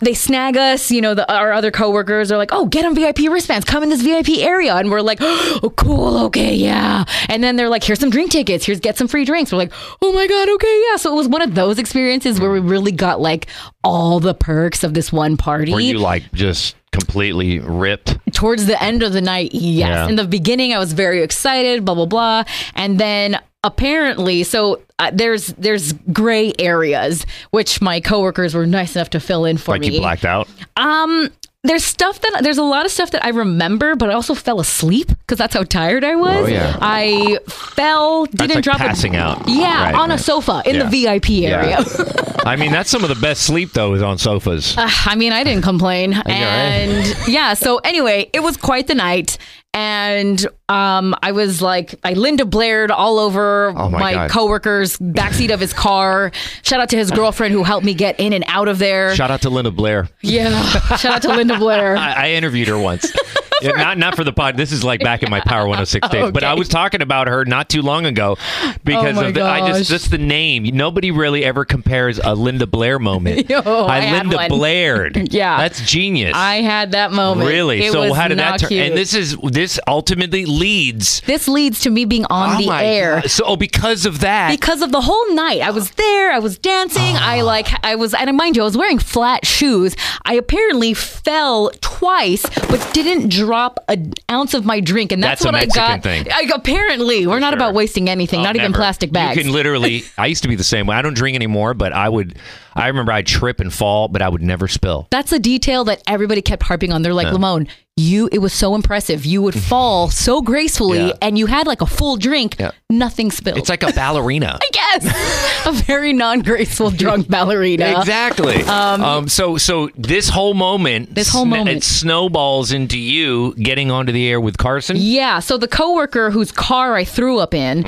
they 0.03 0.13
snag 0.13 0.57
us. 0.57 0.91
You 0.91 1.01
know, 1.01 1.13
the, 1.13 1.31
our 1.33 1.51
other 1.51 1.71
coworkers 1.71 2.31
are 2.31 2.37
like, 2.37 2.49
"Oh, 2.51 2.65
get 2.65 2.83
them 2.83 2.95
VIP 2.95 3.29
wristbands. 3.29 3.65
Come 3.65 3.83
in 3.83 3.89
this 3.89 4.01
VIP 4.01 4.39
area." 4.39 4.75
And 4.75 4.91
we're 4.91 5.01
like, 5.01 5.19
"Oh, 5.21 5.73
cool. 5.75 6.17
Okay, 6.25 6.55
yeah." 6.55 7.05
And 7.29 7.43
then 7.43 7.55
they're 7.55 7.69
like, 7.69 7.83
"Here's 7.83 7.99
some 7.99 8.09
drink 8.09 8.31
tickets. 8.31 8.65
Here's 8.65 8.79
get 8.79 8.97
some 8.97 9.07
free 9.07 9.25
drinks." 9.25 9.51
We're 9.51 9.57
like, 9.57 9.73
"Oh 10.01 10.13
my 10.13 10.27
god, 10.27 10.49
okay, 10.49 10.83
yeah." 10.89 10.97
So 10.97 11.11
it 11.11 11.15
was 11.15 11.27
one 11.27 11.41
of 11.41 11.55
those 11.55 11.79
experiences 11.79 12.39
where 12.39 12.51
we 12.51 12.59
really 12.59 12.91
got 12.91 13.19
like 13.21 13.47
all 13.83 14.19
the 14.19 14.33
perks 14.33 14.83
of 14.83 14.93
this 14.93 15.11
one 15.11 15.37
party. 15.37 15.73
Were 15.73 15.79
you 15.79 15.99
like 15.99 16.31
just 16.33 16.75
completely 16.91 17.59
ripped? 17.59 18.17
towards 18.33 18.65
the 18.65 18.81
end 18.81 19.03
of 19.03 19.13
the 19.13 19.21
night, 19.21 19.53
yes. 19.53 19.89
Yeah. 19.89 20.07
In 20.09 20.15
the 20.15 20.25
beginning, 20.25 20.73
I 20.73 20.79
was 20.79 20.93
very 20.93 21.21
excited, 21.21 21.85
blah 21.85 21.95
blah 21.95 22.05
blah, 22.05 22.43
and 22.75 22.99
then 22.99 23.39
apparently, 23.63 24.43
so 24.43 24.81
uh, 25.07 25.11
there's 25.13 25.47
there's 25.47 25.93
gray 26.11 26.53
areas 26.59 27.25
which 27.51 27.81
my 27.81 27.99
coworkers 27.99 28.53
were 28.53 28.65
nice 28.65 28.95
enough 28.95 29.09
to 29.11 29.19
fill 29.19 29.45
in 29.45 29.57
for 29.57 29.71
Like 29.71 29.81
me. 29.81 29.87
Like 29.87 29.93
you 29.95 29.99
blacked 30.01 30.25
out? 30.25 30.47
Um, 30.77 31.29
there's 31.65 31.85
stuff 31.85 32.19
that 32.19 32.41
there's 32.43 32.57
a 32.57 32.63
lot 32.63 32.85
of 32.85 32.91
stuff 32.91 33.11
that 33.11 33.23
I 33.23 33.29
remember, 33.29 33.95
but 33.95 34.09
I 34.09 34.13
also 34.13 34.35
fell 34.35 34.59
asleep 34.59 35.07
because 35.07 35.37
that's 35.37 35.53
how 35.53 35.63
tired 35.63 36.03
I 36.03 36.15
was. 36.15 36.45
Oh, 36.45 36.47
yeah. 36.47 36.77
I 36.81 37.37
fell, 37.47 38.25
didn't 38.25 38.55
like 38.55 38.63
drop 38.65 38.79
passing 38.79 39.15
a, 39.15 39.19
out. 39.19 39.47
Yeah, 39.47 39.85
Right, 39.85 39.95
on 39.95 40.11
a 40.11 40.17
sofa 40.17 40.61
in 40.65 40.75
Yeah. 40.75 40.83
the 40.89 41.03
VIP 41.05 41.29
area. 41.45 41.77
I 42.45 42.57
mean, 42.57 42.73
that's 42.73 42.89
some 42.89 43.03
of 43.03 43.09
the 43.09 43.15
best 43.15 43.43
sleep 43.43 43.71
though 43.71 43.93
is 43.93 44.01
on 44.01 44.17
sofas. 44.17 44.77
Uh, 44.77 44.89
I 45.05 45.15
mean, 45.15 45.31
I 45.31 45.45
didn't 45.45 45.63
complain. 45.63 46.11
right? 46.11 46.27
And 46.29 47.15
yeah, 47.29 47.53
so 47.53 47.77
anyway, 47.77 48.29
it 48.33 48.41
was 48.41 48.57
quite 48.57 48.87
the 48.87 48.95
night. 48.95 49.37
And 49.75 50.45
um, 50.69 51.15
I 51.23 51.31
was 51.31 51.61
like, 51.61 51.95
I 52.03 52.13
Linda 52.13 52.45
Blaired 52.45 52.91
all 52.91 53.17
over 53.17 53.73
Oh 53.75 53.89
my 53.89 53.99
my, 53.99 54.13
God. 54.13 54.29
coworker's 54.29 54.97
backseat 54.99 55.51
of 55.51 55.59
his 55.59 55.73
car. 55.73 56.31
Shout 56.61 56.79
out 56.79 56.89
to 56.89 56.97
his 56.97 57.09
girlfriend 57.09 57.53
who 57.53 57.63
helped 57.63 57.85
me 57.85 57.93
get 57.95 58.19
in 58.19 58.33
and 58.33 58.43
out 58.47 58.67
of 58.67 58.77
there. 58.77 59.15
Shout 59.15 59.31
out 59.31 59.41
to 59.41 59.49
Linda 59.49 59.71
Blair. 59.71 60.09
yeah, 60.21 60.61
shout 60.97 61.15
out 61.15 61.21
to 61.23 61.29
Linda 61.29 61.57
Blair. 61.57 61.97
I, 61.97 62.27
I 62.27 62.31
interviewed 62.31 62.67
her 62.67 62.77
once. 62.77 63.11
Yeah, 63.61 63.71
not 63.71 63.97
not 63.97 64.15
for 64.15 64.23
the 64.23 64.33
pod. 64.33 64.57
This 64.57 64.71
is 64.71 64.83
like 64.83 65.01
back 65.01 65.23
in 65.23 65.29
my 65.29 65.39
Power 65.41 65.61
106 65.61 66.09
days. 66.09 66.31
But 66.31 66.43
I 66.43 66.53
was 66.53 66.67
talking 66.67 67.01
about 67.01 67.27
her 67.27 67.45
not 67.45 67.69
too 67.69 67.81
long 67.81 68.05
ago 68.05 68.37
because 68.83 69.17
Oh 69.17 69.25
of 69.27 69.33
the, 69.33 69.43
I 69.43 69.67
just 69.71 69.89
just 69.89 70.11
the 70.11 70.17
name. 70.17 70.63
Nobody 70.75 71.11
really 71.11 71.43
ever 71.45 71.65
compares 71.65 72.19
a 72.19 72.33
Linda 72.35 72.67
Blair 72.67 72.99
moment. 72.99 73.49
Yo, 73.49 73.61
I 73.85 73.99
had 73.99 74.27
Linda. 74.27 74.47
Blaired. 74.49 75.29
Yeah. 75.33 75.57
that's 75.57 75.81
genius. 75.81 76.33
I 76.35 76.57
had 76.57 76.91
that 76.91 77.11
moment. 77.11 77.49
really. 77.49 77.83
It 77.85 77.91
so 77.91 78.13
how 78.13 78.27
did 78.27 78.37
that 78.39 78.59
turn? 78.59 78.67
cute. 78.69 78.81
And 78.83 78.97
this 78.97 79.13
is 79.13 79.35
this 79.43 79.79
ultimately 79.87 80.45
leads. 80.45 81.21
This 81.21 81.47
leads 81.47 81.79
to 81.81 81.89
me 81.89 82.05
being 82.05 82.25
on 82.25 82.55
oh 82.55 82.65
the 82.65 82.71
air. 82.71 83.21
God. 83.21 83.31
So 83.31 83.43
oh, 83.45 83.55
because 83.55 84.05
of 84.05 84.19
that. 84.19 84.51
because 84.51 84.81
of 84.81 84.91
the 84.91 85.01
whole 85.01 85.33
night. 85.33 85.61
I 85.61 85.71
was 85.71 85.91
there, 85.91 86.31
I 86.31 86.39
was 86.39 86.57
dancing, 86.57 87.15
I 87.15 87.39
Ah. 87.39 87.43
like 87.43 87.67
I 87.83 87.95
was 87.95 88.13
and 88.13 88.35
mind 88.35 88.55
you, 88.55 88.61
I 88.63 88.65
was 88.65 88.77
wearing 88.77 88.99
flat 88.99 89.45
shoes. 89.45 89.95
I 90.23 90.35
apparently 90.35 90.93
fell 90.93 91.71
twice, 91.81 92.43
but 92.69 92.87
didn't 92.93 93.29
drop 93.45 93.79
an 93.87 94.13
ounce 94.31 94.53
of 94.53 94.65
my 94.65 94.79
drink, 94.79 95.11
and 95.11 95.21
that's, 95.23 95.43
That's 95.43 95.53
what 95.53 95.61
I 95.61 95.65
got. 95.65 96.03
thing. 96.03 96.27
I, 96.31 96.49
apparently, 96.53 97.27
we're 97.27 97.39
not 97.39 97.51
sure. 97.51 97.57
about 97.57 97.73
wasting 97.73 98.09
anything, 98.09 98.39
Oh, 98.39 98.43
not 98.43 98.55
even 98.55 98.73
plastic 98.73 99.11
bags. 99.11 99.37
You 99.37 99.43
can 99.43 99.51
literally. 99.51 100.03
I 100.17 100.27
used 100.27 100.43
to 100.43 100.49
be 100.49 100.55
the 100.55 100.63
same 100.63 100.87
way. 100.87 100.95
I 100.95 101.01
don't 101.01 101.13
drink 101.15 101.35
anymore, 101.35 101.73
but 101.73 101.93
I 101.93 102.07
would. 102.09 102.37
I 102.75 102.87
remember 102.87 103.11
I'd 103.11 103.27
trip 103.27 103.59
and 103.59 103.71
fall, 103.73 104.07
but 104.07 104.21
I 104.21 104.29
would 104.29 104.41
never 104.41 104.67
spill. 104.67 105.07
That's 105.11 105.31
a 105.31 105.39
detail 105.39 105.83
that 105.85 106.01
everybody 106.07 106.41
kept 106.41 106.63
harping 106.63 106.91
on. 106.91 107.01
They're 107.01 107.13
like, 107.13 107.27
Yeah. 107.27 107.33
Limon, 107.33 107.67
you 107.95 108.27
it 108.31 108.39
was 108.39 108.53
so 108.53 108.73
impressive. 108.73 109.25
You 109.25 109.41
would 109.43 109.53
fall 109.71 110.09
so 110.09 110.41
gracefully 110.41 111.07
Yeah. 111.07 111.13
and 111.21 111.37
you 111.37 111.45
had 111.45 111.67
like 111.67 111.81
a 111.81 111.85
full 111.85 112.17
drink, 112.17 112.55
Yeah. 112.59 112.71
nothing 112.89 113.29
spilled. 113.31 113.57
It's 113.59 113.69
like 113.69 113.83
a 113.83 113.93
ballerina. 113.93 114.57
I 114.63 114.69
guess. 114.71 115.65
a 115.67 115.71
very 115.71 116.13
non-graceful 116.13 116.91
drunk 116.91 117.27
ballerina. 117.29 117.99
Exactly. 117.99 118.63
Um, 118.63 119.01
um, 119.03 119.27
so 119.27 119.57
so 119.57 119.89
this 119.95 120.29
whole 120.29 120.53
moment, 120.55 121.13
This 121.13 121.29
whole 121.29 121.45
moment. 121.45 121.69
it 121.77 121.83
snowballs 121.83 122.71
into 122.71 122.97
you 122.97 123.53
getting 123.55 123.91
onto 123.91 124.11
the 124.11 124.27
air 124.27 124.41
with 124.41 124.57
Carson. 124.57 124.95
Yeah, 124.99 125.39
so 125.39 125.57
the 125.57 125.67
coworker 125.67 126.31
whose 126.31 126.51
car 126.51 126.95
I 126.95 127.03
threw 127.03 127.39
up 127.39 127.53
in 127.53 127.83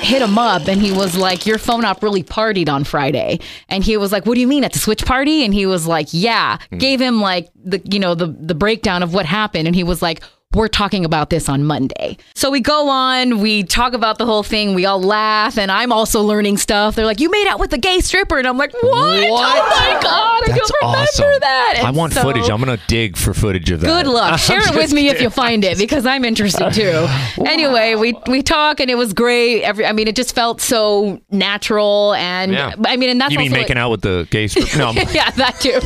hit 0.00 0.22
him 0.22 0.38
up 0.38 0.66
and 0.68 0.80
he 0.80 0.90
was 0.92 1.16
like, 1.16 1.44
Your 1.46 1.58
phone 1.58 1.84
op 1.84 2.02
really 2.02 2.22
partied 2.22 2.68
on 2.70 2.84
Friday. 2.84 3.40
And 3.68 3.84
he 3.84 3.96
was 3.98 4.10
like, 4.12 4.24
What 4.30 4.36
do 4.36 4.40
you 4.42 4.46
mean 4.46 4.62
at 4.62 4.72
the 4.72 4.78
switch 4.78 5.04
party? 5.04 5.44
And 5.44 5.52
he 5.52 5.66
was 5.66 5.88
like, 5.88 6.06
Yeah. 6.12 6.58
Hmm. 6.70 6.78
Gave 6.78 7.00
him 7.00 7.20
like 7.20 7.50
the 7.56 7.82
you 7.84 7.98
know, 7.98 8.14
the 8.14 8.28
the 8.28 8.54
breakdown 8.54 9.02
of 9.02 9.12
what 9.12 9.26
happened 9.26 9.66
and 9.66 9.74
he 9.74 9.82
was 9.82 10.00
like 10.02 10.22
we're 10.52 10.66
talking 10.66 11.04
about 11.04 11.30
this 11.30 11.48
on 11.48 11.62
Monday. 11.64 12.16
So 12.34 12.50
we 12.50 12.60
go 12.60 12.88
on, 12.88 13.38
we 13.38 13.62
talk 13.62 13.92
about 13.92 14.18
the 14.18 14.26
whole 14.26 14.42
thing, 14.42 14.74
we 14.74 14.84
all 14.84 15.00
laugh, 15.00 15.56
and 15.56 15.70
I'm 15.70 15.92
also 15.92 16.22
learning 16.22 16.56
stuff. 16.56 16.96
They're 16.96 17.06
like, 17.06 17.20
You 17.20 17.30
made 17.30 17.46
out 17.46 17.60
with 17.60 17.72
a 17.72 17.78
gay 17.78 18.00
stripper. 18.00 18.36
And 18.36 18.48
I'm 18.48 18.58
like, 18.58 18.72
What? 18.72 18.82
Oh 18.82 19.28
my 19.30 20.00
God, 20.02 20.42
I 20.42 20.42
That's 20.48 20.58
don't 20.58 20.82
remember 20.82 20.98
awesome. 21.02 21.40
that. 21.40 21.82
I 21.84 21.90
want 21.92 22.14
so- 22.14 22.22
footage. 22.22 22.50
I'm 22.50 22.58
gonna 22.58 22.80
dig 22.88 23.16
for 23.16 23.32
footage 23.32 23.70
of 23.70 23.80
that. 23.80 23.86
Good 23.86 24.08
luck. 24.12 24.32
I'm 24.32 24.38
Share 24.38 24.58
it 24.60 24.74
with 24.74 24.92
me 24.92 25.08
if 25.08 25.20
you 25.20 25.30
find 25.30 25.62
it 25.64 25.78
because 25.78 26.04
I'm 26.04 26.24
interested 26.24 26.72
too. 26.72 27.06
Anyway, 27.50 27.94
we 27.94 28.14
we 28.28 28.42
talk 28.42 28.80
and 28.80 28.90
it 28.90 28.94
was 28.96 29.12
great. 29.12 29.62
Every 29.62 29.84
I 29.86 29.92
mean, 29.92 30.08
it 30.08 30.16
just 30.16 30.34
felt 30.34 30.60
so 30.60 31.20
natural 31.30 32.14
and 32.14 32.52
Yeah. 32.52 32.74
I 32.86 32.96
mean, 32.96 33.08
and 33.10 33.20
that's 33.20 33.32
you 33.32 33.38
mean 33.38 33.52
making 33.52 33.76
out 33.78 33.90
with 33.90 34.02
the 34.02 34.26
gay 34.30 34.46
stripper? 34.48 34.70
No, 34.78 34.92
yeah, 34.92 35.30
that 35.32 35.58
too. 35.60 35.80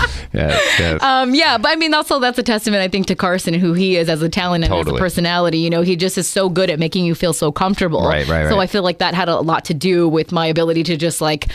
yeah, 0.32 0.98
um, 1.00 1.34
yeah, 1.34 1.58
but 1.58 1.70
I 1.70 1.76
mean, 1.76 1.94
also 1.94 2.18
that's 2.18 2.38
a 2.38 2.42
testament, 2.42 2.82
I 2.82 2.88
think, 2.88 3.06
to 3.06 3.14
Carson 3.14 3.54
and 3.54 3.62
who 3.62 3.72
he 3.72 3.96
is 3.96 4.08
as 4.08 4.22
a 4.22 4.28
talent 4.28 4.64
and 4.64 4.72
as 4.72 4.86
a 4.86 4.94
personality. 4.94 5.58
You 5.58 5.70
know, 5.70 5.82
he 5.82 5.96
just 5.96 6.16
is 6.18 6.28
so 6.28 6.48
good 6.48 6.70
at 6.70 6.78
making 6.78 7.04
you 7.04 7.14
feel 7.14 7.32
so 7.32 7.52
comfortable. 7.52 8.06
Right, 8.06 8.26
right, 8.28 8.48
So 8.48 8.56
right. 8.56 8.62
I 8.62 8.66
feel 8.66 8.82
like 8.82 8.98
that 8.98 9.14
had 9.14 9.28
a 9.28 9.40
lot 9.40 9.64
to 9.66 9.74
do 9.74 10.08
with 10.08 10.32
my 10.32 10.46
ability 10.46 10.82
to 10.84 10.96
just 10.96 11.20
like 11.20 11.48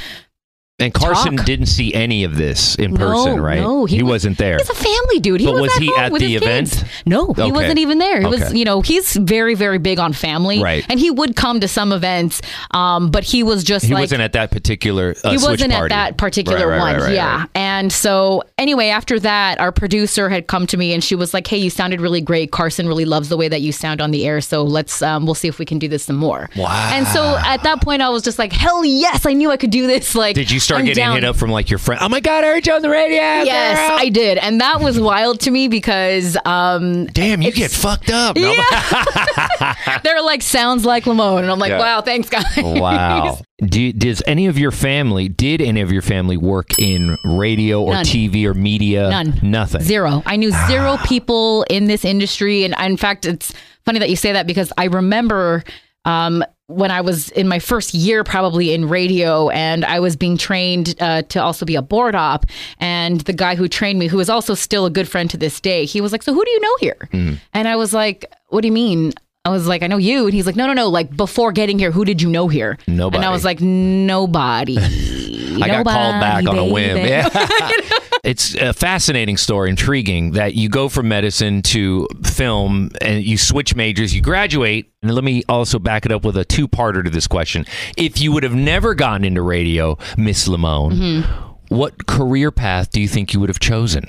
and 0.80 0.94
Carson 0.94 1.38
talk. 1.38 1.46
didn't 1.48 1.66
see 1.66 1.92
any 1.96 2.24
of 2.24 2.36
this 2.36 2.76
in 2.76 2.94
No, 2.94 2.98
person, 3.00 3.42
right? 3.42 3.60
no, 3.62 3.86
he, 3.86 3.96
he 3.98 4.04
was- 4.04 4.18
wasn't 4.18 4.38
there. 4.38 4.58
He's 4.58 4.70
a 4.70 4.76
family 4.76 5.20
dude. 5.20 5.40
He 5.42 5.48
But 5.48 5.54
was, 5.56 5.62
was 5.64 5.76
at 5.78 5.82
he 5.82 5.96
at 5.98 6.12
with 6.12 6.22
the 6.22 6.34
his 6.34 6.42
kids. 6.42 6.74
event? 6.82 6.92
No, 7.08 7.34
he 7.34 7.42
Okay. 7.42 7.52
wasn't 7.52 7.80
even 7.80 7.98
there. 7.98 8.22
He 8.22 8.28
was, 8.28 8.54
you 8.54 8.64
know, 8.64 8.82
he's 8.82 9.16
very, 9.16 9.56
very 9.56 9.80
big 9.80 9.98
on 9.98 10.14
family, 10.14 10.62
Right. 10.62 10.86
And 10.90 11.00
he 11.00 11.10
would 11.10 11.36
come 11.36 11.60
to 11.62 11.68
some 11.68 11.92
events, 11.92 12.42
um, 12.72 13.10
but 13.10 13.24
he 13.24 13.42
was 13.42 13.64
just 13.64 13.86
he 13.86 13.94
like 13.94 14.02
wasn't 14.04 14.22
at 14.22 14.34
that 14.34 14.52
particular. 14.52 15.16
Uh, 15.24 15.32
he 15.32 15.38
wasn't 15.38 15.74
at 15.74 15.90
that 15.90 16.18
particular 16.18 16.68
Right, 16.68 16.78
right, 16.78 16.94
one. 16.98 17.02
right, 17.08 17.14
yeah. 17.16 17.46
And 17.56 17.92
so 17.92 18.44
anyway, 18.60 18.90
after 18.90 19.20
that, 19.20 19.60
our 19.60 19.72
producer 19.72 20.30
had 20.30 20.46
come 20.48 20.68
to 20.68 20.78
me 20.78 20.94
and 20.94 21.04
she 21.04 21.16
was 21.16 21.34
like, 21.34 21.48
"Hey, 21.48 21.58
you 21.58 21.70
sounded 21.72 22.02
really 22.02 22.22
great. 22.22 22.52
Carson 22.52 22.88
really 22.88 23.06
loves 23.06 23.30
the 23.30 23.38
way 23.38 23.48
that 23.48 23.62
you 23.62 23.72
sound 23.72 24.00
on 24.02 24.12
the 24.12 24.28
air. 24.28 24.42
So 24.42 24.64
let's 24.64 25.02
um, 25.02 25.26
we'll 25.26 25.36
see 25.36 25.48
if 25.48 25.58
we 25.58 25.66
can 25.66 25.80
do 25.80 25.88
this 25.88 26.04
some 26.04 26.18
more." 26.18 26.50
Wow. 26.56 26.90
And 26.94 27.08
so 27.08 27.36
at 27.46 27.64
that 27.64 27.82
point, 27.82 28.02
I 28.04 28.10
was 28.10 28.22
just 28.24 28.38
like, 28.38 28.54
"Hell 28.54 28.86
yes! 28.86 29.26
I 29.26 29.34
knew 29.34 29.50
I 29.50 29.58
could 29.58 29.72
do 29.72 29.88
this." 29.88 30.14
Like, 30.14 30.36
Did 30.36 30.52
you 30.52 30.60
start 30.68 30.80
I'm 30.80 30.86
getting 30.86 31.04
down. 31.04 31.16
hit 31.16 31.24
up 31.24 31.36
from 31.36 31.50
like 31.52 31.70
your 31.70 31.80
friend? 31.80 32.00
Oh 32.04 32.10
my 32.10 32.20
god, 32.20 32.44
I 32.44 32.48
heard 32.48 32.68
you 32.68 32.74
on 32.74 32.82
the 32.82 32.90
radio. 32.90 33.18
Yes, 33.18 33.90
girl." 33.90 33.98
I 34.00 34.10
did, 34.10 34.38
and 34.38 34.62
that 34.62 34.80
was 34.82 35.00
wild 35.00 35.40
to 35.42 35.52
me 35.52 35.68
because 35.68 36.38
um, 36.46 37.06
Damn, 37.08 37.42
you 37.42 37.52
get 37.52 37.72
fucked 37.72 38.10
up. 38.12 38.36
No, 38.36 38.54
they're 40.04 40.22
like 40.22 40.42
sounds 40.42 40.86
like 40.86 41.06
Limon, 41.06 41.44
and 41.44 41.52
I'm 41.52 41.60
like, 41.60 41.70
Yeah. 41.72 41.80
wow, 41.80 42.02
thanks 42.02 42.30
guys. 42.30 42.46
Wow. 42.58 43.40
Do, 43.66 43.92
does 43.92 44.22
any 44.28 44.46
of 44.46 44.60
your 44.60 44.70
family, 44.70 45.30
did 45.30 45.62
any 45.64 45.82
of 45.82 45.92
your 45.92 46.04
family 46.04 46.38
work 46.38 46.78
in 46.78 47.18
radio 47.26 47.82
or 47.82 47.94
None. 47.94 48.06
TV 48.06 48.46
or 48.46 48.54
media? 48.54 49.10
None. 49.10 49.40
Nothing. 49.42 49.82
Zero. 49.82 50.22
I 50.28 50.36
knew 50.36 50.52
zero 50.68 50.98
people 51.06 51.64
in 51.68 51.86
this 51.86 52.06
industry. 52.06 52.64
And 52.66 52.76
in 52.80 52.98
fact, 52.98 53.26
it's 53.26 53.52
funny 53.84 53.98
that 53.98 54.12
you 54.12 54.16
say 54.16 54.32
that 54.34 54.46
because 54.46 54.72
I 54.78 54.86
remember 54.86 55.64
um, 56.06 56.44
when 56.68 56.92
I 56.92 57.00
was 57.02 57.30
in 57.30 57.48
my 57.48 57.60
first 57.60 57.94
year, 57.94 58.24
probably 58.24 58.74
in 58.74 58.90
radio, 58.90 59.50
and 59.50 59.86
I 59.86 60.00
was 60.02 60.16
being 60.16 60.38
trained 60.38 60.96
uh, 61.00 61.22
to 61.24 61.42
also 61.42 61.66
be 61.66 61.76
a 61.76 61.82
board 61.82 62.14
op. 62.14 62.46
And 62.80 63.22
the 63.22 63.34
guy 63.34 63.56
who 63.56 63.68
trained 63.70 64.00
me, 64.00 64.08
who 64.08 64.20
is 64.20 64.30
also 64.30 64.54
still 64.54 64.86
a 64.86 64.90
good 64.90 65.08
friend 65.08 65.30
to 65.30 65.38
this 65.38 65.60
day, 65.62 65.86
he 65.86 66.02
was 66.02 66.12
like, 66.12 66.24
So 66.24 66.34
who 66.34 66.44
do 66.44 66.52
you 66.52 66.60
know 66.60 66.76
here? 66.80 67.10
And 67.54 67.68
I 67.68 67.76
was 67.78 67.94
like, 67.94 68.32
What 68.50 68.62
do 68.62 68.68
you 68.68 68.74
mean? 68.74 69.14
I 69.46 69.50
was 69.50 69.66
like, 69.66 69.82
I 69.82 69.88
know 69.88 69.96
you. 69.98 70.26
And 70.26 70.34
he's 70.34 70.46
like, 70.46 70.58
No, 70.58 70.68
no, 70.68 70.74
no. 70.74 70.90
Like 70.90 71.16
before 71.16 71.54
getting 71.54 71.80
here, 71.80 71.92
who 71.92 72.04
did 72.04 72.22
you 72.22 72.30
know 72.30 72.50
here? 72.50 72.78
Nobody. 72.86 73.18
And 73.18 73.26
I 73.26 73.30
was 73.32 73.46
like, 73.46 73.62
Nobody. 73.62 74.78
I 75.64 75.68
got 75.68 75.86
called 75.86 76.22
back 76.22 76.46
on 76.48 76.58
a 76.58 76.66
whim. 76.66 76.96
baby." 76.96 77.10
Yeah. 77.10 77.30
it's 78.24 78.56
a 78.56 78.74
fascinating 78.74 79.38
story, 79.38 79.70
intriguing 79.70 80.32
that 80.32 80.56
you 80.56 80.70
go 80.70 80.90
from 80.90 81.08
medicine 81.08 81.62
to 81.64 82.08
film 82.26 82.92
and 83.02 83.24
you 83.24 83.38
switch 83.38 83.76
majors, 83.76 84.14
you 84.16 84.22
graduate. 84.22 84.92
And 85.02 85.14
let 85.14 85.24
me 85.24 85.44
also 85.48 85.80
back 85.80 86.06
it 86.06 86.12
up 86.12 86.26
with 86.26 86.38
a 86.38 86.46
two 86.46 86.68
parter 86.68 87.04
to 87.04 87.10
this 87.10 87.28
question. 87.28 87.66
If 87.98 88.20
you 88.22 88.32
would 88.32 88.44
have 88.44 88.56
never 88.56 88.96
gotten 88.96 89.24
into 89.24 89.42
radio, 89.42 89.98
Miss 90.18 90.48
Limon, 90.48 90.92
Mm-hmm. 90.92 91.76
what 91.76 92.08
career 92.08 92.52
path 92.52 92.92
do 92.92 93.02
you 93.02 93.08
think 93.08 93.34
you 93.34 93.40
would 93.40 93.50
have 93.50 93.60
chosen? 93.60 94.04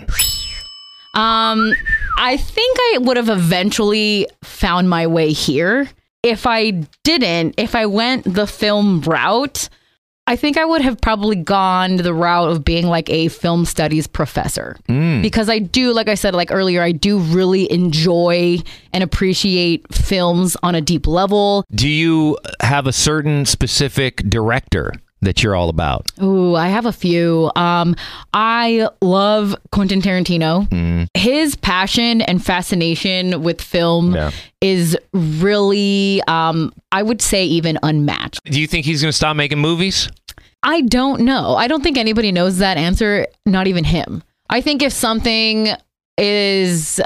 Um, 1.14 1.72
I 2.18 2.36
think 2.36 2.78
I 2.94 2.98
would 3.00 3.16
have 3.16 3.28
eventually 3.28 4.28
found 4.42 4.88
my 4.88 5.06
way 5.06 5.32
here. 5.32 5.88
If 6.22 6.46
I 6.46 6.70
didn't, 7.04 7.54
if 7.58 7.74
I 7.74 7.86
went 7.86 8.24
the 8.34 8.46
film 8.46 9.00
route, 9.02 9.68
I 10.28 10.36
think 10.36 10.58
I 10.58 10.64
would 10.66 10.82
have 10.82 11.00
probably 11.00 11.36
gone 11.36 11.96
the 11.96 12.12
route 12.12 12.50
of 12.50 12.62
being 12.62 12.86
like 12.86 13.08
a 13.08 13.28
film 13.28 13.64
studies 13.64 14.06
professor. 14.06 14.76
Mm. 14.86 15.22
Because 15.22 15.48
I 15.48 15.58
do, 15.58 15.94
like 15.94 16.06
I 16.06 16.16
said, 16.16 16.34
like 16.34 16.52
earlier, 16.52 16.82
I 16.82 16.92
do 16.92 17.18
really 17.18 17.70
enjoy 17.72 18.58
and 18.92 19.02
appreciate 19.02 19.86
films 19.90 20.54
on 20.62 20.74
a 20.74 20.82
deep 20.82 21.06
level. 21.06 21.64
Do 21.74 21.88
you 21.88 22.36
have 22.60 22.86
a 22.86 22.92
certain 22.92 23.46
specific 23.46 24.16
director 24.28 24.92
that 25.20 25.42
you're 25.42 25.54
all 25.56 25.68
about? 25.68 26.06
Ooh, 26.22 26.54
I 26.54 26.68
have 26.68 26.86
a 26.86 26.92
few. 26.92 27.50
Um, 27.56 27.94
I 28.32 28.88
love 29.02 29.54
Quentin 29.72 30.00
Tarantino. 30.00 31.08
His 31.14 31.56
passion 31.56 32.22
and 32.22 32.44
fascination 32.44 33.42
with 33.42 33.60
film 33.60 34.14
Yeah. 34.14 34.30
is 34.60 34.96
really, 35.12 36.22
um, 36.28 36.72
I 36.92 37.02
would 37.02 37.20
say, 37.20 37.44
even 37.44 37.78
unmatched. 37.82 38.44
Do 38.44 38.60
you 38.60 38.66
think 38.66 38.86
he's 38.86 39.02
going 39.02 39.10
to 39.10 39.16
stop 39.16 39.36
making 39.36 39.58
movies? 39.58 40.08
I 40.62 40.80
don't 40.82 41.20
know. 41.22 41.54
I 41.56 41.68
don't 41.68 41.82
think 41.82 41.96
anybody 41.98 42.32
knows 42.32 42.58
that 42.58 42.76
answer, 42.76 43.26
not 43.46 43.66
even 43.66 43.84
him. 43.84 44.22
I 44.50 44.60
think 44.60 44.82
if 44.82 44.92
something 44.92 45.68
is 46.16 47.00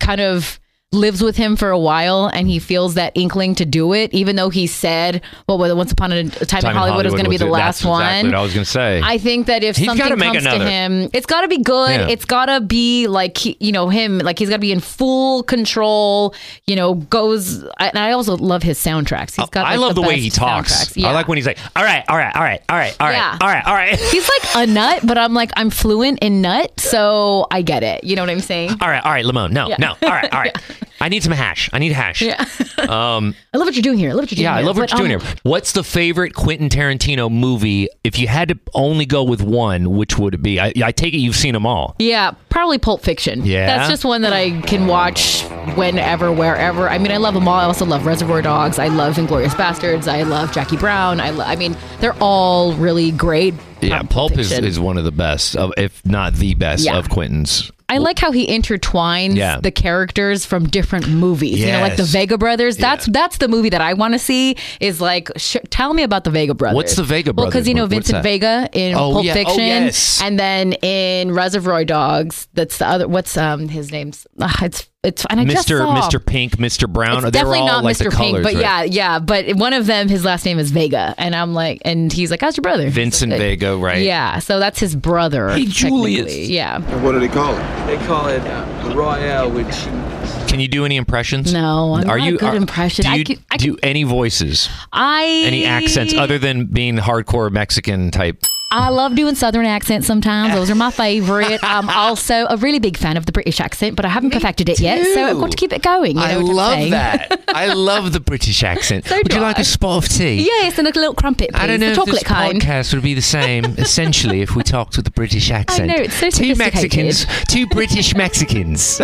kind 0.00 0.20
of 0.20 0.58
lives 0.92 1.22
with 1.22 1.36
him 1.36 1.56
for 1.56 1.70
a 1.70 1.78
while 1.78 2.26
and 2.26 2.46
he 2.46 2.58
feels 2.58 2.94
that 2.94 3.12
inkling 3.14 3.54
to 3.56 3.64
do 3.64 3.94
it, 3.94 4.12
even 4.12 4.36
though 4.36 4.50
he 4.50 4.66
said, 4.66 5.22
well, 5.48 5.56
Once 5.76 5.90
Upon 5.90 6.12
a 6.12 6.28
Time, 6.28 6.64
in 6.70 6.76
Hollywood, 6.76 7.06
is 7.06 7.12
going 7.12 7.24
to 7.24 7.30
be 7.30 7.38
the 7.38 7.46
it. 7.46 7.50
last 7.50 7.82
That's 7.82 7.86
exactly 7.86 8.22
one. 8.24 8.26
what 8.32 8.34
I 8.38 8.42
was 8.42 8.52
going 8.54 8.64
to 8.64 8.70
say. 8.70 9.00
I 9.02 9.16
think 9.18 9.46
that 9.46 9.64
if 9.64 9.76
He's 9.76 9.86
something 9.86 10.06
comes 10.06 10.22
another. 10.44 10.64
to 10.64 10.70
him, 10.70 11.08
it's 11.14 11.26
got 11.26 11.40
to 11.40 11.48
be 11.48 11.58
good. 11.58 11.90
Yeah. 12.00 12.08
It's 12.08 12.26
got 12.26 12.46
to 12.46 12.60
be 12.60 13.06
like 13.06 13.38
he- 13.38 13.56
you 13.58 13.72
know 13.72 13.88
him, 13.88 14.18
like 14.18 14.38
he's 14.38 14.48
got 14.50 14.56
to 14.56 14.60
be 14.60 14.70
in 14.72 14.80
full 14.80 15.42
control. 15.44 16.34
You 16.66 16.76
know, 16.76 16.94
goes. 16.94 17.62
And 17.78 17.98
I 17.98 18.12
also 18.12 18.36
love 18.36 18.62
his 18.62 18.78
soundtracks. 18.78 19.36
He's 19.40 19.48
got. 19.48 19.64
I 19.66 19.70
like, 19.76 19.80
love 19.80 19.94
the, 19.94 20.02
way 20.02 20.20
he 20.20 20.28
talks. 20.30 20.96
Yeah. 20.96 21.08
I 21.08 21.12
like 21.12 21.26
when 21.26 21.38
he's 21.38 21.46
like, 21.46 21.58
all 21.74 21.82
right, 21.84 22.04
all 22.08 22.16
right, 22.18 22.34
all 22.36 22.42
right, 22.42 22.60
all 22.68 22.76
right, 22.76 22.96
all 23.00 23.06
right, 23.08 23.14
Yeah. 23.14 23.38
all 23.40 23.48
right, 23.48 23.66
all 23.66 23.74
right. 23.74 23.98
He's 23.98 24.28
like 24.28 24.68
a 24.68 24.70
nut, 24.70 25.00
but 25.06 25.16
I'm 25.16 25.32
like 25.32 25.52
I'm 25.56 25.70
fluent 25.70 26.18
in 26.20 26.42
nut, 26.42 26.78
so 26.78 27.46
I 27.50 27.62
get 27.62 27.82
it. 27.82 28.04
You 28.04 28.14
know 28.16 28.22
what 28.22 28.30
I'm 28.30 28.40
saying? 28.40 28.70
All 28.80 28.88
right, 28.88 29.02
all 29.04 29.10
right, 29.10 29.24
Limon. 29.24 29.52
No, 29.54 29.68
no. 29.78 29.90
All 30.02 30.08
right, 30.10 30.32
all 30.32 30.40
right. 30.40 30.56
I 31.02 31.08
need 31.08 31.22
some 31.22 31.32
hash. 31.32 31.68
I 31.72 31.78
need 31.78 31.92
hash. 31.92 32.22
Yeah. 32.22 32.44
Um, 32.82 33.36
I 33.54 33.58
love 33.58 33.66
what 33.68 33.76
you're 33.76 33.82
doing 33.82 33.98
here. 33.98 34.10
I 34.10 34.12
love 34.14 34.22
what 34.24 34.32
you're 34.32 34.36
doing 34.36 34.44
yeah, 34.44 34.56
I 34.56 34.62
love 34.62 34.76
what 34.76 34.90
But, 34.90 34.98
you're 34.98 35.08
doing 35.08 35.20
um, 35.20 35.26
here. 35.26 35.36
What's 35.44 35.70
the 35.72 35.84
favorite 35.84 36.34
Quentin 36.34 36.68
Tarantino 36.68 37.30
movie? 37.30 37.88
If 38.02 38.18
you 38.18 38.26
had 38.26 38.48
to 38.48 38.58
only 38.74 39.06
go 39.06 39.22
with 39.22 39.40
one, 39.40 39.96
which 39.96 40.18
would 40.18 40.34
it 40.34 40.42
be? 40.42 40.58
I, 40.58 40.72
I 40.82 40.90
take 40.90 41.14
it 41.14 41.18
you've 41.18 41.36
seen 41.36 41.52
them 41.52 41.64
all. 41.64 41.94
Yeah, 42.00 42.32
probably 42.48 42.78
Pulp 42.78 43.02
Fiction. 43.02 43.46
Yeah? 43.46 43.66
That's 43.66 43.88
just 43.88 44.04
one 44.04 44.22
that 44.22 44.32
I 44.32 44.60
can 44.62 44.88
watch 44.88 45.42
whenever, 45.76 46.32
wherever. 46.32 46.88
I 46.88 46.98
mean, 46.98 47.12
I 47.12 47.18
love 47.18 47.34
them 47.34 47.46
all. 47.46 47.54
I 47.54 47.64
also 47.64 47.84
love 47.86 48.04
Reservoir 48.04 48.42
Dogs. 48.42 48.78
I 48.80 48.88
love 48.88 49.14
Inglourious 49.14 49.50
Basterds. 49.54 50.08
I 50.08 50.22
love 50.24 50.52
Jackie 50.52 50.76
Brown. 50.76 51.20
I, 51.20 51.30
lo- 51.30 51.44
I 51.44 51.54
mean, 51.56 51.76
they're 52.00 52.16
all 52.20 52.72
really 52.74 53.12
great. 53.12 53.54
Yeah, 53.80 54.00
Um, 54.00 54.08
Pulp 54.08 54.38
is, 54.38 54.50
is 54.52 54.78
one 54.80 54.98
of 54.98 55.04
the 55.04 55.12
best, 55.12 55.56
of, 55.56 55.72
if 55.76 56.04
not 56.04 56.34
the 56.34 56.54
best, 56.54 56.84
Yeah. 56.84 56.98
of 56.98 57.08
Quentin's. 57.10 57.70
I 57.92 57.98
like 57.98 58.18
how 58.18 58.32
he 58.32 58.46
intertwines 58.46 59.36
Yeah. 59.36 59.60
the 59.60 59.70
characters 59.70 60.46
from 60.46 60.66
different 60.68 61.08
movies. 61.08 61.58
You 61.60 61.66
know, 61.72 61.80
like 61.80 61.96
the 61.96 62.04
Vega 62.04 62.38
Brothers. 62.38 62.76
That's 62.76 63.06
that's 63.06 63.36
the 63.38 63.48
movie 63.48 63.68
that 63.70 63.80
I 63.80 63.94
want 63.94 64.14
to 64.14 64.18
see. 64.18 64.56
Is 64.80 65.00
like, 65.00 65.30
sh- 65.36 65.56
tell 65.70 65.92
me 65.94 66.02
about 66.02 66.24
the 66.24 66.30
Vega 66.30 66.54
Brothers. 66.54 66.76
What's 66.76 66.96
the 66.96 67.02
Vega 67.04 67.32
Brothers? 67.32 67.44
Well, 67.44 67.50
because 67.50 67.68
you 67.68 67.74
know 67.74 67.82
What- 67.82 67.90
Vincent? 67.90 68.22
Vega 68.22 68.68
in 68.72 68.94
Oh, 68.94 69.12
Pulp 69.12 69.24
yeah. 69.24 69.32
Oh, 69.32 69.34
Fiction, 69.34 69.58
yes. 69.58 70.20
and 70.22 70.38
then 70.38 70.72
in 70.74 71.32
Reservoir 71.32 71.84
Dogs. 71.84 72.48
That's 72.54 72.78
the 72.78 72.86
other. 72.86 73.08
What's 73.08 73.36
um 73.36 73.68
his 73.68 73.90
name's? 73.92 74.26
ah, 74.40 74.64
it's 74.64 74.88
It's 75.04 75.24
and 75.28 75.40
I 75.40 75.44
just 75.44 75.66
Mr. 75.68 75.78
saw. 75.78 76.00
Mr. 76.00 76.24
Pink, 76.24 76.58
Mr. 76.58 76.88
Brown. 76.88 77.24
It's 77.24 77.32
they 77.36 77.42
were 77.42 77.54
definitely 77.54 77.58
all 77.58 77.66
not 77.66 77.84
like 77.84 77.96
Mr. 77.96 78.02
Pink, 78.02 78.14
colors, 78.36 78.44
but 78.44 78.54
right? 78.54 78.60
yeah, 78.62 78.82
yeah. 78.84 79.18
But 79.18 79.56
one 79.56 79.72
of 79.72 79.86
them, 79.86 80.08
his 80.08 80.24
last 80.24 80.44
name 80.44 80.60
is 80.60 80.70
Vega, 80.70 81.12
and 81.18 81.34
I'm 81.34 81.54
like, 81.54 81.82
and 81.84 82.12
he's 82.12 82.30
like, 82.30 82.40
"How's 82.40 82.56
your 82.56 82.62
brother?" 82.62 82.88
Vincent 82.88 83.32
Vega, 83.32 83.76
right? 83.76 84.02
Yeah, 84.04 84.38
so 84.38 84.60
that's 84.60 84.78
his 84.78 84.94
brother. 84.94 85.48
Hey, 85.50 85.64
Julius. 85.64 86.48
Yeah. 86.48 86.76
And 86.76 87.02
what 87.02 87.12
do 87.12 87.18
they 87.18 87.26
call 87.26 87.52
it? 87.52 87.86
They 87.88 87.96
call 88.06 88.28
it 88.28 88.42
uh, 88.42 88.92
Royale 88.94 89.50
with 89.50 89.66
cheese. 89.72 90.48
Can 90.48 90.60
you 90.60 90.68
do 90.68 90.84
any 90.84 90.96
impressions? 90.98 91.52
No, 91.52 91.94
I'm 91.94 92.08
are 92.08 92.18
not 92.18 92.24
you 92.28 92.36
a 92.36 92.38
good 92.38 92.50
are- 92.50 92.56
impression. 92.56 93.02
Do 93.04 93.10
I 93.10 93.14
you 93.16 93.24
could- 93.24 93.40
I 93.50 93.56
do 93.56 93.76
any 93.82 94.04
voices? 94.04 94.68
I 94.92 95.42
Any 95.46 95.64
accents 95.64 96.14
other 96.14 96.38
than 96.38 96.66
being 96.66 96.96
hardcore 96.98 97.50
Mexican 97.50 98.12
type? 98.12 98.44
I 98.74 98.88
love 98.88 99.14
doing 99.14 99.34
Southern 99.34 99.66
accents 99.66 100.06
sometimes. 100.06 100.54
Those 100.54 100.70
are 100.70 100.74
my 100.74 100.90
favorite. 100.90 101.60
I'm 101.62 101.90
also 101.90 102.46
a 102.48 102.56
really 102.56 102.78
big 102.78 102.96
fan 102.96 103.16
of 103.18 103.26
the 103.26 103.32
British 103.32 103.60
accent, 103.60 103.96
but 103.96 104.04
I 104.06 104.08
haven't 104.08 104.30
perfected 104.30 104.68
it 104.70 104.80
yet, 104.80 105.04
so 105.14 105.24
I've 105.26 105.38
got 105.38 105.50
to 105.50 105.56
keep 105.56 105.72
it 105.74 105.82
going. 105.82 106.12
You 106.12 106.22
know 106.22 106.22
I 106.22 106.34
love 106.36 106.90
that. 106.90 107.42
I 107.48 107.72
love 107.74 108.12
the 108.14 108.20
British 108.20 108.62
accent. 108.62 109.04
So 109.06 109.16
Would 109.18 109.32
you 109.32 109.40
like 109.40 109.58
a 109.58 109.64
spot 109.64 110.02
of 110.04 110.08
tea? 110.10 110.42
Yes, 110.46 110.78
and 110.78 110.88
a 110.88 110.90
little 110.90 111.12
crumpet, 111.14 111.50
please. 111.52 111.60
I 111.60 111.66
don't 111.66 111.80
know 111.80 111.86
the 111.86 111.92
if 111.92 111.96
chocolate 111.98 112.14
this 112.16 112.22
kind. 112.24 112.60
podcast 112.62 112.94
would 112.94 113.02
be 113.02 113.12
the 113.14 113.20
same, 113.20 113.64
essentially, 113.78 114.40
if 114.40 114.56
we 114.56 114.62
talked 114.62 114.96
with 114.96 115.04
the 115.04 115.10
British 115.10 115.50
accent. 115.50 115.88
know, 115.88 115.94
it's 115.96 116.14
so 116.14 116.30
Two. 116.30 116.54
Mexicans, 116.54 117.26
two 117.48 117.66
British 117.66 118.14
Mexicans. 118.16 119.00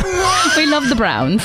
we 0.56 0.64
love 0.66 0.88
the 0.88 0.94
Browns. 0.96 1.42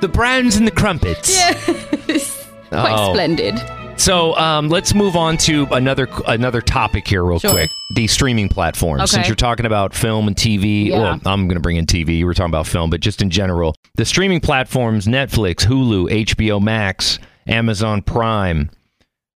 the 0.00 0.08
Browns 0.08 0.56
and 0.56 0.66
the 0.66 0.70
Crumpets. 0.72 1.28
Yes. 1.34 2.48
Quite 2.70 2.94
Oh. 2.96 3.12
splendid. 3.12 3.54
So 3.98 4.36
um, 4.36 4.68
let's 4.68 4.94
move 4.94 5.16
on 5.16 5.36
to 5.38 5.66
another 5.72 6.06
another 6.26 6.60
topic 6.60 7.08
here, 7.08 7.24
real 7.24 7.38
Sure. 7.38 7.50
quick. 7.50 7.70
The 7.94 8.06
streaming 8.06 8.48
platforms. 8.48 9.00
Okay. 9.02 9.06
Since 9.10 9.28
you're 9.28 9.34
talking 9.36 9.66
about 9.66 9.94
film 9.94 10.28
and 10.28 10.36
TV, 10.36 10.88
Yeah. 10.88 10.98
well, 10.98 11.20
I'm 11.24 11.46
going 11.48 11.56
to 11.56 11.60
bring 11.60 11.76
in 11.76 11.86
TV. 11.86 12.18
You 12.18 12.26
were 12.26 12.34
talking 12.34 12.50
about 12.50 12.66
film, 12.66 12.90
but 12.90 13.00
just 13.00 13.22
in 13.22 13.30
general, 13.30 13.74
the 13.94 14.04
streaming 14.04 14.40
platforms: 14.40 15.06
Netflix, 15.06 15.66
Hulu, 15.66 16.10
HBO 16.10 16.60
Max, 16.60 17.18
Amazon 17.46 18.02
Prime. 18.02 18.70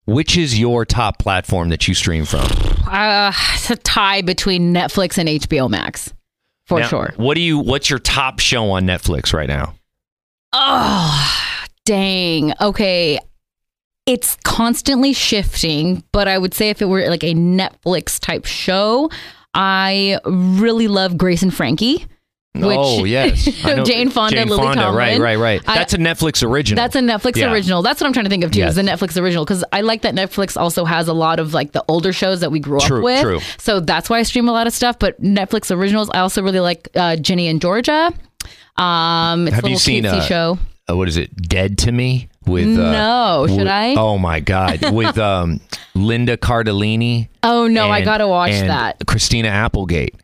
Which 0.05 0.35
is 0.35 0.59
your 0.59 0.83
top 0.83 1.19
platform 1.19 1.69
that 1.69 1.87
you 1.87 1.93
stream 1.93 2.25
from? 2.25 2.41
Uh, 2.87 3.31
it's 3.53 3.69
a 3.69 3.75
tie 3.77 4.21
between 4.21 4.73
Netflix 4.73 5.17
and 5.17 5.29
HBO 5.29 5.69
Max, 5.69 6.11
for 6.65 6.79
Now, 6.79 6.87
sure. 6.87 7.13
What 7.17 7.35
do 7.35 7.41
you? 7.41 7.59
What's 7.59 7.89
your 7.89 7.99
top 7.99 8.39
show 8.39 8.71
on 8.71 8.83
Netflix 8.85 9.31
right 9.33 9.47
now? 9.47 9.75
Oh, 10.53 11.47
dang. 11.85 12.53
Okay. 12.59 13.19
It's 14.05 14.35
constantly 14.43 15.13
shifting, 15.13 16.03
but 16.11 16.27
I 16.27 16.37
would 16.37 16.53
say 16.53 16.69
if 16.69 16.81
it 16.81 16.85
were 16.85 17.07
like 17.09 17.23
a 17.23 17.33
Netflix 17.35 18.19
type 18.19 18.45
show, 18.45 19.09
I 19.53 20.19
really 20.25 20.87
love 20.87 21.17
Grace 21.17 21.43
and 21.43 21.53
Frankie. 21.53 22.05
Which, 22.53 22.77
oh 22.77 23.05
yes, 23.05 23.45
Jane 23.85 24.09
Fonda, 24.09 24.35
Jane 24.35 24.49
Lily 24.49 24.61
Fonda, 24.61 24.91
right, 24.91 25.11
Tomlin. 25.13 25.21
right, 25.21 25.37
right. 25.37 25.61
I- 25.69 25.75
That's 25.75 25.93
a 25.93 25.97
Netflix 25.97 26.45
original. 26.45 26.75
That's 26.83 26.97
a 26.97 26.99
Netflix 26.99 27.37
Yeah. 27.37 27.49
original. 27.49 27.81
That's 27.81 28.01
what 28.01 28.07
I'm 28.07 28.11
trying 28.13 28.25
to 28.25 28.29
think 28.29 28.43
of 28.43 28.51
too. 28.51 28.59
Yes. 28.59 28.71
Is 28.71 28.75
the 28.75 28.81
Netflix 28.81 29.17
original 29.21 29.45
because 29.45 29.63
I 29.71 29.79
like 29.81 30.01
that 30.01 30.15
Netflix 30.15 30.59
also 30.59 30.83
has 30.83 31.07
a 31.07 31.13
lot 31.13 31.39
of 31.39 31.53
like 31.53 31.71
the 31.71 31.85
older 31.87 32.11
shows 32.11 32.41
that 32.41 32.51
we 32.51 32.59
grew 32.59 32.79
True, 32.81 32.97
up 32.97 33.03
with. 33.05 33.21
true. 33.21 33.39
So 33.57 33.79
that's 33.79 34.09
why 34.09 34.17
I 34.19 34.23
stream 34.23 34.49
a 34.49 34.51
lot 34.51 34.67
of 34.67 34.73
stuff. 34.73 34.99
But 34.99 35.21
Netflix 35.21 35.73
originals, 35.73 36.09
I 36.13 36.19
also 36.19 36.41
really 36.43 36.59
like 36.59 36.89
uh, 36.93 37.15
Ginny 37.15 37.47
and 37.47 37.61
Georgia. 37.61 38.11
Um, 38.75 39.47
it's 39.47 39.55
Have 39.55 39.63
a 39.63 39.67
you 39.69 39.75
little 39.75 39.79
seen 39.79 40.03
cutesy 40.03 40.07
uh, 40.17 40.21
show. 40.21 40.59
uh, 40.89 40.97
what 40.97 41.07
is 41.07 41.15
it? 41.15 41.33
Dead 41.47 41.77
to 41.79 41.91
Me 41.93 42.27
with 42.45 42.67
uh, 42.77 42.91
No, 42.91 43.45
should 43.47 43.57
with- 43.59 43.67
I? 43.67 43.95
Oh 43.95 44.17
my 44.17 44.39
God, 44.39 44.91
with 44.93 45.17
um, 45.17 45.59
Linda 45.95 46.37
Cardellini. 46.37 47.29
Oh 47.43 47.67
no, 47.67 47.89
I 47.89 48.01
gotta 48.01 48.27
watch 48.27 48.51
and 48.51 48.69
that. 48.69 48.97
Christina 49.07 49.47
Applegate. 49.49 50.15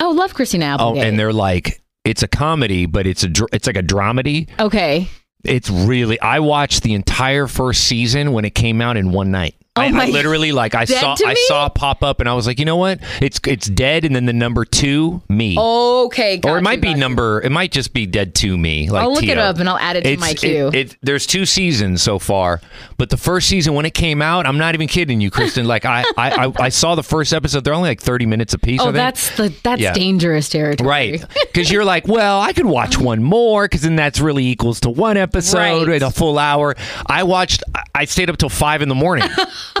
Oh, 0.00 0.10
love 0.10 0.34
Christina 0.34 0.64
Applegate. 0.66 1.02
Oh, 1.04 1.06
and 1.06 1.18
they're 1.18 1.32
like, 1.32 1.80
it's 2.04 2.22
a 2.22 2.28
comedy, 2.28 2.86
but 2.86 3.06
it's 3.06 3.22
a 3.22 3.28
dr- 3.28 3.50
it's 3.52 3.66
like 3.66 3.76
a 3.76 3.82
dramedy. 3.82 4.48
okay. 4.58 5.08
It's 5.44 5.68
really. 5.70 6.20
I 6.20 6.38
watched 6.38 6.84
the 6.84 6.94
entire 6.94 7.48
first 7.48 7.84
season 7.84 8.32
when 8.32 8.44
it 8.44 8.54
came 8.54 8.80
out 8.80 8.96
in 8.96 9.10
one 9.10 9.32
night. 9.32 9.56
Oh 9.74 9.80
I, 9.80 9.86
I 9.86 10.06
literally 10.10 10.52
like 10.52 10.74
I 10.74 10.84
saw 10.84 11.16
I 11.24 11.32
saw 11.48 11.64
it 11.64 11.74
pop 11.74 12.02
up 12.02 12.20
and 12.20 12.28
I 12.28 12.34
was 12.34 12.46
like, 12.46 12.58
you 12.58 12.66
know 12.66 12.76
what? 12.76 13.00
It's 13.22 13.40
it's 13.46 13.66
dead, 13.68 14.04
and 14.04 14.14
then 14.14 14.26
the 14.26 14.34
number 14.34 14.66
two 14.66 15.22
me. 15.30 15.56
Okay, 15.58 16.40
or 16.44 16.58
it 16.58 16.62
might 16.62 16.74
you, 16.74 16.80
be 16.82 16.88
got 16.88 16.94
you. 16.96 17.00
number. 17.00 17.40
It 17.40 17.50
might 17.52 17.72
just 17.72 17.94
be 17.94 18.04
dead 18.04 18.34
to 18.34 18.58
me. 18.58 18.90
Like 18.90 19.02
I'll 19.04 19.14
look 19.14 19.24
it 19.24 19.38
up 19.38 19.60
and 19.60 19.70
I'll 19.70 19.78
add 19.78 19.96
it 19.96 20.02
to 20.04 20.16
my 20.18 20.34
queue. 20.34 20.68
It, 20.68 20.74
it- 20.74 20.96
there's 21.00 21.26
two 21.26 21.46
seasons 21.46 22.02
so 22.02 22.18
far, 22.18 22.60
but 22.98 23.08
the 23.08 23.16
first 23.16 23.48
season 23.48 23.72
when 23.72 23.86
it 23.86 23.94
came 23.94 24.20
out, 24.20 24.44
I'm 24.46 24.58
not 24.58 24.74
even 24.74 24.88
kidding 24.88 25.22
you, 25.22 25.30
Christen. 25.30 25.66
like 25.66 25.86
I, 25.86 26.02
I, 26.18 26.46
I, 26.46 26.52
I 26.64 26.68
saw 26.68 26.94
the 26.94 27.02
first 27.02 27.32
episode. 27.32 27.64
They're 27.64 27.72
only 27.72 27.88
like 27.88 28.00
30 28.02 28.26
minutes 28.26 28.52
apiece. 28.52 28.80
Oh, 28.82 28.92
that's 28.92 29.34
the 29.38 29.54
that's 29.62 29.80
Yeah. 29.80 29.94
dangerous 29.94 30.50
territory. 30.50 30.86
Right. 30.86 31.24
Because 31.52 31.70
you're 31.70 31.84
like, 31.84 32.06
well, 32.08 32.40
I 32.40 32.52
could 32.54 32.64
watch 32.64 32.96
one 32.98 33.22
more 33.22 33.64
because 33.66 33.82
then 33.82 33.94
that's 33.96 34.20
really 34.20 34.46
equals 34.46 34.80
to 34.80 34.90
one 34.90 35.18
episode 35.18 35.86
Right. 35.88 36.00
at 36.02 36.08
a 36.08 36.10
full 36.10 36.38
hour. 36.38 36.74
I 37.06 37.24
watched, 37.24 37.62
I- 37.74 37.82
I 37.94 38.04
stayed 38.06 38.30
up 38.30 38.38
till 38.38 38.48
five 38.48 38.80
in 38.82 38.88
the 38.88 38.94
morning. 38.94 39.28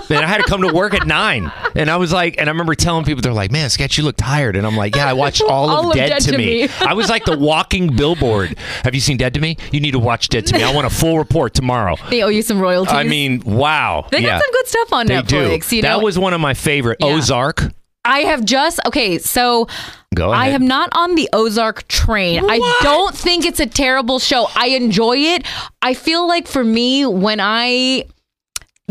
then 0.08 0.22
I 0.24 0.26
had 0.26 0.38
to 0.38 0.44
come 0.44 0.62
to 0.62 0.72
work 0.72 0.94
at 0.94 1.06
nine. 1.06 1.52
And 1.74 1.90
I 1.90 1.96
was 1.96 2.12
like, 2.12 2.38
and 2.38 2.48
I 2.48 2.52
remember 2.52 2.74
telling 2.74 3.04
people, 3.04 3.22
they're 3.22 3.32
like, 3.32 3.50
man, 3.50 3.70
Sketch, 3.70 3.98
you 3.98 4.04
look 4.04 4.16
tired. 4.16 4.56
And 4.56 4.66
I'm 4.66 4.76
like, 4.76 4.96
yeah, 4.96 5.08
I 5.08 5.12
watched 5.12 5.42
all, 5.42 5.70
All 5.70 5.84
of 5.84 5.86
of 5.90 5.94
Dead, 5.94 6.08
Dead 6.08 6.22
to, 6.22 6.38
Me. 6.38 6.62
Me. 6.62 6.68
I 6.80 6.94
was 6.94 7.08
like 7.08 7.24
the 7.24 7.38
walking 7.38 7.94
billboard. 7.94 8.56
Have 8.84 8.94
you 8.94 9.00
seen 9.00 9.16
Dead 9.16 9.34
to 9.34 9.40
Me? 9.40 9.56
You 9.70 9.80
need 9.80 9.92
to 9.92 9.98
watch 9.98 10.28
Dead 10.28 10.46
to 10.46 10.54
Me. 10.54 10.62
I 10.62 10.72
want 10.74 10.86
a 10.86 10.90
full 10.90 11.18
report 11.18 11.54
tomorrow. 11.54 11.96
They 12.10 12.22
owe 12.22 12.28
you 12.28 12.42
some 12.42 12.60
royalties. 12.60 12.94
I 12.94 13.04
mean, 13.04 13.42
wow. 13.44 14.06
they 14.10 14.20
yeah. 14.20 14.30
got 14.30 14.42
some 14.42 14.52
good 14.52 14.66
stuff 14.66 14.92
on 14.92 15.06
they 15.06 15.14
Netflix. 15.14 15.68
do. 15.70 15.76
You 15.76 15.82
that 15.82 15.98
know, 15.98 16.04
was 16.04 16.18
one 16.18 16.34
of 16.34 16.40
my 16.40 16.54
favorite. 16.54 16.98
Yeah. 17.00 17.08
Ozark. 17.08 17.62
I 18.04 18.20
have 18.20 18.44
just 18.44 18.80
okay, 18.86 19.18
so 19.18 19.68
Go 20.14 20.30
I 20.30 20.48
am 20.48 20.66
not 20.66 20.88
on 20.92 21.14
the 21.14 21.28
Ozark 21.32 21.86
train. 21.86 22.44
I 22.48 22.78
don't 22.82 23.16
think 23.16 23.46
it's 23.46 23.60
a 23.60 23.66
terrible 23.66 24.18
show. 24.18 24.48
I 24.56 24.68
enjoy 24.68 25.16
it. 25.16 25.46
I 25.80 25.94
feel 25.94 26.26
like 26.26 26.48
for 26.48 26.64
me, 26.64 27.06
when 27.06 27.38
I 27.40 28.06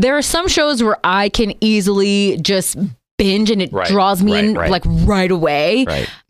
there 0.02 0.18
are 0.18 0.22
some 0.22 0.48
shows 0.48 0.82
where 0.84 0.98
I 1.04 1.30
can 1.30 1.54
easily 1.62 2.38
just 2.42 2.78
binge 3.18 3.50
and 3.52 3.62
it 3.62 3.72
Right, 3.72 3.88
draws 3.88 4.22
me 4.24 4.34
right, 4.34 4.44
in 4.46 4.54
right. 4.56 4.72
like 4.72 4.84
right 4.86 5.32
away. 5.32 5.86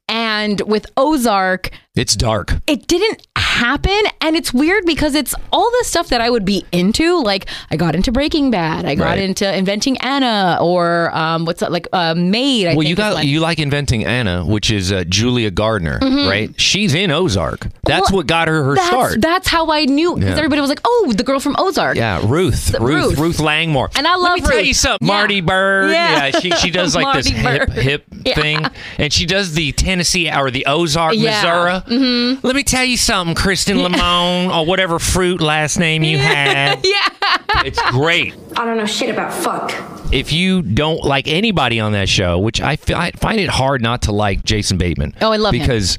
And 0.09 0.59
with 0.67 0.87
Ozark, 0.97 1.69
It's 1.93 2.15
dark. 2.15 2.53
it 2.67 2.87
didn't 2.87 3.27
happen 3.35 3.91
and 4.21 4.37
it's 4.37 4.53
weird 4.53 4.85
because 4.85 5.13
it's 5.13 5.35
all 5.51 5.69
the 5.79 5.83
stuff 5.83 6.07
that 6.07 6.21
i 6.21 6.29
would 6.29 6.45
be 6.45 6.65
into 6.71 7.21
like 7.21 7.47
i 7.69 7.75
got 7.75 7.95
into 7.95 8.11
breaking 8.13 8.49
bad 8.49 8.85
i 8.85 8.95
got 8.95 9.05
Right. 9.07 9.19
into 9.19 9.53
inventing 9.57 9.97
anna 9.97 10.57
or 10.61 11.13
um, 11.15 11.43
what's 11.45 11.59
that 11.59 11.71
like 11.71 11.87
uh, 11.91 12.15
maid 12.15 12.67
I 12.67 12.75
well, 12.75 12.87
you 12.87 12.95
got 12.95 13.15
one. 13.15 13.27
you 13.27 13.41
like 13.41 13.59
inventing 13.59 14.05
Anna, 14.05 14.45
which 14.45 14.71
is 14.71 14.91
uh, 14.91 15.03
Julia 15.03 15.51
Garner, 15.51 15.99
Mhm. 15.99 16.29
right? 16.29 16.59
She's 16.59 16.93
in 16.93 17.11
Ozark. 17.11 17.67
That's 17.83 18.09
Well, 18.09 18.17
what 18.19 18.27
got 18.27 18.47
her 18.47 18.63
her 18.63 18.75
that's, 18.75 18.87
start. 18.87 19.21
that's 19.21 19.47
how 19.49 19.69
i 19.71 19.83
knew 19.85 20.15
because 20.15 20.29
Yeah. 20.29 20.37
everybody 20.37 20.61
was 20.61 20.69
like 20.69 20.81
oh 20.85 21.13
the 21.15 21.23
girl 21.23 21.39
from 21.41 21.55
ozark 21.59 21.97
yeah, 21.97 22.21
Ruth, 22.23 22.67
Th- 22.71 22.79
Ruth, 22.81 23.09
Ruth. 23.11 23.19
Ruth, 23.19 23.39
Langmore. 23.41 23.89
And 23.97 24.07
I 24.07 24.15
Let 24.15 24.21
love 24.21 24.33
me 24.35 24.41
tell 24.41 24.57
Ruth. 24.57 24.65
you 24.67 24.73
something, 24.73 25.07
Yeah. 25.07 25.13
Marty 25.13 25.41
Byrde. 25.41 25.91
Yeah. 25.91 26.25
Yeah, 26.27 26.39
she 26.39 26.51
she 26.51 26.71
does 26.71 26.95
like 26.99 27.13
this 27.15 27.31
Marty 27.33 27.41
hip 27.59 27.67
Bird. 27.67 27.77
hip 27.83 28.05
Yeah. 28.25 28.35
thing, 28.35 28.65
and 28.97 29.11
she 29.11 29.25
does 29.25 29.53
the 29.55 29.71
Tennessee 29.73 30.31
or 30.31 30.51
the 30.51 30.65
Ozark, 30.67 31.15
Yeah. 31.15 31.80
Missouri. 31.87 32.35
Mhm. 32.35 32.43
Let 32.43 32.55
me 32.55 32.63
tell 32.63 32.83
you 32.85 32.97
something, 32.97 33.35
Christen 33.35 33.81
Limon, 33.83 34.51
or 34.51 34.65
whatever 34.65 34.99
fruit 34.99 35.41
last 35.41 35.77
name 35.79 36.03
you 36.03 36.17
have. 36.19 36.79
yeah 36.83 37.37
It's 37.65 37.81
great. 37.91 38.33
I 38.57 38.65
don't 38.65 38.77
know 38.77 38.85
shit 38.85 39.09
about 39.09 39.33
fuck. 39.33 39.73
If 40.13 40.33
you 40.33 40.61
don't 40.61 41.03
like 41.05 41.27
anybody 41.27 41.79
on 41.79 41.93
that 41.93 42.09
show, 42.09 42.37
which 42.37 42.59
I, 42.61 42.75
fi- 42.75 42.93
I 43.07 43.11
find 43.11 43.39
it 43.39 43.49
hard 43.49 43.81
not 43.81 44.01
to 44.03 44.11
like 44.11 44.43
Jason 44.43 44.77
Bateman. 44.77 45.15
Oh, 45.21 45.31
I 45.31 45.37
love 45.37 45.53
him. 45.53 45.61
because. 45.61 45.97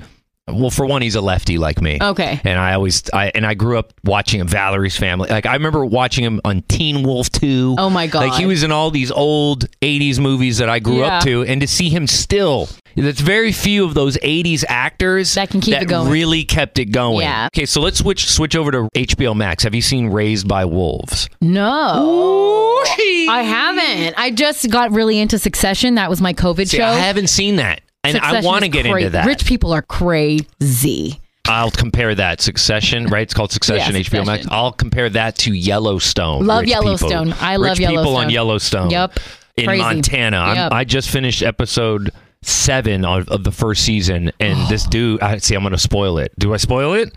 Well, 0.53 0.71
for 0.71 0.87
one, 0.87 1.03
he's 1.03 1.15
a 1.15 1.21
lefty 1.21 1.59
like 1.59 1.81
me. 1.81 1.99
Okay. 2.01 2.41
And 2.45 2.59
I 2.59 2.75
always, 2.75 3.03
I 3.13 3.31
and 3.35 3.47
I 3.47 3.55
grew 3.55 3.79
up 3.79 3.93
watching 4.05 4.41
him, 4.41 4.49
Valerie's 4.49 4.97
Family. 4.97 5.29
Like 5.31 5.47
I 5.47 5.55
remember 5.55 5.85
watching 5.85 6.25
him 6.25 6.41
on 6.45 6.63
Teen 6.63 7.03
Wolf 7.03 7.31
2. 7.31 7.77
Oh, 7.79 7.91
my 7.91 8.07
God. 8.07 8.29
Like 8.29 8.39
he 8.41 8.47
was 8.47 8.63
in 8.63 8.73
all 8.73 8.91
these 8.91 9.11
old 9.11 9.69
80s 9.81 10.19
movies 10.19 10.59
that 10.59 10.69
I 10.69 10.79
grew 10.79 11.01
Yeah. 11.01 11.19
up 11.19 11.25
to, 11.25 11.43
and 11.45 11.61
to 11.61 11.67
see 11.67 11.89
him 11.89 12.07
still, 12.07 12.69
that's 12.97 13.21
very 13.21 13.53
few 13.53 13.85
of 13.85 13.95
those 13.95 14.17
80s 14.19 14.65
actors 14.69 15.35
that 15.35 15.49
can 15.51 15.61
keep 15.61 15.81
it 15.81 15.87
going. 15.89 16.11
really 16.11 16.45
kept 16.45 16.79
it 16.79 16.87
going. 16.87 17.23
Yeah. 17.23 17.49
Okay, 17.55 17.65
so 17.67 17.81
let's 17.81 17.99
switch 17.99 18.29
switch 18.31 18.55
over 18.55 18.71
to 18.71 18.89
HBO 18.95 19.35
Max. 19.35 19.63
Have 19.65 19.75
you 19.75 19.83
seen 19.83 20.09
Raised 20.09 20.47
by 20.49 20.65
Wolves? 20.65 21.29
no 21.41 22.83
i 23.29 23.43
haven't 23.43 24.15
i 24.19 24.31
just 24.31 24.69
got 24.71 24.91
really 24.93 25.19
into 25.19 25.39
succession 25.39 25.95
that 25.95 26.11
was 26.11 26.21
my 26.21 26.33
covid 26.33 26.69
See, 26.69 26.79
show 26.79 26.85
I 26.85 26.95
haven't 26.95 27.29
seen 27.29 27.57
that, 27.57 27.81
and 28.05 28.19
I 28.19 28.41
want 28.41 28.65
to 28.65 28.69
get 28.69 28.85
cra- 28.87 28.99
into 29.01 29.11
that. 29.11 29.27
rich 29.27 29.45
people 29.45 29.73
are 29.73 29.83
crazy 29.83 31.21
I'll 31.49 31.73
compare 31.73 32.15
that 32.15 32.41
Succession, 32.41 33.07
right? 33.07 33.23
It's 33.23 33.35
called 33.35 33.51
Succession, 33.51 33.95
Yeah, 33.97 34.03
HBO 34.03 34.25
Max. 34.25 34.47
I'll 34.49 34.71
compare 34.73 35.11
that 35.11 35.37
to 35.39 35.53
Yellowstone. 35.53 36.47
Love 36.47 36.61
Rich 36.61 36.69
people- 36.71 36.85
Yellowstone. 36.85 37.35
I 37.41 37.57
love 37.57 37.71
rich 37.71 37.79
people 37.79 37.95
Yellowstone. 37.95 38.25
on 38.25 38.31
Yellowstone. 38.31 38.91
Yep. 38.91 39.19
In 39.57 39.67
Crazy. 39.67 39.83
Montana, 39.83 40.37
I'm, 40.39 40.57
Yep. 40.57 40.73
I 40.73 40.85
just 40.85 41.11
finished 41.11 41.43
episode 41.43 42.11
seven 42.43 43.05
of, 43.05 43.29
of 43.29 43.43
the 43.43 43.51
first 43.51 43.85
season, 43.85 44.31
and 44.39 44.69
this 44.71 44.85
dude. 44.87 45.21
I 45.21 45.39
see. 45.39 45.57
I'm 45.57 45.63
going 45.63 45.73
to 45.73 45.79
spoil 45.79 46.19
it. 46.19 46.33
Do 46.39 46.55
I 46.55 46.59
spoil 46.59 46.95
it? 46.95 47.13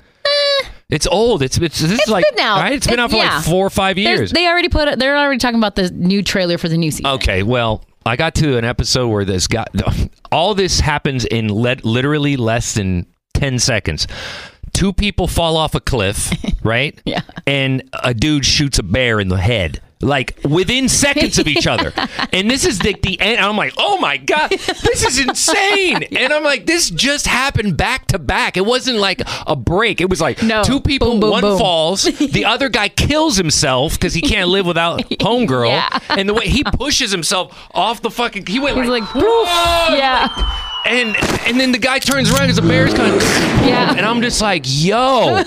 It's 0.90 1.06
old. 1.08 1.42
It's 1.44 1.58
it's 1.60 1.80
this 1.80 1.92
is 2.02 2.08
like 2.10 2.26
Eh. 2.38 2.42
out. 2.44 2.60
right. 2.62 2.74
It's 2.74 2.88
been 2.88 3.00
out 3.00 3.12
for 3.12 3.18
yeah. 3.18 3.36
like 3.38 3.46
four 3.46 3.66
or 3.66 3.70
five 3.70 3.96
There's- 3.96 4.20
years. 4.20 4.32
they 4.32 4.48
already 4.48 4.70
put 4.70 4.88
it 4.88 4.98
they're 5.00 5.18
already 5.18 5.38
talking 5.38 5.58
about 5.60 5.76
the 5.76 5.92
new 5.92 6.22
trailer 6.24 6.58
for 6.58 6.68
the 6.68 6.78
new 6.78 6.90
season 6.92 7.06
Okay, 7.08 7.44
well, 7.44 7.84
I 8.06 8.16
got 8.16 8.36
to 8.36 8.58
an 8.58 8.64
episode 8.66 9.08
where 9.08 9.26
this 9.26 9.48
guy, 9.48 9.66
all 10.32 10.54
this 10.54 10.80
happens 10.80 11.26
in 11.26 11.52
le- 11.52 11.78
literally 11.84 12.38
less 12.38 12.76
than 12.76 13.08
10 13.34 13.60
seconds. 13.60 14.08
Two 14.74 14.94
people 14.94 15.28
fall 15.28 15.58
off 15.58 15.74
a 15.74 15.80
cliff, 15.80 16.32
right? 16.64 17.00
Yeah. 17.06 17.22
And 17.48 17.84
a 18.04 18.14
dude 18.14 18.46
shoots 18.46 18.78
a 18.78 18.84
bear 18.84 19.20
in 19.20 19.30
the 19.30 19.38
head. 19.38 19.82
Like 20.02 20.38
within 20.44 20.90
seconds 20.90 21.40
of 21.40 21.48
each 21.48 21.66
other. 21.68 21.94
And 22.34 22.52
this 22.52 22.66
is 22.66 22.80
the, 22.80 22.94
the 23.02 23.18
end. 23.22 23.40
I'm 23.40 23.56
like, 23.56 23.74
oh 23.78 23.98
my 23.98 24.18
God, 24.18 24.50
this 24.50 25.06
is 25.06 25.20
insane. 25.20 26.04
And 26.18 26.34
I'm 26.34 26.44
like, 26.44 26.66
this 26.66 26.90
just 26.90 27.28
happened 27.28 27.78
back 27.78 28.08
to 28.08 28.20
back. 28.20 28.58
It 28.58 28.66
wasn't 28.66 28.98
like 28.98 29.22
a 29.48 29.56
break. 29.56 30.02
It 30.02 30.10
was 30.10 30.20
like 30.20 30.44
No. 30.44 30.64
two 30.64 30.82
people, 30.82 31.12
Boom, 31.12 31.20
boom, 31.22 31.30
one 31.32 31.42
boom. 31.42 31.58
falls, 31.58 32.04
the 32.20 32.44
other 32.44 32.68
guy 32.68 32.90
kills 32.90 33.38
himself 33.38 33.94
because 33.94 34.14
he 34.14 34.20
can't 34.22 34.50
live 34.50 34.66
without 34.66 35.00
homegirl. 35.12 35.70
Yeah. 35.70 36.00
And 36.10 36.28
the 36.28 36.34
way 36.34 36.48
he 36.48 36.64
pushes 36.64 37.10
himself 37.12 37.58
off 37.74 38.02
the 38.02 38.12
fucking, 38.12 38.46
he 38.48 38.60
went 38.60 38.76
He's 38.78 38.90
like, 38.90 39.16
like. 39.16 39.26
Yeah. 39.98 40.28
and 40.86 41.16
and 41.48 41.58
then 41.60 41.72
the 41.72 41.78
guy 41.80 42.00
turns 42.00 42.30
around 42.32 42.42
because 42.48 42.58
the 42.58 42.62
bear's 42.64 42.94
coming. 42.94 43.20
Yeah. 43.66 43.96
And 43.96 44.06
I'm 44.06 44.22
just 44.22 44.42
like, 44.42 44.64
yo. 44.66 45.42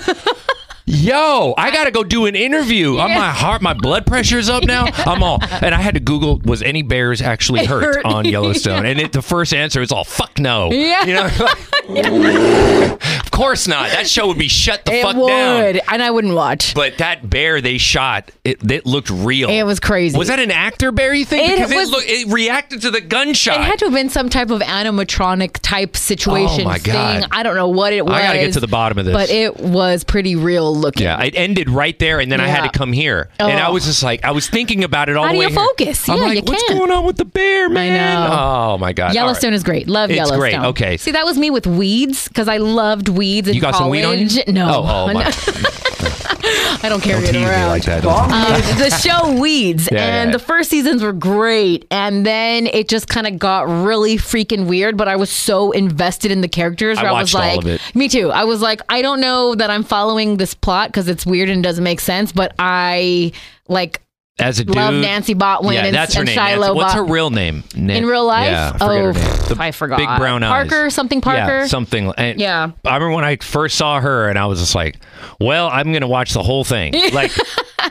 Yo, 0.91 1.53
I 1.55 1.69
gotta 1.69 1.91
go 1.91 2.03
do 2.03 2.25
an 2.25 2.35
interview. 2.35 2.97
Uh, 2.97 3.03
I'm 3.03 3.09
Yeah. 3.11 3.17
my 3.19 3.29
heart, 3.29 3.61
my 3.61 3.73
blood 3.75 4.07
pressure's 4.07 4.49
up 4.49 4.63
now. 4.63 4.85
I'm 5.05 5.21
all, 5.21 5.37
and 5.61 5.75
I 5.75 5.79
had 5.81 5.93
to 5.93 5.99
Google 5.99 6.41
was 6.43 6.63
any 6.63 6.81
bears 6.81 7.21
actually 7.21 7.65
hurt, 7.65 7.83
Hurt. 7.97 8.05
on 8.05 8.25
Yellowstone, 8.29 8.87
and 8.87 8.99
it, 8.99 9.11
the 9.11 9.21
first 9.21 9.53
answer 9.53 9.83
is 9.83 9.91
all 9.91 10.03
fuck 10.03 10.39
no. 10.39 10.71
Yeah. 10.71 11.05
you 11.05 11.13
know, 11.13 11.25
of 13.23 13.29
course 13.29 13.67
not. 13.67 13.91
That 13.91 14.07
show 14.09 14.27
would 14.29 14.39
be 14.39 14.47
shut 14.47 14.83
the 14.85 14.93
It 14.93 15.03
fuck 15.03 15.15
would, 15.15 15.27
down. 15.27 15.79
and 15.89 16.01
I 16.01 16.09
wouldn't 16.09 16.33
watch. 16.33 16.73
But 16.73 16.97
that 16.97 17.29
bear 17.29 17.61
they 17.61 17.77
shot, 17.77 18.31
it, 18.43 18.59
it 18.71 18.87
looked 18.87 19.11
real. 19.11 19.47
It 19.49 19.63
was 19.63 19.79
crazy. 19.79 20.17
Was 20.17 20.29
that 20.29 20.39
an 20.39 20.49
actor 20.49 20.91
bear? 20.91 21.13
You 21.13 21.23
think 21.25 21.51
It 21.51 21.55
because 21.67 21.71
was- 21.71 21.89
it, 21.89 21.91
looked, 21.91 22.09
it 22.09 22.27
reacted 22.33 22.81
to 22.81 22.89
the 22.91 23.01
gunshot. 23.01 23.57
It 23.59 23.63
had 23.63 23.77
to 23.79 23.85
have 23.85 23.93
been 23.93 24.09
some 24.09 24.29
type 24.29 24.49
of 24.49 24.61
animatronic 24.61 25.59
type 25.61 25.95
situation 25.95 26.61
Oh, 26.61 26.65
my 26.69 26.79
God. 26.79 27.21
thing. 27.21 27.29
I 27.31 27.43
don't 27.43 27.55
know 27.55 27.67
what 27.67 27.93
it 27.93 28.03
was. 28.03 28.15
I 28.15 28.23
gotta 28.23 28.39
get 28.39 28.53
to 28.53 28.59
the 28.59 28.67
bottom 28.67 28.97
of 28.97 29.05
this. 29.05 29.13
But 29.13 29.29
it 29.29 29.55
was 29.59 30.03
pretty 30.03 30.35
real 30.35 30.78
looking. 30.79 31.03
Yeah, 31.03 31.21
it 31.23 31.35
ended 31.35 31.69
right 31.69 31.97
there, 31.99 32.19
and 32.19 32.31
then 32.31 32.41
I 32.41 32.47
had 32.47 32.63
to 32.71 32.77
come 32.77 32.91
here, 32.93 33.29
and 33.39 33.51
I 33.59 33.67
Oh. 33.67 33.73
was 33.73 33.85
just 33.85 34.01
like, 34.03 34.23
I 34.23 34.31
was 34.31 34.49
thinking 34.49 34.83
about 34.83 35.09
it 35.09 35.15
all 35.17 35.23
How 35.25 35.29
the 35.29 35.35
do 35.35 35.39
way 35.39 35.45
you 35.45 35.49
here. 35.51 35.59
focus? 35.67 36.09
I'm 36.09 36.17
Yeah, 36.17 36.23
like, 36.23 36.35
you 36.37 36.41
what's 36.43 36.63
can't. 36.63 36.79
going 36.79 36.91
on 36.91 37.05
with 37.05 37.17
the 37.17 37.25
bear, 37.25 37.69
man? 37.69 38.29
Oh 38.31 38.77
my 38.77 38.93
god, 38.93 39.13
Yellowstone 39.13 39.53
is 39.53 39.63
great. 39.63 39.87
Love 39.87 40.09
It's 40.09 40.17
Yellowstone. 40.17 40.39
great. 40.39 40.55
Okay. 40.55 40.97
See, 40.97 41.11
that 41.11 41.25
was 41.25 41.37
me 41.37 41.49
with 41.49 41.67
weeds 41.67 42.27
because 42.27 42.47
I 42.47 42.57
loved 42.57 43.09
weeds 43.09 43.47
in 43.47 43.55
You 43.55 43.61
got 43.61 43.73
some 43.75 43.83
college. 43.85 43.91
weed 43.91 44.05
on 44.05 44.17
you? 44.47 44.53
No. 44.53 44.69
Oh, 44.69 45.07
oh, 45.09 45.13
my- 45.13 45.31
I 46.31 46.87
don't 46.89 47.01
carry 47.01 47.25
Don't 47.25 47.35
it 47.35 47.43
around. 47.47 47.69
like 47.69 47.83
that. 47.83 48.05
Um, 48.05 48.29
the 48.77 48.89
show 48.91 49.39
Weeds, 49.39 49.89
Yeah, 49.91 50.03
and 50.05 50.29
yeah. 50.29 50.31
the 50.37 50.39
first 50.39 50.69
seasons 50.69 51.01
were 51.01 51.13
great, 51.13 51.85
and 51.91 52.25
then 52.25 52.67
it 52.67 52.87
just 52.87 53.07
kind 53.07 53.27
of 53.27 53.39
got 53.39 53.67
really 53.67 54.17
freaking 54.17 54.67
weird. 54.67 54.95
But 54.97 55.07
I 55.07 55.15
was 55.15 55.29
so 55.29 55.71
invested 55.71 56.31
in 56.31 56.41
the 56.41 56.47
characters, 56.47 56.97
I 56.97 57.03
where 57.03 57.11
I, 57.13 57.21
was 57.21 57.33
like, 57.33 57.59
of 57.59 57.67
it. 57.67 57.81
me 57.95 58.07
too. 58.07 58.31
I 58.31 58.43
was 58.43 58.61
like, 58.61 58.81
I 58.89 59.01
don't 59.01 59.19
know 59.21 59.55
that 59.55 59.69
I'm 59.69 59.83
following 59.83 60.37
this 60.37 60.53
plot 60.53 60.89
because 60.89 61.07
it's 61.07 61.25
weird 61.25 61.49
and 61.49 61.63
doesn't 61.63 61.83
make 61.83 61.99
sense, 61.99 62.31
but 62.31 62.53
I 62.59 63.31
like 63.67 64.01
As 64.39 64.59
a 64.59 64.63
dude, 64.63 64.75
love 64.75 64.93
Nancy 64.93 65.35
Botwin 65.35 65.73
yeah, 65.73 65.85
and, 65.85 65.95
that's 65.95 66.13
her 66.13 66.21
and 66.21 66.27
name. 66.27 66.35
Shiloh. 66.35 66.67
Nancy. 66.67 66.75
What's 66.75 66.93
her 66.93 67.03
real 67.03 67.29
name? 67.29 67.63
Na- 67.75 67.93
in 67.93 68.05
real 68.05 68.25
life? 68.25 68.47
Yeah, 68.47 68.77
I 68.79 68.85
oh, 68.85 68.87
her 68.87 69.13
name. 69.13 69.23
The 69.49 69.57
I 69.59 69.71
forgot. 69.71 69.97
Big 69.97 70.07
brown 70.17 70.43
eyes. 70.43 70.69
Parker, 70.69 70.89
something 70.89 71.21
Parker. 71.21 71.59
Yeah, 71.59 71.65
something. 71.67 72.13
And 72.17 72.39
Yeah. 72.39 72.71
I 72.85 72.93
remember 72.95 73.15
when 73.15 73.25
I 73.25 73.35
first 73.37 73.77
saw 73.77 73.99
her, 73.99 74.29
and 74.29 74.39
I 74.39 74.45
was 74.45 74.59
just 74.59 74.75
like, 74.75 74.97
"Well, 75.39 75.69
I'm 75.71 75.91
gonna 75.91 76.07
watch 76.07 76.33
the 76.33 76.43
whole 76.43 76.63
thing. 76.63 76.93
Like, 77.19 77.31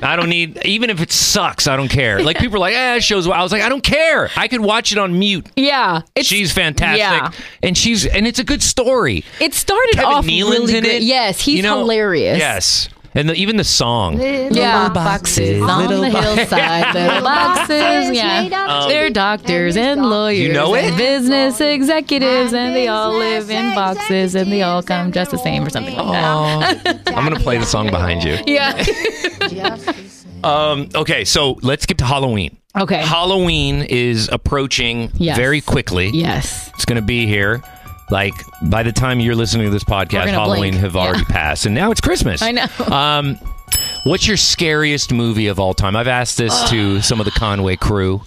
I 0.03 0.17
don't 0.17 0.29
need, 0.29 0.65
even 0.65 0.91
if 0.91 1.01
it 1.01 1.11
sucks, 1.11 1.67
I 1.67 1.77
don't 1.77 1.89
care. 1.89 2.23
Like 2.23 2.39
people 2.39 2.57
are 2.57 2.61
like, 2.61 2.75
eh, 2.75 3.01
shows. 3.01 3.27
I 3.27 3.43
was 3.43 3.51
like, 3.53 3.63
I 3.63 3.69
don't 3.69 3.83
care. 3.83 4.31
I 4.37 4.47
could 4.49 4.61
watch 4.61 4.93
it 4.93 4.99
on 4.99 5.19
mute. 5.19 5.47
Yeah, 5.57 6.03
it's, 6.15 6.29
she's 6.29 6.53
fantastic, 6.53 6.99
yeah. 7.01 7.45
and 7.63 7.77
she's 7.77 8.07
and 8.07 8.27
it's 8.27 8.39
a 8.39 8.45
good 8.45 8.63
story. 8.63 9.25
It 9.41 9.55
started 9.55 9.95
Kevin 9.95 10.09
off 10.13 10.25
Nealon's 10.25 10.51
really 10.51 10.77
in 10.79 10.85
good. 10.85 10.95
it. 10.95 11.03
Yes, 11.03 11.41
he's 11.41 11.57
You 11.57 11.63
know? 11.65 11.79
hilarious. 11.79 12.39
Yes, 12.39 12.89
and 13.19 13.29
the, 13.29 13.35
even 13.35 13.57
the 13.57 13.65
song. 13.65 14.21
yeah, 14.21 14.89
boxes 14.89 15.61
on 15.63 15.87
little 15.89 16.03
the 16.03 16.11
bo- 16.11 16.21
hillside, 16.21 16.95
little 16.95 17.23
boxes. 17.35 18.17
Yeah, 18.17 18.67
Um, 18.69 18.89
they're 18.89 19.11
doctors 19.11 19.77
and 19.77 20.07
lawyers, 20.09 20.39
You 20.41 20.53
know 20.53 20.75
and 20.75 20.95
it? 20.95 20.97
business 20.99 21.61
executives, 21.61 22.53
and 22.53 22.75
they 22.75 22.89
all 22.89 23.13
live 23.19 23.51
in 23.51 23.75
boxes, 23.75 24.35
and 24.35 24.51
they 24.53 24.63
all 24.63 24.83
come 24.83 25.13
just 25.13 25.31
the 25.33 25.39
same, 25.39 25.65
or 25.65 25.71
something 25.71 25.97
like 25.97 26.07
that. 26.85 27.03
I'm 27.09 27.25
gonna 27.25 27.41
play 27.41 27.59
the 27.59 27.67
song 27.67 27.91
behind 27.91 28.23
you. 28.25 28.39
yeah. 28.47 28.83
Um, 30.45 30.89
okay, 30.95 31.25
so 31.25 31.59
let's 31.63 31.85
get 31.85 31.99
to 31.99 32.05
Halloween. 32.05 32.57
Okay. 32.79 33.03
Halloween 33.03 33.83
is 33.83 34.29
approaching 34.31 35.11
Yes. 35.15 35.37
very 35.37 35.61
quickly. 35.61 36.11
Yes. 36.11 36.71
It's 36.77 36.85
going 36.85 37.01
to 37.01 37.05
be 37.05 37.27
here. 37.27 37.61
Like 38.11 38.35
by 38.63 38.83
the 38.83 38.93
time 38.93 39.21
you're 39.21 39.35
listening 39.35 39.67
to 39.67 39.71
this 39.71 39.85
podcast, 39.85 40.29
Halloween 40.29 40.73
blink. 40.73 40.77
have 40.77 40.97
already 40.97 41.25
passed, 41.25 41.67
and 41.67 41.75
now 41.75 41.91
it's 41.91 42.01
Christmas. 42.01 42.41
I 42.43 42.53
know. 42.53 42.67
Um, 42.87 43.37
what's 44.05 44.27
your 44.27 44.37
scariest 44.39 45.13
movie 45.13 45.49
of 45.49 45.61
all 45.61 45.75
time? 45.75 45.95
I've 45.97 46.09
asked 46.09 46.39
this 46.39 46.71
to 46.71 47.01
some 47.03 47.21
of 47.21 47.27
the 47.27 47.33
Conway 47.33 47.77
crew. 47.77 48.23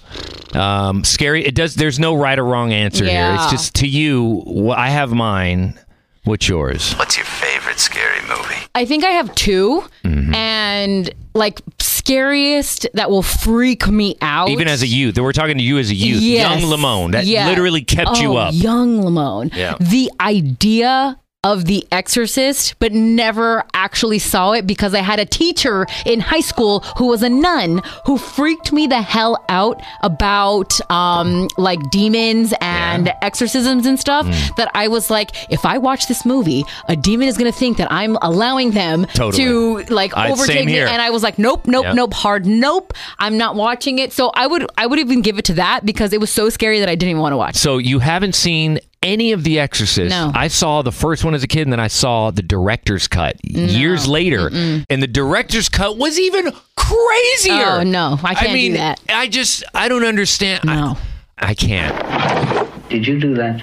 Um, 0.54 1.02
scary. 1.02 1.44
It 1.44 1.54
does. 1.54 1.74
There's 1.74 1.98
no 1.98 2.14
right 2.14 2.38
or 2.38 2.44
wrong 2.44 2.72
answer 2.72 3.04
here. 3.04 3.34
It's 3.38 3.50
just 3.50 3.74
to 3.76 3.88
you. 3.88 4.70
I 4.70 4.90
have 4.90 5.12
mine. 5.12 5.78
What's 6.24 6.48
yours? 6.48 6.92
What's 6.94 7.16
your 7.16 7.26
favorite 7.26 7.80
scary 7.80 8.20
movie? 8.28 8.54
I 8.76 8.84
think 8.84 9.02
I 9.04 9.10
have 9.10 9.34
2 9.34 9.82
Mm-hmm. 10.04 10.34
and 10.34 11.10
like 11.34 11.60
scariest 12.06 12.86
that 12.94 13.10
will 13.10 13.22
freak 13.22 13.86
me 13.86 14.16
out. 14.20 14.48
Even 14.48 14.66
as 14.66 14.82
a 14.82 14.86
youth, 14.88 15.16
we're 15.18 15.32
talking 15.32 15.56
to 15.56 15.62
you 15.62 15.78
as 15.78 15.88
a 15.90 15.94
youth, 15.94 16.20
Yes. 16.20 16.60
young 16.60 16.68
Limon. 16.68 17.12
That 17.12 17.26
Yeah. 17.26 17.48
literally 17.48 17.82
kept 17.82 18.20
you 18.20 18.32
Oh, 18.32 18.36
up. 18.38 18.54
Young 18.54 19.00
Limon. 19.02 19.52
Yeah. 19.54 19.76
The 19.78 20.10
idea 20.20 21.16
of 21.44 21.64
The 21.64 21.84
Exorcist, 21.90 22.78
but 22.78 22.92
never 22.92 23.64
actually 23.74 24.20
saw 24.20 24.52
it 24.52 24.64
because 24.64 24.94
I 24.94 25.00
had 25.00 25.18
a 25.18 25.26
teacher 25.26 25.86
in 26.06 26.20
high 26.20 26.40
school 26.40 26.80
who 26.98 27.08
was 27.08 27.24
a 27.24 27.28
nun 27.28 27.82
who 28.06 28.16
freaked 28.16 28.72
me 28.72 28.86
the 28.86 29.02
hell 29.02 29.44
out 29.48 29.82
about 30.04 30.72
um, 30.88 31.48
like 31.58 31.80
demons 31.90 32.54
and 32.60 33.12
exorcisms 33.22 33.86
and 33.86 33.98
stuff. 33.98 34.24
Mm. 34.26 34.56
That 34.56 34.70
I 34.74 34.86
was 34.86 35.10
like, 35.10 35.30
if 35.50 35.64
I 35.66 35.78
watch 35.78 36.06
this 36.06 36.24
movie, 36.24 36.64
a 36.88 36.94
demon 36.94 37.26
is 37.26 37.36
going 37.36 37.50
to 37.50 37.58
think 37.58 37.76
that 37.78 37.90
I'm 37.90 38.16
allowing 38.22 38.70
them 38.70 39.04
Totally. 39.06 39.42
to 39.44 39.92
like 39.92 40.16
overtake 40.16 40.66
me. 40.66 40.78
And 40.78 41.02
I 41.02 41.10
was 41.10 41.24
like, 41.24 41.40
nope, 41.40 41.66
nope, 41.66 41.86
Yep. 41.86 41.94
nope, 41.96 42.14
hard 42.14 42.46
nope. 42.46 42.92
I'm 43.18 43.36
not 43.36 43.56
watching 43.56 43.98
it. 43.98 44.12
So 44.12 44.30
I 44.34 44.46
would, 44.46 44.70
I 44.78 44.86
would 44.86 45.00
even 45.00 45.22
give 45.22 45.38
it 45.38 45.44
to 45.46 45.54
that 45.54 45.84
because 45.84 46.12
it 46.12 46.20
was 46.20 46.30
so 46.30 46.50
scary 46.50 46.78
that 46.78 46.88
I 46.88 46.94
didn't 46.94 47.10
even 47.10 47.20
want 47.22 47.32
to 47.32 47.36
watch. 47.36 47.56
So 47.56 47.78
you 47.78 47.98
haven't 47.98 48.36
seen 48.36 48.78
any 49.02 49.32
of 49.32 49.44
The 49.44 49.58
Exorcist? 49.58 50.10
No. 50.10 50.30
I 50.34 50.48
saw 50.48 50.82
the 50.82 50.92
first 50.92 51.24
one 51.24 51.34
as 51.34 51.42
a 51.42 51.46
kid, 51.48 51.62
and 51.62 51.72
then 51.72 51.80
I 51.80 51.88
saw 51.88 52.30
the 52.30 52.42
director's 52.42 53.08
cut 53.08 53.36
years 53.44 54.06
later, 54.06 54.48
and 54.48 55.02
the 55.02 55.06
director's 55.06 55.68
cut 55.68 55.98
was 55.98 56.18
even 56.18 56.52
crazier. 56.76 57.80
Oh, 57.80 57.82
no. 57.84 58.18
I 58.22 58.34
can't 58.34 58.48
do 58.48 58.54
mean, 58.54 58.74
that. 58.74 59.00
I 59.08 59.28
just 59.28 59.64
I 59.74 59.88
don't 59.88 60.04
understand. 60.04 60.64
No. 60.64 60.96
I, 61.38 61.50
I 61.50 61.54
can't. 61.54 62.88
Did 62.88 63.06
you 63.06 63.18
do 63.18 63.34
that? 63.34 63.62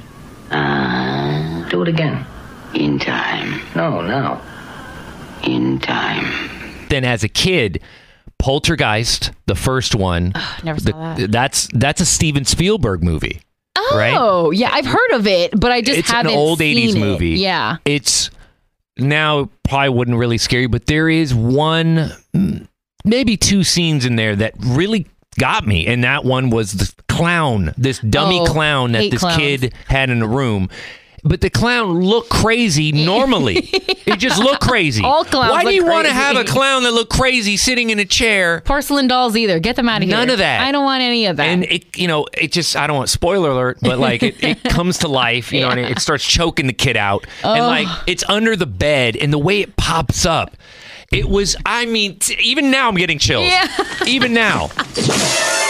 Uh, 0.52 1.70
do 1.70 1.82
it 1.82 1.88
again. 1.88 2.26
In 2.74 3.00
time. 3.00 3.62
No, 3.76 4.02
no. 4.02 4.42
In 5.44 5.80
time. 5.80 6.50
Then 6.90 7.06
as 7.06 7.24
a 7.24 7.30
kid. 7.30 7.82
Poltergeist, 8.40 9.32
the 9.48 9.56
first 9.56 9.96
one. 9.96 10.32
Never 10.64 10.80
the- 10.80 10.92
saw 10.92 11.14
that. 11.16 11.30
That's 11.30 11.68
that's 11.74 12.00
a 12.00 12.06
Steven 12.06 12.46
Spielberg 12.46 13.04
movie. 13.04 13.42
Right? 13.78 14.14
Oh, 14.18 14.52
yeah, 14.52 14.70
I've 14.72 14.86
heard 14.86 15.12
of 15.14 15.28
it, 15.28 15.58
but 15.60 15.72
I 15.72 15.82
just 15.82 16.00
it's 16.00 16.10
haven't 16.10 16.28
It's 16.32 16.36
an 16.36 16.40
old 16.40 16.60
seen 16.60 16.78
80s 16.78 16.96
it. 16.96 17.00
movie. 17.00 17.30
Yeah. 17.40 17.78
It's 17.86 18.30
now 18.98 19.50
probably 19.64 19.90
wouldn't 19.90 20.18
really 20.18 20.38
scare 20.38 20.62
you, 20.62 20.70
but 20.70 20.86
there 20.88 21.10
is 21.10 21.34
one, 21.34 22.12
maybe 23.06 23.38
two 23.38 23.64
scenes 23.64 24.06
in 24.06 24.16
there 24.16 24.36
that 24.36 24.54
really 24.60 25.08
got 25.40 25.66
me. 25.66 25.88
And 25.88 26.04
that 26.04 26.26
one 26.26 26.50
was 26.50 26.74
the 26.74 26.94
clown, 27.08 27.74
this 27.78 28.00
dummy 28.00 28.40
Oh, 28.42 28.46
clown 28.46 28.92
that 28.94 29.10
this 29.12 29.20
clowns. 29.22 29.38
kid 29.38 29.74
had 29.88 30.10
in 30.10 30.20
the 30.20 30.28
room. 30.28 30.70
But 31.24 31.42
the 31.42 31.50
clown 31.50 32.02
looked 32.02 32.30
crazy 32.30 32.92
normally. 32.92 33.58
it 34.06 34.18
just 34.20 34.40
looked 34.42 34.62
crazy. 34.68 35.04
All 35.04 35.24
clowns 35.26 35.52
Why 35.52 35.64
do 35.64 35.74
you 35.74 35.86
want 35.86 36.08
to 36.08 36.14
have 36.14 36.38
a 36.38 36.44
clown 36.46 36.84
that 36.84 36.94
looked 36.94 37.12
crazy 37.12 37.58
sitting 37.58 37.90
in 37.90 38.00
a 38.00 38.06
chair? 38.06 38.62
Porcelain 38.62 39.08
dolls 39.08 39.36
either. 39.36 39.60
Get 39.60 39.76
them 39.76 39.90
out 39.90 40.02
of 40.02 40.08
here. 40.08 40.16
None 40.18 40.30
of 40.30 40.38
that. 40.38 40.62
I 40.62 40.72
don't 40.72 40.86
want 40.86 41.02
any 41.02 41.26
of 41.26 41.38
that. 41.38 41.46
And 41.48 41.64
it, 41.66 41.98
you 41.98 42.08
know, 42.08 42.26
it 42.34 42.52
just, 42.52 42.76
I 42.76 42.88
don't 42.88 42.96
want 42.98 43.10
spoiler 43.10 43.52
alert, 43.52 43.80
but 43.82 44.00
like 44.00 44.24
it, 44.24 44.44
it 44.44 44.64
comes 44.70 45.00
to 45.00 45.08
life, 45.08 45.52
you 45.52 45.62
know, 45.62 45.70
and 45.70 45.80
it 45.80 46.00
starts 46.00 46.26
choking 46.26 46.68
the 46.68 46.74
kid 46.74 46.96
out. 46.98 47.26
And 47.44 47.62
Oh. 47.64 47.68
like 47.68 47.88
it's 48.08 48.24
under 48.30 48.56
the 48.56 48.66
bed 48.68 49.16
and 49.18 49.34
the 49.34 49.38
way 49.40 49.62
it 49.62 49.76
pops 49.76 50.26
up, 50.26 50.56
it 51.12 51.28
was, 51.28 51.56
I 51.66 51.86
mean, 51.86 52.20
t- 52.20 52.38
even 52.42 52.70
now 52.72 52.88
I'm 52.88 52.96
getting 52.96 53.18
chills. 53.20 53.48
Yeah. 53.48 53.68
Even 54.06 54.34
now. 54.34 54.70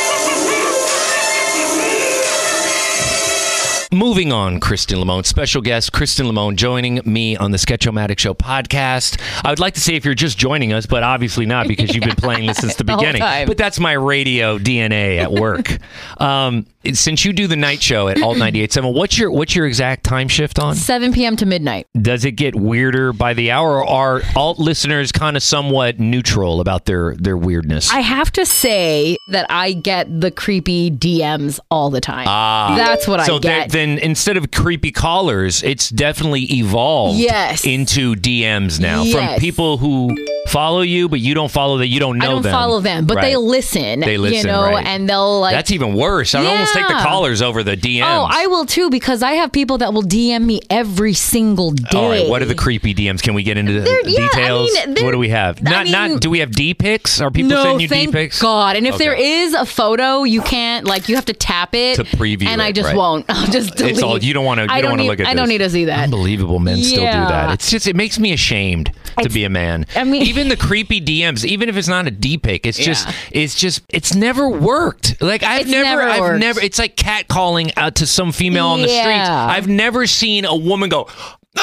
moving 3.99 4.31
on, 4.31 4.61
Christen 4.61 4.97
Limon, 4.97 5.25
special 5.25 5.61
guest 5.61 5.91
Christen 5.91 6.25
Limon 6.25 6.55
joining 6.55 7.01
me 7.03 7.35
on 7.35 7.51
the 7.51 7.57
Sketchomatic 7.57 8.17
Show 8.17 8.33
podcast. 8.33 9.19
I 9.43 9.49
would 9.49 9.59
like 9.59 9.73
to 9.73 9.81
say 9.81 9.95
if 9.95 10.05
you're 10.05 10.15
just 10.15 10.37
joining 10.37 10.71
us, 10.71 10.85
but 10.85 11.03
obviously 11.03 11.45
not 11.45 11.67
because 11.67 11.93
you've 11.93 12.05
been 12.05 12.15
playing 12.17 12.47
this 12.47 12.59
since 12.59 12.75
the 12.75 12.85
The 12.85 12.95
beginning. 12.95 13.21
But 13.45 13.57
that's 13.57 13.77
my 13.77 13.91
radio 13.91 14.57
DNA 14.57 15.17
at 15.17 15.33
work. 15.33 15.77
um, 16.21 16.65
since 16.93 17.25
you 17.25 17.33
do 17.33 17.47
the 17.47 17.57
night 17.57 17.81
show 17.81 18.07
at 18.07 18.21
Alt 18.21 18.37
98.7, 18.37 18.93
what's 18.93 19.17
your 19.17 19.31
what's 19.31 19.53
your 19.53 19.67
exact 19.67 20.05
time 20.05 20.29
shift 20.29 20.59
on? 20.59 20.75
7 20.75 21.11
p.m. 21.11 21.35
to 21.35 21.45
midnight. 21.45 21.85
Does 22.01 22.23
it 22.23 22.31
get 22.31 22.55
weirder 22.55 23.11
by 23.11 23.33
the 23.33 23.51
hour, 23.51 23.83
or 23.83 23.85
are 23.85 24.21
alt 24.35 24.59
listeners 24.59 25.11
kind 25.11 25.35
of 25.35 25.43
somewhat 25.43 25.99
neutral 25.99 26.61
about 26.61 26.85
their 26.85 27.15
their 27.15 27.35
weirdness? 27.35 27.91
I 27.91 27.99
have 27.99 28.31
to 28.31 28.45
say 28.45 29.17
that 29.27 29.45
I 29.49 29.73
get 29.73 30.21
the 30.21 30.31
creepy 30.31 30.89
DMs 30.89 31.59
all 31.69 31.89
the 31.89 31.99
time. 31.99 32.27
Ah, 32.29 32.75
That's 32.77 33.07
what 33.09 33.25
so 33.25 33.35
I 33.35 33.39
get. 33.39 33.71
then 33.71 33.88
instead 33.97 34.37
of 34.37 34.51
creepy 34.51 34.91
callers, 34.91 35.63
it's 35.63 35.89
definitely 35.89 36.41
evolved 36.53 37.17
Yes. 37.19 37.65
into 37.65 38.15
DMs 38.15 38.79
now 38.79 39.03
from 39.05 39.39
people 39.39 39.77
who 39.77 40.15
follow 40.49 40.81
you, 40.81 41.07
but 41.09 41.19
you 41.19 41.33
don't 41.33 41.51
follow 41.51 41.77
that. 41.77 41.87
You 41.87 41.99
don't 41.99 42.17
know 42.17 42.25
I 42.25 42.29
don't 42.29 42.41
them. 42.41 42.51
follow 42.51 42.79
them, 42.81 43.05
but 43.05 43.21
they 43.21 43.35
listen. 43.35 43.99
They 44.01 44.17
listen, 44.17 44.37
you 44.37 44.43
know, 44.43 44.63
right. 44.63 44.85
and 44.85 45.07
they'll 45.07 45.39
like. 45.39 45.53
That's 45.53 45.71
even 45.71 45.93
worse. 45.93 46.35
I 46.35 46.45
almost 46.45 46.73
take 46.73 46.87
the 46.87 46.93
Yeah. 46.93 47.03
callers 47.05 47.41
over 47.41 47.63
the 47.63 47.75
DMs. 47.77 48.03
Oh, 48.05 48.27
I 48.29 48.47
will 48.47 48.65
too 48.65 48.89
because 48.89 49.21
I 49.23 49.33
have 49.33 49.51
people 49.51 49.77
that 49.79 49.93
will 49.93 50.03
DM 50.03 50.45
me 50.45 50.61
every 50.69 51.13
single 51.13 51.71
day. 51.71 51.97
All 51.97 52.09
right, 52.09 52.27
what 52.27 52.41
are 52.41 52.45
the 52.45 52.55
creepy 52.55 52.93
DMs? 52.93 53.21
Can 53.21 53.33
we 53.33 53.43
get 53.43 53.57
into 53.57 53.73
the 53.73 53.79
They're- 53.81 54.01
yeah, 54.05 54.19
I 54.21 54.35
details? 54.35 54.73
mean, 54.73 54.93
they're- 54.95 55.05
what 55.05 55.11
do 55.11 55.17
we 55.17 55.29
have? 55.29 55.61
Not 55.61 55.73
I 55.73 55.83
mean- 55.83 55.91
not 55.91 56.21
do 56.21 56.29
we 56.29 56.39
have 56.39 56.51
D 56.51 56.73
pics? 56.73 57.21
Are 57.21 57.31
people 57.31 57.49
no, 57.51 57.63
sending 57.63 57.81
you 57.81 57.87
D 57.87 58.07
pics? 58.11 58.41
God. 58.41 58.75
And 58.75 58.87
if 58.87 58.97
there 58.97 59.13
Okay. 59.13 59.41
is 59.41 59.53
a 59.53 59.65
photo, 59.65 60.23
you 60.23 60.41
can't 60.41 60.85
like 60.87 61.07
you 61.09 61.15
have 61.15 61.25
to 61.25 61.33
tap 61.33 61.75
it 61.75 61.95
To 61.95 62.03
preview 62.03 62.47
and 62.47 62.61
I 62.61 62.69
it, 62.69 62.73
just 62.75 62.87
right. 62.87 62.95
won't. 62.95 63.25
I'll 63.29 63.47
just 63.51 63.75
delete. 63.75 63.93
It's 63.93 64.01
all 64.03 64.17
you 64.17 64.33
don't 64.33 64.45
want 64.45 64.59
to. 64.59 64.63
You 64.63 64.69
I 64.71 64.81
don't, 64.81 64.91
want 64.91 64.99
to 64.99 65.03
need, 65.03 65.09
look 65.09 65.19
at. 65.19 65.27
I 65.27 65.33
don't 65.33 65.47
this. 65.47 65.49
need 65.53 65.57
to 65.59 65.69
see 65.69 65.85
that. 65.85 66.03
Unbelievable, 66.05 66.59
men 66.59 66.77
still 66.81 66.97
do 66.99 67.03
Yeah. 67.03 67.27
that. 67.27 67.53
It's 67.53 67.69
just 67.69 67.87
it 67.87 67.95
makes 67.95 68.17
me 68.19 68.31
ashamed 68.33 68.91
to 69.21 69.29
be 69.29 69.43
a 69.43 69.49
man. 69.49 69.85
I 69.95 70.03
mean- 70.03 70.23
even 70.23 70.38
the 70.47 70.55
creepy 70.57 71.01
DMs, 71.01 71.43
even 71.43 71.67
if 71.67 71.75
it's 71.75 71.87
not 71.89 72.07
a 72.07 72.11
D 72.11 72.37
pic, 72.37 72.65
it's 72.65 72.77
just 72.77 73.07
it's 73.31 73.55
just 73.55 73.81
it's 73.89 74.15
never 74.15 74.47
worked. 74.49 75.21
Like 75.21 75.43
I've 75.43 75.61
It's 75.63 75.69
never, 75.71 75.99
never 75.99 76.01
I've 76.03 76.19
worked. 76.21 76.39
never. 76.39 76.61
It's 76.61 76.79
like 76.79 76.95
cat 76.95 77.27
calling 77.27 77.71
out 77.75 77.87
uh, 77.87 77.91
to 77.91 78.05
some 78.07 78.31
female 78.31 78.67
on 78.67 78.81
the 78.81 78.87
streets. 78.87 79.05
Yeah. 79.05 79.45
I've 79.45 79.67
never 79.67 80.07
seen 80.07 80.45
a 80.45 80.55
woman 80.55 80.89
go. 80.89 81.07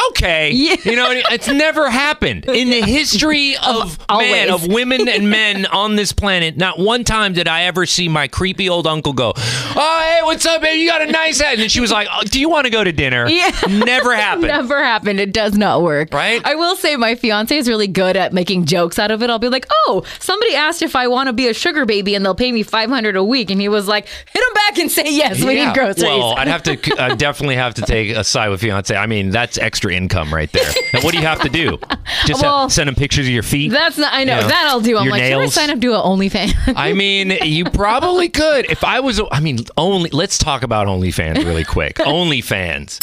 Okay, 0.09 0.51
Yeah. 0.53 0.77
you 0.85 0.97
know 0.97 1.09
it's 1.11 1.49
never 1.49 1.91
happened 1.91 2.47
in 2.47 2.71
the 2.71 2.81
history 2.83 3.57
of 3.67 3.99
man, 3.99 4.51
always. 4.51 4.51
of 4.51 4.67
women 4.67 5.09
and 5.09 5.31
men 5.31 5.67
on 5.67 5.97
this 5.97 6.13
planet. 6.13 6.57
Not 6.57 6.79
one 6.79 7.05
time 7.05 7.33
did 7.33 7.49
I 7.49 7.63
ever 7.65 7.87
see 7.87 8.09
my 8.09 8.29
creepy 8.29 8.69
old 8.69 8.87
uncle 8.87 9.13
go, 9.13 9.33
"Oh, 9.37 10.01
hey, 10.05 10.21
what's 10.25 10.45
up, 10.47 10.63
baby? 10.63 10.81
You 10.81 10.89
got 10.91 11.03
a 11.03 11.11
nice 11.11 11.41
head." 11.41 11.59
And 11.61 11.71
she 11.71 11.81
was 11.81 11.91
like, 11.91 12.09
oh, 12.13 12.23
"Do 12.25 12.41
you 12.41 12.49
want 12.49 12.65
to 12.67 12.71
go 12.71 12.83
to 12.85 12.93
dinner?" 12.93 13.27
Yeah. 13.29 13.51
never 13.69 14.15
happened. 14.17 14.49
Never 14.49 14.83
happened. 14.83 15.21
It 15.21 15.33
does 15.33 15.55
not 15.55 15.83
work. 15.83 16.13
Right? 16.13 16.41
I 16.45 16.55
will 16.55 16.77
say 16.77 16.97
my 16.97 17.15
fiance 17.15 17.57
is 17.57 17.69
really 17.69 17.89
good 17.89 18.17
at 18.17 18.33
making 18.33 18.67
jokes 18.67 18.99
out 18.99 19.11
of 19.11 19.23
it. 19.23 19.31
I'll 19.31 19.39
be 19.39 19.49
like, 19.49 19.67
"Oh, 19.87 20.05
somebody 20.19 20.55
asked 20.55 20.83
if 20.83 20.95
I 20.97 21.09
want 21.09 21.29
to 21.29 21.33
be 21.33 21.49
a 21.49 21.55
sugar 21.55 21.85
baby 21.87 22.15
and 22.15 22.25
they'll 22.25 22.35
pay 22.35 22.53
me 22.53 22.63
500 22.63 23.17
a 23.17 23.25
week." 23.25 23.51
And 23.51 23.61
he 23.61 23.69
was 23.69 23.89
like, 23.89 24.07
"Hit 24.07 24.43
him 24.43 24.55
back 24.55 24.79
and 24.79 24.91
say 24.91 25.05
yes. 25.15 25.43
We 25.43 25.57
Yeah. 25.57 25.67
need 25.67 25.75
groceries." 25.75 26.05
Well, 26.05 26.35
I'd 26.37 26.49
have 26.49 26.63
to 26.65 26.77
I 27.03 27.15
definitely 27.15 27.57
have 27.57 27.75
to 27.75 27.83
take 27.83 28.11
a 28.17 28.25
side 28.25 28.49
with 28.51 28.61
fiance. 28.61 28.95
I 28.95 29.07
mean, 29.07 29.31
that's 29.31 29.59
extra 29.59 29.86
income 29.91 30.33
right 30.33 30.51
there. 30.53 30.71
Now, 30.93 31.01
what 31.03 31.13
do 31.13 31.19
you 31.21 31.27
have 31.27 31.41
to 31.43 31.49
do? 31.49 31.79
Just 32.27 32.43
Well, 32.43 32.69
send 32.71 32.89
them 32.89 32.95
pictures 32.95 33.27
of 33.27 33.33
your 33.33 33.43
feet. 33.43 33.71
That's 33.73 33.99
not. 33.99 34.13
I 34.13 34.25
know 34.25 34.39
Yeah. 34.41 34.47
that 34.47 34.67
I'll 34.69 34.81
do. 34.81 34.97
I'm 34.99 35.05
Your 35.05 35.13
like, 35.13 35.23
nails. 35.23 35.53
should 35.55 35.63
I 35.63 35.67
sign 35.67 35.77
up 35.77 35.81
to 35.83 35.93
a 35.95 35.99
OnlyFans? 35.99 36.55
I 36.77 36.93
mean, 36.93 37.31
you 37.43 37.65
probably 37.65 38.29
could. 38.29 38.71
If 38.71 38.85
I 38.85 39.01
was, 39.01 39.21
I 39.33 39.41
mean, 39.41 39.59
only. 39.77 40.11
Let's 40.11 40.39
talk 40.39 40.63
about 40.63 40.87
OnlyFans 40.87 41.37
really 41.45 41.65
quick. 41.65 41.97
OnlyFans. 41.97 42.99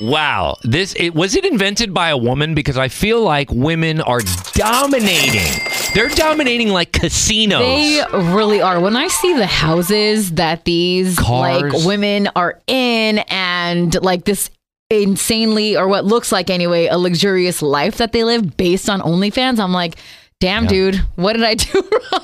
Wow, 0.00 0.56
this 0.64 0.92
it 0.98 1.14
was 1.14 1.36
it 1.36 1.44
invented 1.44 1.94
by 1.94 2.08
a 2.08 2.16
woman 2.18 2.54
because 2.54 2.76
I 2.76 2.88
feel 2.88 3.22
like 3.22 3.48
women 3.52 4.00
are 4.00 4.18
dominating. 4.54 5.52
They're 5.94 6.08
dominating 6.08 6.70
like 6.70 6.90
casinos. 6.92 7.60
They 7.60 8.02
really 8.12 8.60
are. 8.60 8.80
When 8.80 8.96
I 8.96 9.06
see 9.06 9.34
the 9.36 9.46
houses 9.46 10.32
that 10.32 10.64
these 10.64 11.16
Cars. 11.16 11.62
like 11.72 11.84
women 11.86 12.28
are 12.34 12.60
in 12.66 13.18
and 13.28 13.94
like 14.02 14.24
this 14.24 14.50
insanely 14.90 15.76
or 15.76 15.88
what 15.88 16.04
looks 16.04 16.30
like 16.32 16.50
anyway 16.50 16.86
a 16.86 16.98
luxurious 16.98 17.62
life 17.62 17.96
that 17.98 18.12
they 18.12 18.24
live 18.24 18.56
based 18.56 18.88
on 18.88 19.00
OnlyFans, 19.00 19.58
I'm 19.58 19.72
like, 19.72 19.96
damn, 20.40 20.64
Yeah. 20.64 20.68
dude, 20.68 20.96
what 21.16 21.32
did 21.34 21.42
I 21.42 21.54
do 21.54 21.72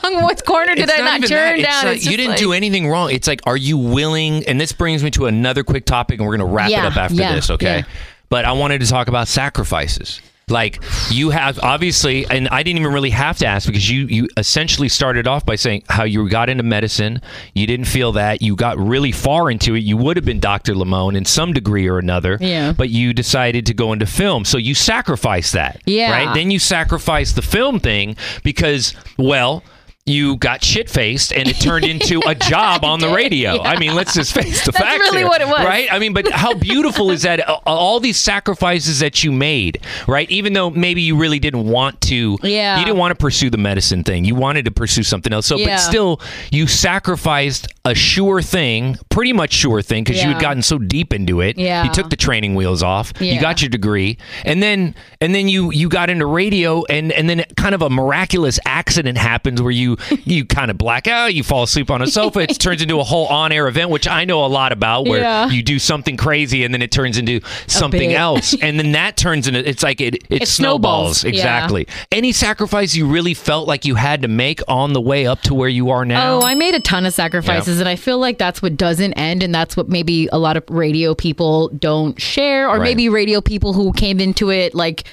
wrong? 0.04 0.22
What 0.22 0.44
corner 0.44 0.74
did 0.74 0.84
It's 0.84 0.92
I 0.92 0.98
not, 0.98 1.16
even 1.18 1.28
turn 1.28 1.62
that. 1.62 1.82
Down? 1.82 1.92
like, 1.92 2.04
you 2.04 2.16
didn't 2.16 2.32
like- 2.32 2.38
do 2.38 2.52
anything 2.52 2.88
wrong. 2.88 3.10
It's 3.10 3.26
like, 3.28 3.40
are 3.46 3.56
you 3.56 3.78
willing? 3.78 4.44
And 4.46 4.60
this 4.60 4.72
brings 4.72 5.02
me 5.02 5.10
to 5.12 5.26
another 5.26 5.64
quick 5.64 5.84
topic, 5.86 6.18
and 6.20 6.26
we're 6.28 6.36
going 6.36 6.48
to 6.48 6.54
wrap 6.54 6.70
Yeah, 6.70 6.86
it 6.86 6.92
up 6.92 6.96
after 6.96 7.14
yeah, 7.16 7.34
this, 7.34 7.50
okay? 7.50 7.84
But 8.28 8.44
I 8.44 8.52
wanted 8.52 8.80
to 8.82 8.86
talk 8.86 9.08
about 9.08 9.26
sacrifices. 9.28 10.20
Like 10.50 10.82
you 11.10 11.30
have 11.30 11.58
obviously, 11.62 12.26
and 12.26 12.48
I 12.48 12.62
didn't 12.62 12.80
even 12.80 12.92
really 12.92 13.10
have 13.10 13.38
to 13.38 13.46
ask 13.46 13.66
because 13.66 13.88
you 13.88 14.06
you 14.06 14.28
essentially 14.36 14.88
started 14.88 15.26
off 15.26 15.46
by 15.46 15.56
saying 15.56 15.84
how 15.88 16.04
you 16.04 16.28
got 16.28 16.48
into 16.48 16.62
medicine. 16.62 17.20
You 17.54 17.66
didn't 17.66 17.86
feel 17.86 18.12
that 18.12 18.42
you 18.42 18.56
got 18.56 18.78
really 18.78 19.12
far 19.12 19.50
into 19.50 19.74
it. 19.74 19.80
You 19.80 19.96
would 19.96 20.16
have 20.16 20.24
been 20.24 20.40
Dr. 20.40 20.74
Limon 20.74 21.16
in 21.16 21.24
some 21.24 21.52
degree 21.52 21.88
or 21.88 21.98
another. 21.98 22.38
Yeah. 22.40 22.72
But 22.72 22.90
you 22.90 23.12
decided 23.12 23.66
to 23.66 23.74
go 23.74 23.92
into 23.92 24.06
film, 24.06 24.44
so 24.44 24.58
you 24.58 24.74
sacrificed 24.74 25.52
that. 25.54 25.80
Yeah. 25.86 26.10
Right. 26.10 26.34
Then 26.34 26.50
you 26.50 26.58
sacrificed 26.58 27.36
the 27.36 27.42
film 27.42 27.80
thing 27.80 28.16
because, 28.42 28.94
well. 29.18 29.62
You 30.10 30.36
got 30.36 30.62
shit 30.64 30.90
faced 30.90 31.32
and 31.32 31.48
it 31.48 31.54
turned 31.60 31.84
into 31.84 32.20
a 32.26 32.34
job 32.52 32.84
on 32.84 33.00
the 33.00 33.08
radio. 33.08 33.60
I 33.62 33.78
mean, 33.78 33.94
let's 33.94 34.14
just 34.14 34.32
face 34.34 34.64
the 34.64 34.72
That's 34.72 34.84
facts. 34.84 34.98
really 35.00 35.18
here, 35.18 35.28
what 35.28 35.40
it 35.40 35.46
was. 35.48 35.64
Right? 35.64 35.90
I 35.92 35.98
mean, 35.98 36.12
but 36.12 36.30
how 36.30 36.54
beautiful 36.54 37.10
is 37.10 37.22
that? 37.22 37.40
All 37.66 38.00
these 38.00 38.16
sacrifices 38.18 39.00
that 39.00 39.22
you 39.24 39.32
made, 39.32 39.80
right? 40.08 40.30
Even 40.30 40.52
though 40.52 40.70
maybe 40.70 41.02
you 41.02 41.16
really 41.16 41.38
didn't 41.38 41.64
want 41.66 42.00
to, 42.02 42.38
Yeah. 42.42 42.78
you 42.78 42.84
didn't 42.84 42.98
want 42.98 43.12
to 43.12 43.14
pursue 43.14 43.50
the 43.50 43.58
medicine 43.58 44.04
thing. 44.04 44.24
You 44.24 44.34
wanted 44.34 44.64
to 44.66 44.70
pursue 44.70 45.02
something 45.02 45.32
else. 45.32 45.46
So, 45.46 45.56
Yeah. 45.58 45.76
but 45.76 45.78
still, 45.78 46.20
you 46.50 46.66
sacrificed 46.66 47.68
a 47.84 47.94
sure 47.94 48.42
thing, 48.42 48.96
pretty 49.08 49.32
much 49.32 49.52
sure 49.52 49.80
thing, 49.82 50.04
because 50.04 50.22
you 50.22 50.28
had 50.30 50.40
gotten 50.40 50.62
so 50.62 50.78
deep 50.78 51.12
into 51.14 51.40
it. 51.40 51.56
Yeah. 51.58 51.84
You 51.84 51.90
took 51.90 52.10
the 52.10 52.16
training 52.16 52.54
wheels 52.54 52.82
off. 52.82 53.12
Yeah. 53.20 53.32
You 53.34 53.40
got 53.40 53.62
your 53.62 53.68
degree, 53.70 54.18
and 54.44 54.62
then 54.62 54.94
and 55.20 55.34
then 55.34 55.48
you 55.48 55.70
you 55.72 55.88
got 55.88 56.10
into 56.10 56.26
radio, 56.26 56.84
and 56.90 57.10
and 57.12 57.28
then 57.28 57.44
kind 57.56 57.74
of 57.74 57.82
a 57.82 57.88
miraculous 57.90 58.58
accident 58.66 59.16
happens 59.18 59.62
where 59.62 59.70
you 59.70 59.96
you 60.24 60.44
kind 60.44 60.70
of 60.70 60.78
black 60.78 61.06
out, 61.06 61.34
you 61.34 61.42
fall 61.42 61.62
asleep 61.64 61.90
on 61.90 62.02
a 62.02 62.06
sofa. 62.06 62.40
it 62.40 62.58
turns 62.58 62.82
into 62.82 62.98
a 63.00 63.04
whole 63.04 63.26
on 63.26 63.52
air 63.52 63.68
event, 63.68 63.90
which 63.90 64.08
I 64.08 64.24
know 64.24 64.44
a 64.44 64.46
lot 64.48 64.72
about, 64.72 65.06
where 65.06 65.20
Yeah. 65.20 65.48
you 65.48 65.62
do 65.62 65.78
something 65.78 66.16
crazy 66.16 66.64
and 66.64 66.72
then 66.74 66.82
it 66.82 66.90
turns 66.90 67.18
into 67.18 67.40
something 67.66 68.12
else, 68.12 68.54
and 68.62 68.78
then 68.78 68.92
that 68.92 69.16
turns 69.16 69.46
into 69.48 69.66
it's 69.68 69.82
like 69.82 70.00
it 70.00 70.14
it, 70.14 70.42
It 70.42 70.48
snowballs. 70.48 71.20
snowballs. 71.20 71.24
Yeah. 71.24 71.30
Exactly. 71.30 71.86
Any 72.12 72.32
sacrifice 72.32 72.94
you 72.94 73.06
really 73.06 73.34
felt 73.34 73.66
like 73.68 73.84
you 73.84 73.94
had 73.94 74.22
to 74.22 74.28
make 74.28 74.60
on 74.68 74.92
the 74.92 75.00
way 75.00 75.26
up 75.26 75.40
to 75.42 75.54
where 75.54 75.68
you 75.68 75.90
are 75.90 76.04
now? 76.04 76.38
Oh, 76.38 76.42
I 76.42 76.54
made 76.54 76.74
a 76.74 76.80
ton 76.80 77.06
of 77.06 77.12
sacrifices, 77.14 77.80
and 77.80 77.88
I 77.88 77.96
feel 77.96 78.18
like 78.18 78.38
that's 78.38 78.60
what 78.62 78.76
doesn't 78.76 79.12
end, 79.14 79.42
and 79.42 79.54
that's 79.54 79.76
what 79.76 79.88
maybe 79.88 80.28
a 80.32 80.38
lot 80.38 80.56
of 80.56 80.64
radio 80.68 81.14
people 81.14 81.68
don't 81.68 82.20
share, 82.20 82.68
or 82.68 82.78
Right. 82.78 82.82
maybe 82.82 83.08
radio 83.08 83.40
people 83.40 83.72
who 83.72 83.92
came 83.92 84.20
into 84.20 84.50
it 84.50 84.74
like, 84.74 85.04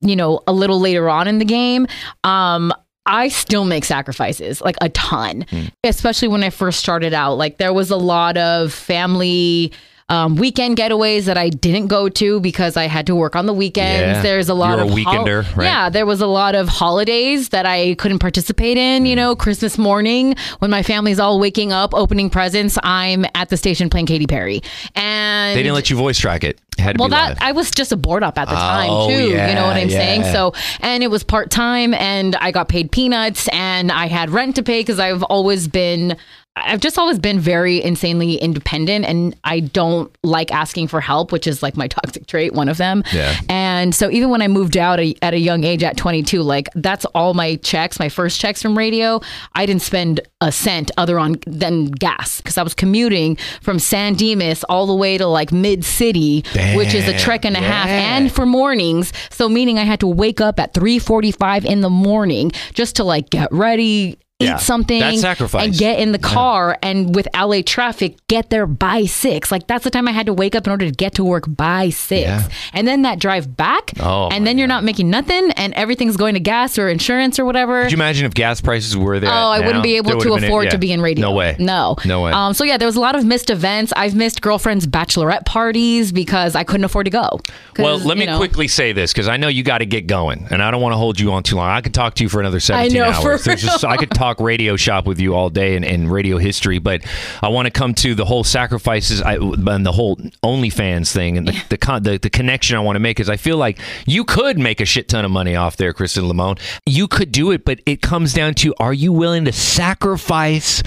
you 0.00 0.14
know, 0.16 0.40
a 0.46 0.52
little 0.52 0.78
later 0.80 1.08
on 1.08 1.26
in 1.28 1.38
the 1.38 1.44
game. 1.44 1.86
Um, 2.24 2.72
I 3.06 3.28
still 3.28 3.64
make 3.64 3.84
sacrifices, 3.84 4.60
like 4.60 4.76
a 4.80 4.88
ton, 4.88 5.46
Hmm. 5.50 5.66
especially 5.84 6.28
when 6.28 6.42
I 6.42 6.50
first 6.50 6.80
started 6.80 7.14
out. 7.14 7.38
Like 7.38 7.58
there 7.58 7.72
was 7.72 7.90
a 7.90 7.96
lot 7.96 8.36
of 8.36 8.72
family. 8.72 9.72
Um, 10.08 10.36
weekend 10.36 10.76
getaways 10.76 11.24
that 11.24 11.36
I 11.36 11.48
didn't 11.48 11.88
go 11.88 12.08
to 12.08 12.38
because 12.38 12.76
I 12.76 12.84
had 12.84 13.06
to 13.08 13.16
work 13.16 13.34
on 13.34 13.46
the 13.46 13.52
weekends. 13.52 14.18
Yeah. 14.18 14.22
There's 14.22 14.48
a 14.48 14.54
lot 14.54 14.78
You're 14.78 14.86
a 14.86 14.88
of 14.88 14.92
weekender, 14.92 15.56
right? 15.56 15.64
Yeah, 15.64 15.90
there 15.90 16.06
was 16.06 16.20
a 16.20 16.28
lot 16.28 16.54
of 16.54 16.68
holidays 16.68 17.48
that 17.48 17.66
I 17.66 17.96
couldn't 17.96 18.20
participate 18.20 18.76
in. 18.76 19.02
Mm. 19.02 19.08
You 19.08 19.16
know, 19.16 19.34
Christmas 19.34 19.78
morning 19.78 20.36
when 20.60 20.70
my 20.70 20.84
family's 20.84 21.18
all 21.18 21.40
waking 21.40 21.72
up, 21.72 21.92
opening 21.92 22.30
presents, 22.30 22.78
I'm 22.84 23.24
at 23.34 23.48
the 23.48 23.56
station 23.56 23.90
playing 23.90 24.06
Katy 24.06 24.28
Perry. 24.28 24.62
And 24.94 25.56
they 25.58 25.64
didn't 25.64 25.74
let 25.74 25.90
you 25.90 25.96
voice 25.96 26.18
track 26.20 26.44
it. 26.44 26.60
Well, 26.98 27.08
that 27.08 27.30
live. 27.30 27.38
I 27.40 27.50
was 27.50 27.72
just 27.72 27.90
a 27.90 27.96
board 27.96 28.22
op 28.22 28.38
at 28.38 28.48
the 28.48 28.54
time 28.54 28.90
Oh, 28.90 29.08
too. 29.08 29.30
you 29.30 29.36
know 29.36 29.66
what 29.66 29.76
I'm 29.76 29.88
yeah, 29.88 29.98
saying? 29.98 30.24
So, 30.24 30.52
and 30.82 31.02
it 31.02 31.08
was 31.08 31.24
part 31.24 31.50
time, 31.50 31.94
and 31.94 32.36
I 32.36 32.52
got 32.52 32.68
paid 32.68 32.92
peanuts, 32.92 33.48
and 33.48 33.90
I 33.90 34.06
had 34.06 34.30
rent 34.30 34.54
to 34.56 34.62
pay 34.62 34.80
because 34.80 35.00
I've 35.00 35.24
always 35.24 35.66
been. 35.66 36.16
I've 36.56 36.80
just 36.80 36.98
always 36.98 37.18
been 37.18 37.38
very 37.38 37.84
insanely 37.84 38.36
independent 38.36 39.04
and 39.04 39.36
I 39.44 39.60
don't 39.60 40.10
like 40.22 40.50
asking 40.52 40.88
for 40.88 41.02
help, 41.02 41.30
which 41.30 41.46
is 41.46 41.62
like 41.62 41.76
my 41.76 41.86
toxic 41.96 42.26
trait, 42.26 42.54
one 42.54 42.68
of 42.68 42.78
them. 42.78 43.04
Yeah. 43.12 43.38
And 43.48 43.94
so 43.94 44.10
even 44.10 44.30
when 44.30 44.40
I 44.40 44.48
moved 44.48 44.76
out 44.76 44.98
at 44.98 45.34
a 45.34 45.38
young 45.38 45.64
age 45.64 45.82
at 45.82 45.98
22, 45.98 46.42
like 46.42 46.68
that's 46.74 47.04
all 47.06 47.34
my 47.34 47.56
checks, 47.56 47.98
my 47.98 48.08
first 48.08 48.40
checks 48.40 48.62
from 48.62 48.76
radio. 48.76 49.20
I 49.54 49.66
didn't 49.66 49.82
spend 49.82 50.20
a 50.40 50.50
cent 50.50 50.90
other 50.96 51.18
on 51.18 51.36
than 51.46 51.86
gas 51.86 52.40
because 52.40 52.56
I 52.56 52.62
was 52.62 52.74
commuting 52.74 53.36
from 53.60 53.78
San 53.78 54.14
Dimas 54.14 54.64
all 54.64 54.86
the 54.86 54.94
way 54.94 55.18
to 55.18 55.26
like 55.26 55.52
mid 55.52 55.84
city, 55.84 56.42
which 56.74 56.94
is 56.94 57.06
a 57.06 57.18
trek 57.18 57.44
and 57.44 57.56
a 57.56 57.60
half, 57.60 57.88
and 57.88 58.32
for 58.32 58.46
mornings. 58.46 59.12
So 59.30 59.48
meaning 59.48 59.78
I 59.78 59.84
had 59.84 60.00
to 60.00 60.06
wake 60.06 60.40
up 60.40 60.58
at 60.58 60.72
3:45 60.74 61.64
in 61.64 61.80
the 61.82 61.90
morning 61.90 62.52
just 62.72 62.96
to 62.96 63.04
like 63.04 63.30
get 63.30 63.50
ready 63.52 64.18
Yeah, 64.38 64.56
eat 64.56 64.60
something, 64.60 65.00
that's 65.00 65.22
sacrifice. 65.22 65.64
and 65.64 65.74
get 65.74 65.98
in 65.98 66.12
the 66.12 66.18
car. 66.18 66.76
And 66.82 67.14
with 67.14 67.26
LA 67.34 67.62
traffic, 67.64 68.16
get 68.28 68.50
there 68.50 68.66
by 68.66 69.06
six. 69.06 69.50
Like 69.50 69.66
that's 69.66 69.82
the 69.84 69.90
time 69.90 70.06
I 70.08 70.10
had 70.12 70.26
to 70.26 70.34
wake 70.34 70.54
up 70.54 70.66
in 70.66 70.70
order 70.70 70.84
to 70.84 70.90
get 70.92 71.14
to 71.14 71.24
work 71.24 71.44
by 71.48 71.88
six. 71.88 72.24
Yeah. 72.26 72.46
And 72.74 72.86
then 72.86 73.00
that 73.02 73.18
drive 73.18 73.56
back, 73.56 73.92
Oh, 73.98 74.28
and 74.28 74.46
then 74.46 74.58
you're 74.58 74.68
not 74.68 74.84
making 74.84 75.08
nothing, 75.08 75.52
and 75.52 75.72
everything's 75.72 76.18
going 76.18 76.34
to 76.34 76.40
gas 76.40 76.78
or 76.78 76.90
insurance 76.90 77.38
or 77.38 77.46
whatever. 77.46 77.84
Could 77.84 77.92
you 77.92 77.96
imagine 77.96 78.26
if 78.26 78.34
gas 78.34 78.60
prices 78.60 78.94
were 78.94 79.18
there? 79.20 79.30
Oh, 79.30 79.32
I 79.32 79.60
wouldn't 79.64 79.82
be 79.82 79.96
able 79.96 80.20
to 80.20 80.34
afford 80.34 80.68
to 80.70 80.76
be 80.76 80.92
in 80.92 81.00
radio. 81.00 81.30
No 81.30 81.32
way. 81.32 81.56
No. 81.58 81.96
No 82.04 82.20
way. 82.20 82.32
Um, 82.32 82.52
so 82.52 82.62
yeah, 82.64 82.76
there 82.76 82.86
was 82.86 82.96
a 82.96 83.00
lot 83.00 83.16
of 83.16 83.24
missed 83.24 83.48
events. 83.48 83.90
I've 83.96 84.14
missed 84.14 84.42
girlfriends' 84.42 84.86
bachelorette 84.86 85.46
parties 85.46 86.12
because 86.12 86.54
I 86.54 86.62
couldn't 86.62 86.84
afford 86.84 87.06
to 87.06 87.10
go. 87.10 87.40
Well, 87.78 87.96
let 88.00 88.18
me 88.18 88.26
know, 88.26 88.36
quickly 88.36 88.68
say 88.68 88.92
this 88.92 89.14
because 89.14 89.28
I 89.28 89.38
know 89.38 89.48
you 89.48 89.62
got 89.62 89.78
to 89.78 89.86
get 89.86 90.06
going, 90.06 90.46
and 90.50 90.62
I 90.62 90.70
don't 90.70 90.82
want 90.82 90.92
to 90.92 90.98
hold 90.98 91.18
you 91.18 91.32
on 91.32 91.42
too 91.42 91.56
long. 91.56 91.70
I 91.70 91.80
could 91.80 91.94
talk 91.94 92.16
to 92.16 92.22
you 92.22 92.28
for 92.28 92.40
another 92.40 92.60
seventeen 92.60 93.00
I 93.00 93.10
know, 93.12 93.22
for 93.22 93.32
hours. 93.32 93.44
There's 93.44 93.62
just 93.62 93.82
I 93.82 93.96
could 93.96 94.10
talk 94.16 94.25
radio 94.40 94.76
shop 94.76 95.06
with 95.06 95.20
you 95.20 95.34
all 95.34 95.50
day 95.50 95.76
and, 95.76 95.84
and 95.84 96.10
radio 96.10 96.38
history, 96.38 96.78
but 96.78 97.02
I 97.42 97.48
want 97.48 97.66
to 97.66 97.70
come 97.70 97.94
to 97.94 98.14
the 98.14 98.24
whole 98.24 98.44
sacrifices 98.44 99.22
I, 99.22 99.36
and 99.36 99.86
the 99.86 99.92
whole 99.92 100.16
OnlyFans 100.42 101.12
thing 101.12 101.38
and 101.38 101.48
the 101.48 101.64
the, 101.68 101.78
con, 101.78 102.02
the 102.02 102.18
the 102.18 102.30
connection 102.30 102.76
I 102.76 102.80
want 102.80 102.96
to 102.96 103.00
make 103.00 103.20
is 103.20 103.28
I 103.30 103.36
feel 103.36 103.56
like 103.56 103.78
you 104.06 104.24
could 104.24 104.58
make 104.58 104.80
a 104.80 104.84
shit 104.84 105.08
ton 105.08 105.24
of 105.24 105.30
money 105.30 105.56
off 105.56 105.76
there, 105.76 105.92
Christen 105.92 106.28
Limon. 106.28 106.56
You 106.84 107.08
could 107.08 107.32
do 107.32 107.50
it, 107.50 107.64
but 107.64 107.80
it 107.86 108.02
comes 108.02 108.32
down 108.32 108.54
to 108.54 108.74
are 108.78 108.92
you 108.92 109.12
willing 109.12 109.44
to 109.44 109.52
sacrifice 109.52 110.82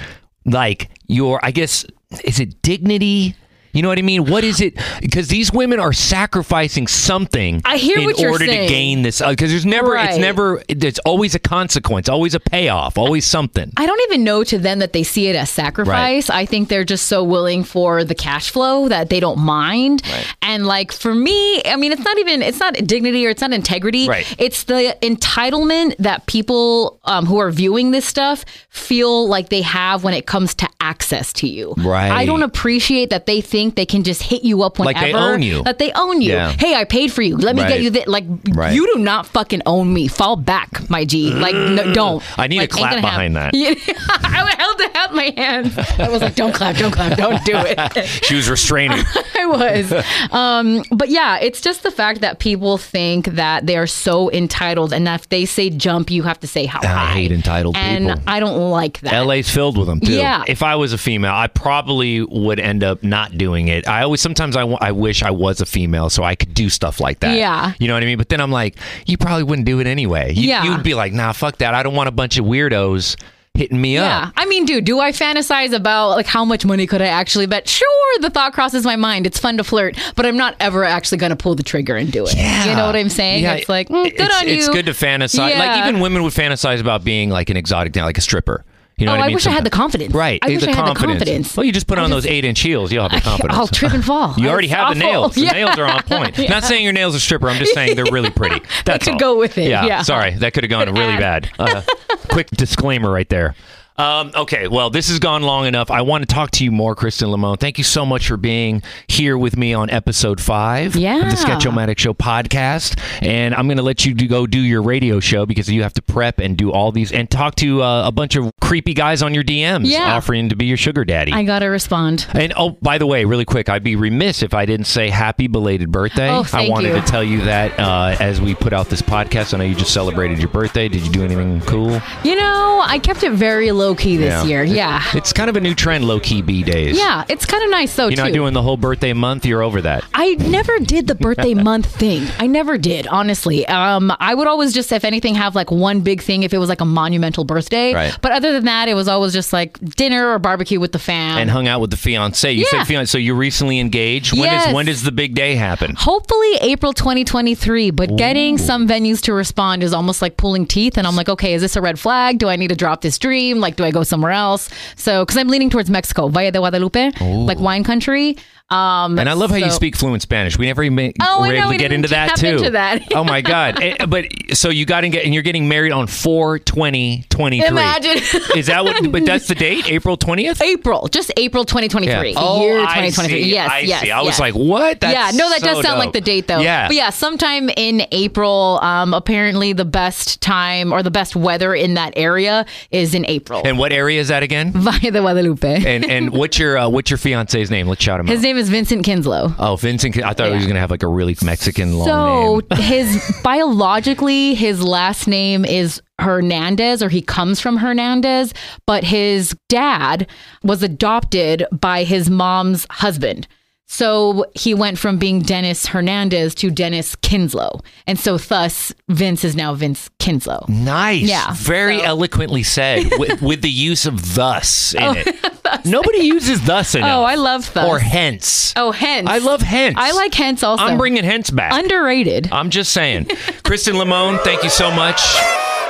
like 0.46 0.90
your 1.08 1.40
I 1.44 1.52
guess 1.52 1.86
is 2.24 2.40
it 2.40 2.62
dignity? 2.62 3.36
You 3.72 3.82
know 3.82 3.90
what 3.90 4.00
I 4.00 4.02
mean? 4.02 4.26
What 4.26 4.44
is 4.44 4.62
it? 4.62 4.76
Because 5.02 5.28
these 5.28 5.52
women 5.54 5.80
are 5.80 5.94
sacrificing 5.94 6.88
something 6.88 7.62
I 7.66 7.78
hear 7.78 8.00
in 8.00 8.06
what 8.06 8.20
you're 8.20 8.32
order 8.32 8.46
to 8.46 8.52
gain 8.52 9.02
this. 9.04 9.22
Because 9.22 9.52
there's 9.52 9.66
never, 9.66 9.96
it's 9.96 10.12
Right. 10.14 10.22
never, 10.22 10.64
it's 10.68 11.00
always 11.00 11.36
a 11.36 11.40
consequence, 11.40 12.10
always 12.10 12.34
a 12.34 12.40
payoff, 12.40 12.98
always 12.98 13.26
something. 13.26 13.72
I 13.78 13.86
don't 13.86 14.02
even 14.10 14.24
know 14.24 14.44
to 14.46 14.58
them 14.58 14.80
that 14.80 14.94
they 14.94 15.04
see 15.04 15.28
it 15.28 15.36
as 15.36 15.50
sacrifice. 15.50 16.30
I 16.30 16.46
think 16.46 16.70
they're 16.70 16.84
just 16.84 17.06
so 17.08 17.24
willing 17.24 17.64
for 17.64 18.04
the 18.04 18.16
cash 18.16 18.50
flow 18.50 18.88
that 18.90 19.10
they 19.10 19.20
don't 19.20 19.40
mind. 19.40 20.02
And 20.42 20.66
like 20.66 20.92
for 20.92 21.14
me, 21.14 21.62
I 21.64 21.76
mean, 21.76 21.92
it's 21.92 22.04
not 22.04 22.18
even 22.18 22.42
it's 22.42 22.60
not 22.60 22.74
dignity 22.74 23.26
or 23.28 23.30
it's 23.30 23.42
not 23.42 23.54
integrity. 23.54 24.08
Right. 24.08 24.26
It's 24.40 24.64
the 24.64 24.98
entitlement 25.02 25.96
that 25.98 26.26
people 26.26 27.00
um, 27.06 27.26
who 27.26 27.38
are 27.40 27.52
viewing 27.52 27.92
this 27.92 28.06
stuff 28.06 28.46
feel 28.70 29.28
like 29.28 29.50
they 29.50 29.62
have 29.62 30.04
when 30.04 30.14
it 30.14 30.26
comes 30.26 30.56
to 30.56 30.68
access 30.82 31.32
to 31.34 31.48
you. 31.48 31.74
Right. 31.78 32.12
I 32.12 32.26
don't 32.26 32.44
appreciate 32.44 33.10
that 33.12 33.26
they 33.26 33.42
think 33.42 33.59
they 33.68 33.86
can 33.86 34.04
just 34.04 34.24
hit 34.24 34.44
you 34.44 34.64
up 34.64 34.80
Like 34.80 34.96
whenever. 34.96 35.06
they 35.08 35.14
own 35.34 35.42
you. 35.42 35.64
That 35.64 35.80
they 35.80 35.92
own 35.94 36.22
you. 36.22 36.34
Yeah. 36.34 36.52
Hey, 36.52 36.76
I 36.76 36.84
paid 36.86 37.12
for 37.12 37.22
you. 37.22 37.38
Let 37.38 37.56
me 37.56 37.62
Right. 37.62 37.70
get 37.70 37.82
you 37.82 37.90
that. 37.92 38.08
Like 38.08 38.26
Right. 38.52 38.74
you 38.74 38.94
do 38.96 39.00
not 39.02 39.26
fucking 39.28 39.62
own 39.66 39.94
me. 39.94 40.08
Fall 40.08 40.36
back, 40.36 40.90
my 40.90 41.06
G. 41.06 41.32
Like 41.32 41.56
no, 41.56 41.94
don't. 41.94 42.24
I 42.40 42.48
need 42.48 42.58
a 42.58 42.62
Like, 42.62 42.70
ain't 42.70 42.72
clap 42.80 43.02
behind 43.02 43.38
happen. 43.38 43.54
that. 43.54 44.00
I 44.24 44.56
held 44.58 44.82
out 44.96 45.14
my 45.16 45.34
hands. 45.36 45.78
I 46.00 46.10
was 46.10 46.22
like, 46.22 46.36
"Don't 46.36 46.54
clap, 46.54 46.76
don't 46.78 46.92
clap, 46.92 47.18
don't 47.18 47.44
do 47.46 47.54
it." 47.56 47.80
She 48.30 48.36
was 48.36 48.50
restraining. 48.50 49.04
I 49.40 49.46
was, 49.46 49.92
um, 50.32 50.84
but 50.92 51.10
yeah, 51.10 51.38
it's 51.40 51.62
just 51.62 51.84
the 51.84 51.92
fact 51.92 52.22
that 52.22 52.40
people 52.40 52.78
think 52.78 53.26
that 53.36 53.66
they 53.66 53.78
are 53.78 53.88
so 53.88 54.32
entitled, 54.32 54.94
and 54.94 55.08
if 55.08 55.28
they 55.30 55.46
say 55.46 55.70
jump, 55.70 56.12
you 56.12 56.24
have 56.24 56.40
to 56.42 56.48
say 56.48 56.66
how 56.66 56.80
I 56.84 56.88
high. 56.88 57.12
hate 57.14 57.32
entitled 57.32 57.76
people. 57.76 57.90
and 57.90 58.08
people. 58.10 58.24
I 58.28 58.40
don't 58.40 58.70
like 58.72 59.00
that. 59.02 59.14
LA's 59.26 59.50
filled 59.50 59.78
with 59.78 59.88
them 59.88 60.00
too. 60.00 60.14
Yeah. 60.14 60.44
If 60.48 60.62
I 60.64 60.76
was 60.76 60.94
a 60.94 60.98
female, 60.98 61.34
I 61.34 61.48
probably 61.48 62.22
would 62.22 62.60
end 62.60 62.84
up 62.84 63.04
not 63.04 63.38
doing 63.38 63.49
it. 63.58 63.88
I 63.88 64.04
always 64.04 64.22
sometimes 64.22 64.56
I, 64.56 64.64
I 64.64 64.92
wish 64.92 65.24
I 65.24 65.32
was 65.32 65.62
a 65.62 65.66
female 65.66 66.10
so 66.10 66.24
I 66.24 66.36
could 66.36 66.54
do 66.54 66.70
stuff 66.70 67.00
like 67.00 67.20
that. 67.20 67.36
Yeah. 67.36 67.74
You 67.80 67.88
know 67.88 67.96
what 67.96 68.04
I 68.04 68.06
mean? 68.06 68.18
But 68.18 68.30
then 68.30 68.42
I'm 68.42 68.52
like, 68.52 68.76
you 69.06 69.18
probably 69.18 69.44
wouldn't 69.44 69.66
do 69.66 69.80
it 69.80 69.88
anyway. 69.88 70.34
You, 70.34 70.50
Yeah. 70.50 70.64
You'd 70.64 70.84
be 70.84 70.94
like, 70.94 71.14
nah, 71.14 71.32
fuck 71.32 71.58
that. 71.58 71.74
I 71.74 71.84
don't 71.84 71.96
want 71.96 72.10
a 72.10 72.12
bunch 72.12 72.38
of 72.38 72.46
weirdos 72.46 73.16
hitting 73.54 73.80
me 73.80 73.98
up. 73.98 74.06
Yeah, 74.06 74.28
up. 74.28 74.34
I 74.38 74.46
mean, 74.46 74.66
dude, 74.66 74.86
do 74.86 75.00
I 75.00 75.12
fantasize 75.12 75.74
about 75.74 76.12
like 76.12 76.26
how 76.26 76.46
much 76.46 76.66
money 76.66 76.88
could 76.88 77.02
I 77.02 77.08
actually 77.08 77.46
bet? 77.46 77.68
Sure, 77.68 78.20
the 78.20 78.30
thought 78.30 78.54
crosses 78.54 78.86
my 78.86 78.96
mind. 78.96 79.28
It's 79.28 79.40
fun 79.40 79.58
to 79.58 79.64
flirt, 79.64 79.98
but 80.16 80.26
I'm 80.26 80.38
not 80.38 80.56
ever 80.60 80.84
actually 80.84 81.18
going 81.18 81.32
to 81.32 81.36
pull 81.36 81.56
the 81.56 81.64
trigger 81.64 81.96
and 81.96 82.12
do 82.12 82.26
it. 82.26 82.36
Yeah. 82.36 82.66
You 82.66 82.76
know 82.76 82.86
what 82.86 82.96
I'm 82.96 83.10
saying? 83.10 83.44
Yeah, 83.44 83.56
it's 83.56 83.70
like 83.70 83.90
mm, 83.90 84.04
good 84.04 84.14
it's, 84.20 84.36
on 84.36 84.48
you. 84.48 84.54
It's 84.54 84.70
good 84.70 84.86
to 84.86 84.94
fantasize. 84.94 85.50
Yeah. 85.50 85.60
Like 85.60 85.88
even 85.88 86.00
women 86.02 86.24
would 86.24 86.34
fantasize 86.34 86.80
about 86.80 87.04
being 87.04 87.30
like 87.30 87.50
an 87.50 87.58
exotic, 87.58 87.96
now, 87.96 88.06
like 88.06 88.18
a 88.18 88.22
stripper. 88.22 88.64
You 89.00 89.06
know 89.06 89.14
oh, 89.14 89.16
what 89.16 89.22
I 89.22 89.24
I 89.24 89.28
mean? 89.28 89.36
wish 89.36 89.48
I 89.48 89.52
had 89.52 89.64
the 89.64 89.70
confidence. 89.70 90.14
Right. 90.14 90.40
I 90.42 90.50
wish 90.50 90.64
I 90.64 90.76
had 90.76 90.88
the 90.88 90.94
confidence. 90.94 91.56
Well, 91.56 91.64
you 91.66 91.72
just 91.72 91.88
put 91.88 91.98
on 91.98 92.10
just- 92.10 92.26
those 92.26 92.32
eight 92.32 92.44
inch 92.44 92.60
heels. 92.60 92.92
You'll 92.92 93.08
have 93.08 93.12
the 93.12 93.22
confidence. 93.22 93.58
I'll 93.58 93.68
trip 93.68 93.94
and 93.94 94.04
fall. 94.04 94.36
You 94.40 94.50
already 94.50 94.68
have 94.70 94.94
the 94.94 95.00
nails. 95.00 95.36
The 95.36 95.42
Yeah. 95.42 95.52
nails 95.52 95.78
are 95.78 95.86
on 95.86 96.04
point. 96.04 96.38
Yeah. 96.38 96.50
Not 96.50 96.64
saying 96.64 96.84
your 96.84 96.94
nails 96.94 97.16
are 97.16 97.20
stripper. 97.20 97.50
I'm 97.50 97.58
just 97.60 97.74
saying 97.74 97.96
they're 97.96 98.06
really 98.12 98.30
pretty. 98.30 98.62
That's 98.86 99.06
could 99.06 99.14
all. 99.14 99.20
go 99.20 99.38
with 99.38 99.58
it, 99.58 99.70
yeah. 99.70 100.02
Sorry, 100.02 100.34
that 100.36 100.54
could 100.54 100.64
have 100.64 100.70
gone 100.70 100.94
really 100.94 101.18
bad. 101.18 101.50
Uh, 101.58 101.82
quick 102.30 102.48
disclaimer 102.52 103.12
right 103.12 103.28
there. 103.30 103.56
Um, 104.00 104.32
okay, 104.34 104.70
well, 104.70 104.90
this 104.90 105.10
has 105.10 105.20
gone 105.20 105.44
long 105.44 105.66
enough. 105.66 105.92
I 105.92 106.02
want 106.04 106.22
to 106.28 106.34
talk 106.34 106.52
to 106.52 106.64
you 106.64 106.72
more, 106.72 106.96
Christen 106.96 107.30
Limon. 107.32 107.58
Thank 107.58 107.78
you 107.78 107.84
so 107.84 108.06
much 108.06 108.28
for 108.30 108.38
being 108.38 108.82
here 109.10 109.38
with 109.38 109.58
me 109.58 109.74
on 109.74 109.90
episode 109.90 110.40
five 110.40 110.96
Yeah. 110.96 111.18
of 111.26 111.30
the 111.32 111.36
Sketchomatic 111.36 111.98
Show 111.98 112.14
podcast. 112.14 112.98
And 113.22 113.54
I'm 113.54 113.68
going 113.68 113.76
to 113.78 113.84
let 113.84 114.06
you 114.06 114.14
do, 114.14 114.26
go 114.28 114.48
do 114.48 114.60
your 114.62 114.82
radio 114.82 115.20
show 115.20 115.46
because 115.46 115.70
you 115.70 115.84
have 115.84 115.94
to 115.96 116.02
prep 116.02 116.40
and 116.40 116.56
do 116.56 116.72
all 116.72 116.94
these 116.94 117.12
and 117.12 117.30
talk 117.30 117.56
to 117.56 117.84
uh, 117.84 118.08
a 118.08 118.12
bunch 118.14 118.38
of 118.38 118.50
creepy 118.62 118.94
guys 118.94 119.22
on 119.22 119.34
your 119.34 119.44
DMs 119.44 119.82
Yeah. 119.90 120.16
offering 120.16 120.48
to 120.48 120.56
be 120.56 120.66
your 120.66 120.78
sugar 120.78 121.04
daddy. 121.04 121.34
I 121.34 121.44
gotta 121.44 121.70
respond. 121.70 122.26
And 122.34 122.54
oh, 122.56 122.78
by 122.82 123.00
the 123.00 123.06
way, 123.06 123.26
really 123.26 123.44
quick, 123.46 123.68
I'd 123.68 123.84
be 123.84 123.98
remiss 123.98 124.44
if 124.44 124.54
I 124.54 124.66
didn't 124.66 124.86
say 124.88 125.10
happy 125.10 125.48
belated 125.48 125.92
birthday. 125.92 126.30
Oh, 126.30 126.46
I 126.54 126.70
wanted 126.70 126.96
you. 126.96 127.02
to 127.02 127.06
tell 127.06 127.24
you 127.24 127.42
that 127.42 127.78
uh, 127.78 128.16
as 128.22 128.40
we 128.40 128.56
put 128.56 128.72
out 128.72 128.88
this 128.88 129.02
podcast. 129.02 129.54
I 129.54 129.58
know 129.58 129.66
you 129.66 129.76
just 129.76 129.94
celebrated 129.94 130.40
your 130.40 130.48
birthday. 130.48 130.88
Did 130.88 131.02
you 131.06 131.12
do 131.12 131.24
anything 131.26 131.60
cool? 131.62 132.00
You 132.24 132.36
know, 132.38 132.82
I 132.86 132.98
kept 133.04 133.24
it 133.24 133.34
very 133.34 133.72
low 133.74 133.89
key 133.96 134.18
this 134.18 134.46
year. 134.46 134.64
Yeah. 134.64 135.04
It's 135.14 135.34
kind 135.34 135.50
of 135.50 135.56
a 135.56 135.60
new 135.62 135.76
trend, 135.76 136.06
low 136.06 136.20
key 136.20 136.42
B 136.42 136.64
days. 136.64 136.98
Yeah, 136.98 137.24
it's 137.30 137.46
kind 137.46 137.64
of 137.64 137.70
nice 137.70 137.96
though 137.96 138.08
You're 138.08 138.18
too. 138.18 138.24
not 138.24 138.34
doing 138.34 138.54
the 138.54 138.62
whole 138.62 138.78
birthday 138.78 139.14
month. 139.14 139.46
You're 139.46 139.62
over 139.64 139.82
that. 139.82 140.04
I 140.14 140.36
never 140.36 140.80
did 140.80 141.08
the 141.08 141.16
birthday 141.16 141.54
month 141.70 141.86
thing. 141.88 142.28
I 142.40 142.48
never 142.48 142.78
did, 142.78 143.08
honestly. 143.08 143.66
Um, 143.68 144.12
I 144.20 144.34
would 144.34 144.48
always 144.48 144.74
just, 144.74 144.92
if 144.92 145.04
anything, 145.06 145.36
have 145.36 145.56
like 145.56 145.72
one 145.72 146.02
big 146.02 146.22
thing 146.22 146.44
if 146.44 146.54
it 146.54 146.58
was 146.58 146.70
like 146.70 146.82
a 146.82 146.86
monumental 146.86 147.44
birthday. 147.44 147.94
Right. 147.94 148.18
But 148.22 148.32
other 148.32 148.52
than 148.54 148.66
that, 148.66 148.88
it 148.88 148.94
was 148.96 149.08
always 149.08 149.34
just 149.34 149.54
like 149.54 149.78
dinner 149.96 150.30
or 150.32 150.40
barbecue 150.40 150.80
with 150.80 150.92
the 150.92 151.00
fam. 151.00 151.38
and 151.38 151.50
hung 151.50 151.68
out 151.68 151.82
with 151.82 151.90
the 151.92 151.98
fiance. 151.98 152.52
You 152.52 152.62
Yeah. 152.72 152.80
said 152.80 152.88
fiance. 152.88 153.10
So 153.12 153.18
you 153.18 153.34
recently 153.36 153.80
engaged. 153.80 154.34
When 154.34 154.44
Yes. 154.44 154.68
is 154.68 154.74
when 154.74 154.86
does 154.86 155.04
the 155.04 155.12
big 155.12 155.36
day 155.36 155.56
happen? 155.56 155.96
Hopefully 155.98 156.56
April 156.62 156.94
2023, 156.94 157.92
but 157.92 158.16
getting 158.16 158.58
some 158.58 158.88
venues 158.88 159.22
to 159.22 159.34
respond 159.34 159.84
is 159.84 159.94
almost 159.94 160.22
like 160.22 160.38
pulling 160.38 160.66
teeth. 160.66 160.98
And 160.98 161.06
I'm 161.08 161.16
like, 161.16 161.30
okay, 161.30 161.54
is 161.54 161.62
this 161.62 161.76
a 161.76 161.82
red 161.82 162.00
flag? 162.00 162.38
Do 162.40 162.48
I 162.50 162.56
need 162.56 162.70
to 162.70 162.76
drop 162.76 163.02
this 163.02 163.18
dream? 163.18 163.60
Like, 163.60 163.76
do 163.80 163.86
I 163.86 163.92
go 163.92 164.04
somewhere 164.04 164.32
else? 164.32 164.70
So, 164.96 165.24
because 165.26 165.38
I'm 165.38 165.48
leaning 165.48 165.70
towards 165.70 165.90
Mexico, 165.90 166.28
Valle 166.28 166.52
de 166.52 166.60
Guadalupe, 166.60 167.12
like 167.48 167.60
wine 167.60 167.84
country. 167.84 168.38
Um, 168.72 169.18
And 169.18 169.28
I 169.28 169.34
love 169.34 169.50
how 169.50 169.56
you 169.56 169.72
speak 169.72 169.96
fluent 169.96 170.22
Spanish. 170.22 170.58
We 170.58 170.68
never 170.68 170.84
even 170.84 171.14
Oh, 171.22 171.40
were 171.42 171.48
know, 171.48 171.54
able 171.54 171.72
to 171.72 171.78
get 171.78 171.92
into 171.92 172.08
that 172.10 172.36
too. 172.36 172.48
into 172.48 172.70
that. 172.72 173.02
oh 173.16 173.24
my 173.24 173.42
god! 173.42 173.82
Eh, 173.82 174.06
but 174.06 174.26
so 174.54 174.70
you 174.70 174.86
got 174.86 175.02
to 175.02 175.10
get 175.10 175.26
and 175.26 175.34
you're 175.34 175.42
getting 175.44 175.68
married 175.68 175.92
on 175.92 176.06
4 176.08 176.60
20 176.60 177.26
23. 177.30 177.68
Imagine. 177.68 178.18
Is 178.56 178.68
that 178.68 178.84
what? 178.84 179.12
But 179.12 179.26
that's 179.26 179.48
the 179.48 179.56
date, 179.56 179.90
April 179.90 180.18
20th. 180.18 180.62
April, 180.62 181.08
just 181.08 181.32
April 181.38 181.66
2023. 181.66 182.36
Oh, 182.38 182.62
year 182.62 182.80
I 182.80 183.10
2023. 183.10 183.44
see, 183.44 183.50
Yes, 183.52 183.70
I 183.72 183.80
yes. 183.80 184.02
see. 184.02 184.12
I 184.12 184.22
was 184.22 184.40
like, 184.40 184.54
what? 184.54 185.00
That's 185.00 185.14
yeah, 185.14 185.38
no, 185.38 185.50
that 185.50 185.62
does 185.62 185.78
so 185.78 185.82
sound 185.82 185.98
like 186.00 186.14
the 186.14 186.22
date 186.22 186.48
though. 186.48 186.60
Yeah. 186.60 186.88
But 186.88 186.96
yeah, 186.96 187.10
sometime 187.10 187.70
in 187.70 188.04
April, 188.12 188.80
um, 188.84 189.14
apparently 189.16 189.74
the 189.74 189.86
best 189.86 190.42
time 190.42 190.94
or 190.94 191.02
the 191.02 191.12
best 191.12 191.36
weather 191.36 191.74
in 191.74 191.96
that 191.96 192.14
area 192.16 192.66
is 192.92 193.16
in 193.16 193.26
April. 193.26 193.62
And 193.66 193.80
what 193.80 193.92
area 193.92 194.20
is 194.20 194.28
that 194.28 194.44
again? 194.44 194.72
Valle 194.76 195.00
de 195.00 195.12
Guadalupe. 195.12 195.84
And 195.86 196.06
and 196.06 196.30
what's 196.32 196.60
your 196.60 196.78
uh, 196.78 196.88
what's 196.90 197.10
your 197.10 197.18
fiance's 197.18 197.72
name? 197.72 197.88
Let's 197.88 198.04
shout 198.04 198.20
him 198.20 198.28
His 198.28 198.40
out. 198.40 198.44
name 198.44 198.58
is 198.60 198.70
Vincent 198.70 199.04
Kinslow. 199.04 199.54
Oh, 199.58 199.76
Vincent. 199.78 200.22
I 200.24 200.34
thought 200.34 200.50
he 200.50 200.56
was 200.56 200.68
gonna 200.68 200.80
have 200.80 200.92
like 200.92 201.04
a 201.04 201.08
really 201.08 201.36
Mexican 201.44 201.98
long 201.98 202.08
name. 202.08 202.62
So 202.70 202.76
name. 202.76 202.82
his 202.82 203.40
biologically 203.44 204.54
his 204.54 204.84
last 204.84 205.28
name 205.28 205.66
is 205.66 206.02
Hernandez 206.20 207.02
or 207.02 207.10
he 207.10 207.22
comes 207.22 207.60
from 207.60 207.78
Hernandez, 207.78 208.54
but 208.86 209.04
his 209.04 209.56
dad 209.70 210.28
was 210.64 210.84
adopted 210.84 211.66
by 211.72 212.04
his 212.04 212.30
mom's 212.30 212.86
husband. 212.92 213.48
So 213.92 214.46
he 214.54 214.76
went 214.76 215.00
from 215.00 215.18
being 215.18 215.42
Dennis 215.42 215.88
Hernandez 215.88 216.54
to 216.56 216.70
Dennis 216.70 217.16
Kinslow. 217.16 217.82
And 218.06 218.20
so 218.20 218.38
thus 218.38 218.94
Vince 219.08 219.44
is 219.44 219.56
now 219.56 219.74
Vince 219.74 220.12
Kinslow. 220.20 220.64
Nice. 220.68 221.24
Yeah, 221.24 221.54
Very 221.56 222.00
eloquently 222.00 222.62
said 222.62 223.10
with, 223.18 223.42
with 223.42 223.64
the 223.64 223.70
use 223.72 224.06
of 224.06 224.36
thus 224.36 224.94
in 224.94 225.02
Oh, 225.02 225.14
it. 225.18 225.86
Nobody 225.86 226.20
uses 226.20 226.64
thus 226.68 226.94
enough. 226.94 227.10
Oh, 227.10 227.24
I 227.24 227.34
love 227.34 227.74
thus. 227.74 227.88
Or 227.90 227.98
hence. 227.98 228.74
Oh, 228.76 228.92
hence. 228.92 229.28
I 229.28 229.40
love 229.40 229.62
hence. 229.62 229.96
I 229.98 230.12
like 230.12 230.36
hence 230.36 230.62
also. 230.62 230.84
I'm 230.84 231.00
bringing 231.00 231.24
hence 231.24 231.50
back. 231.50 231.74
Underrated. 231.74 232.50
I'm 232.52 232.70
just 232.70 232.92
saying. 232.92 233.26
Christen 233.64 233.98
Limon, 233.98 234.38
thank 234.44 234.64
you 234.64 234.70
so 234.70 234.92
much. 234.92 235.20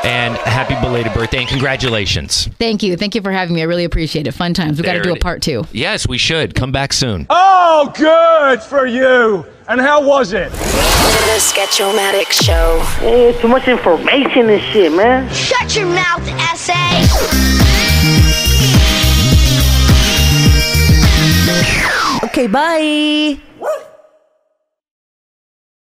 And 0.04 0.36
happy 0.38 0.76
belated 0.76 1.14
birthday 1.14 1.39
and 1.39 1.47
congratulations. 1.47 2.47
Thank 2.58 2.84
you. 2.84 2.95
Thank 2.95 3.16
you 3.16 3.22
for 3.22 3.32
having 3.32 3.56
me. 3.56 3.62
I 3.62 3.66
really 3.66 3.84
appreciate 3.84 4.28
it. 4.28 4.32
Fun 4.34 4.54
times. 4.54 4.78
We've 4.78 4.86
got 4.86 4.93
to 4.93 5.02
do 5.02 5.14
a 5.14 5.20
part 5.20 5.41
two. 5.41 5.66
Yes, 5.72 6.08
we 6.08 6.18
should. 6.18 6.56
Come 6.56 6.72
back 6.72 6.93
soon. 6.93 7.28
Oh, 7.30 7.91
good 7.95 8.62
for 8.62 8.86
you. 8.86 9.45
And 9.68 9.80
how 9.80 10.04
was 10.06 10.34
it? 10.34 10.52
The 10.52 11.38
Sketchomatic 11.38 12.32
Show. 12.32 12.80
Hey, 13.02 13.39
too 13.39 13.47
much 13.47 13.68
information 13.68 14.50
and 14.50 14.62
shit, 14.74 14.91
man. 14.93 15.32
Shut 15.34 15.76
your 15.76 15.86
mouth, 15.88 16.28
essay. 16.28 17.06
Okay, 22.24 22.47
bye. 22.47 23.39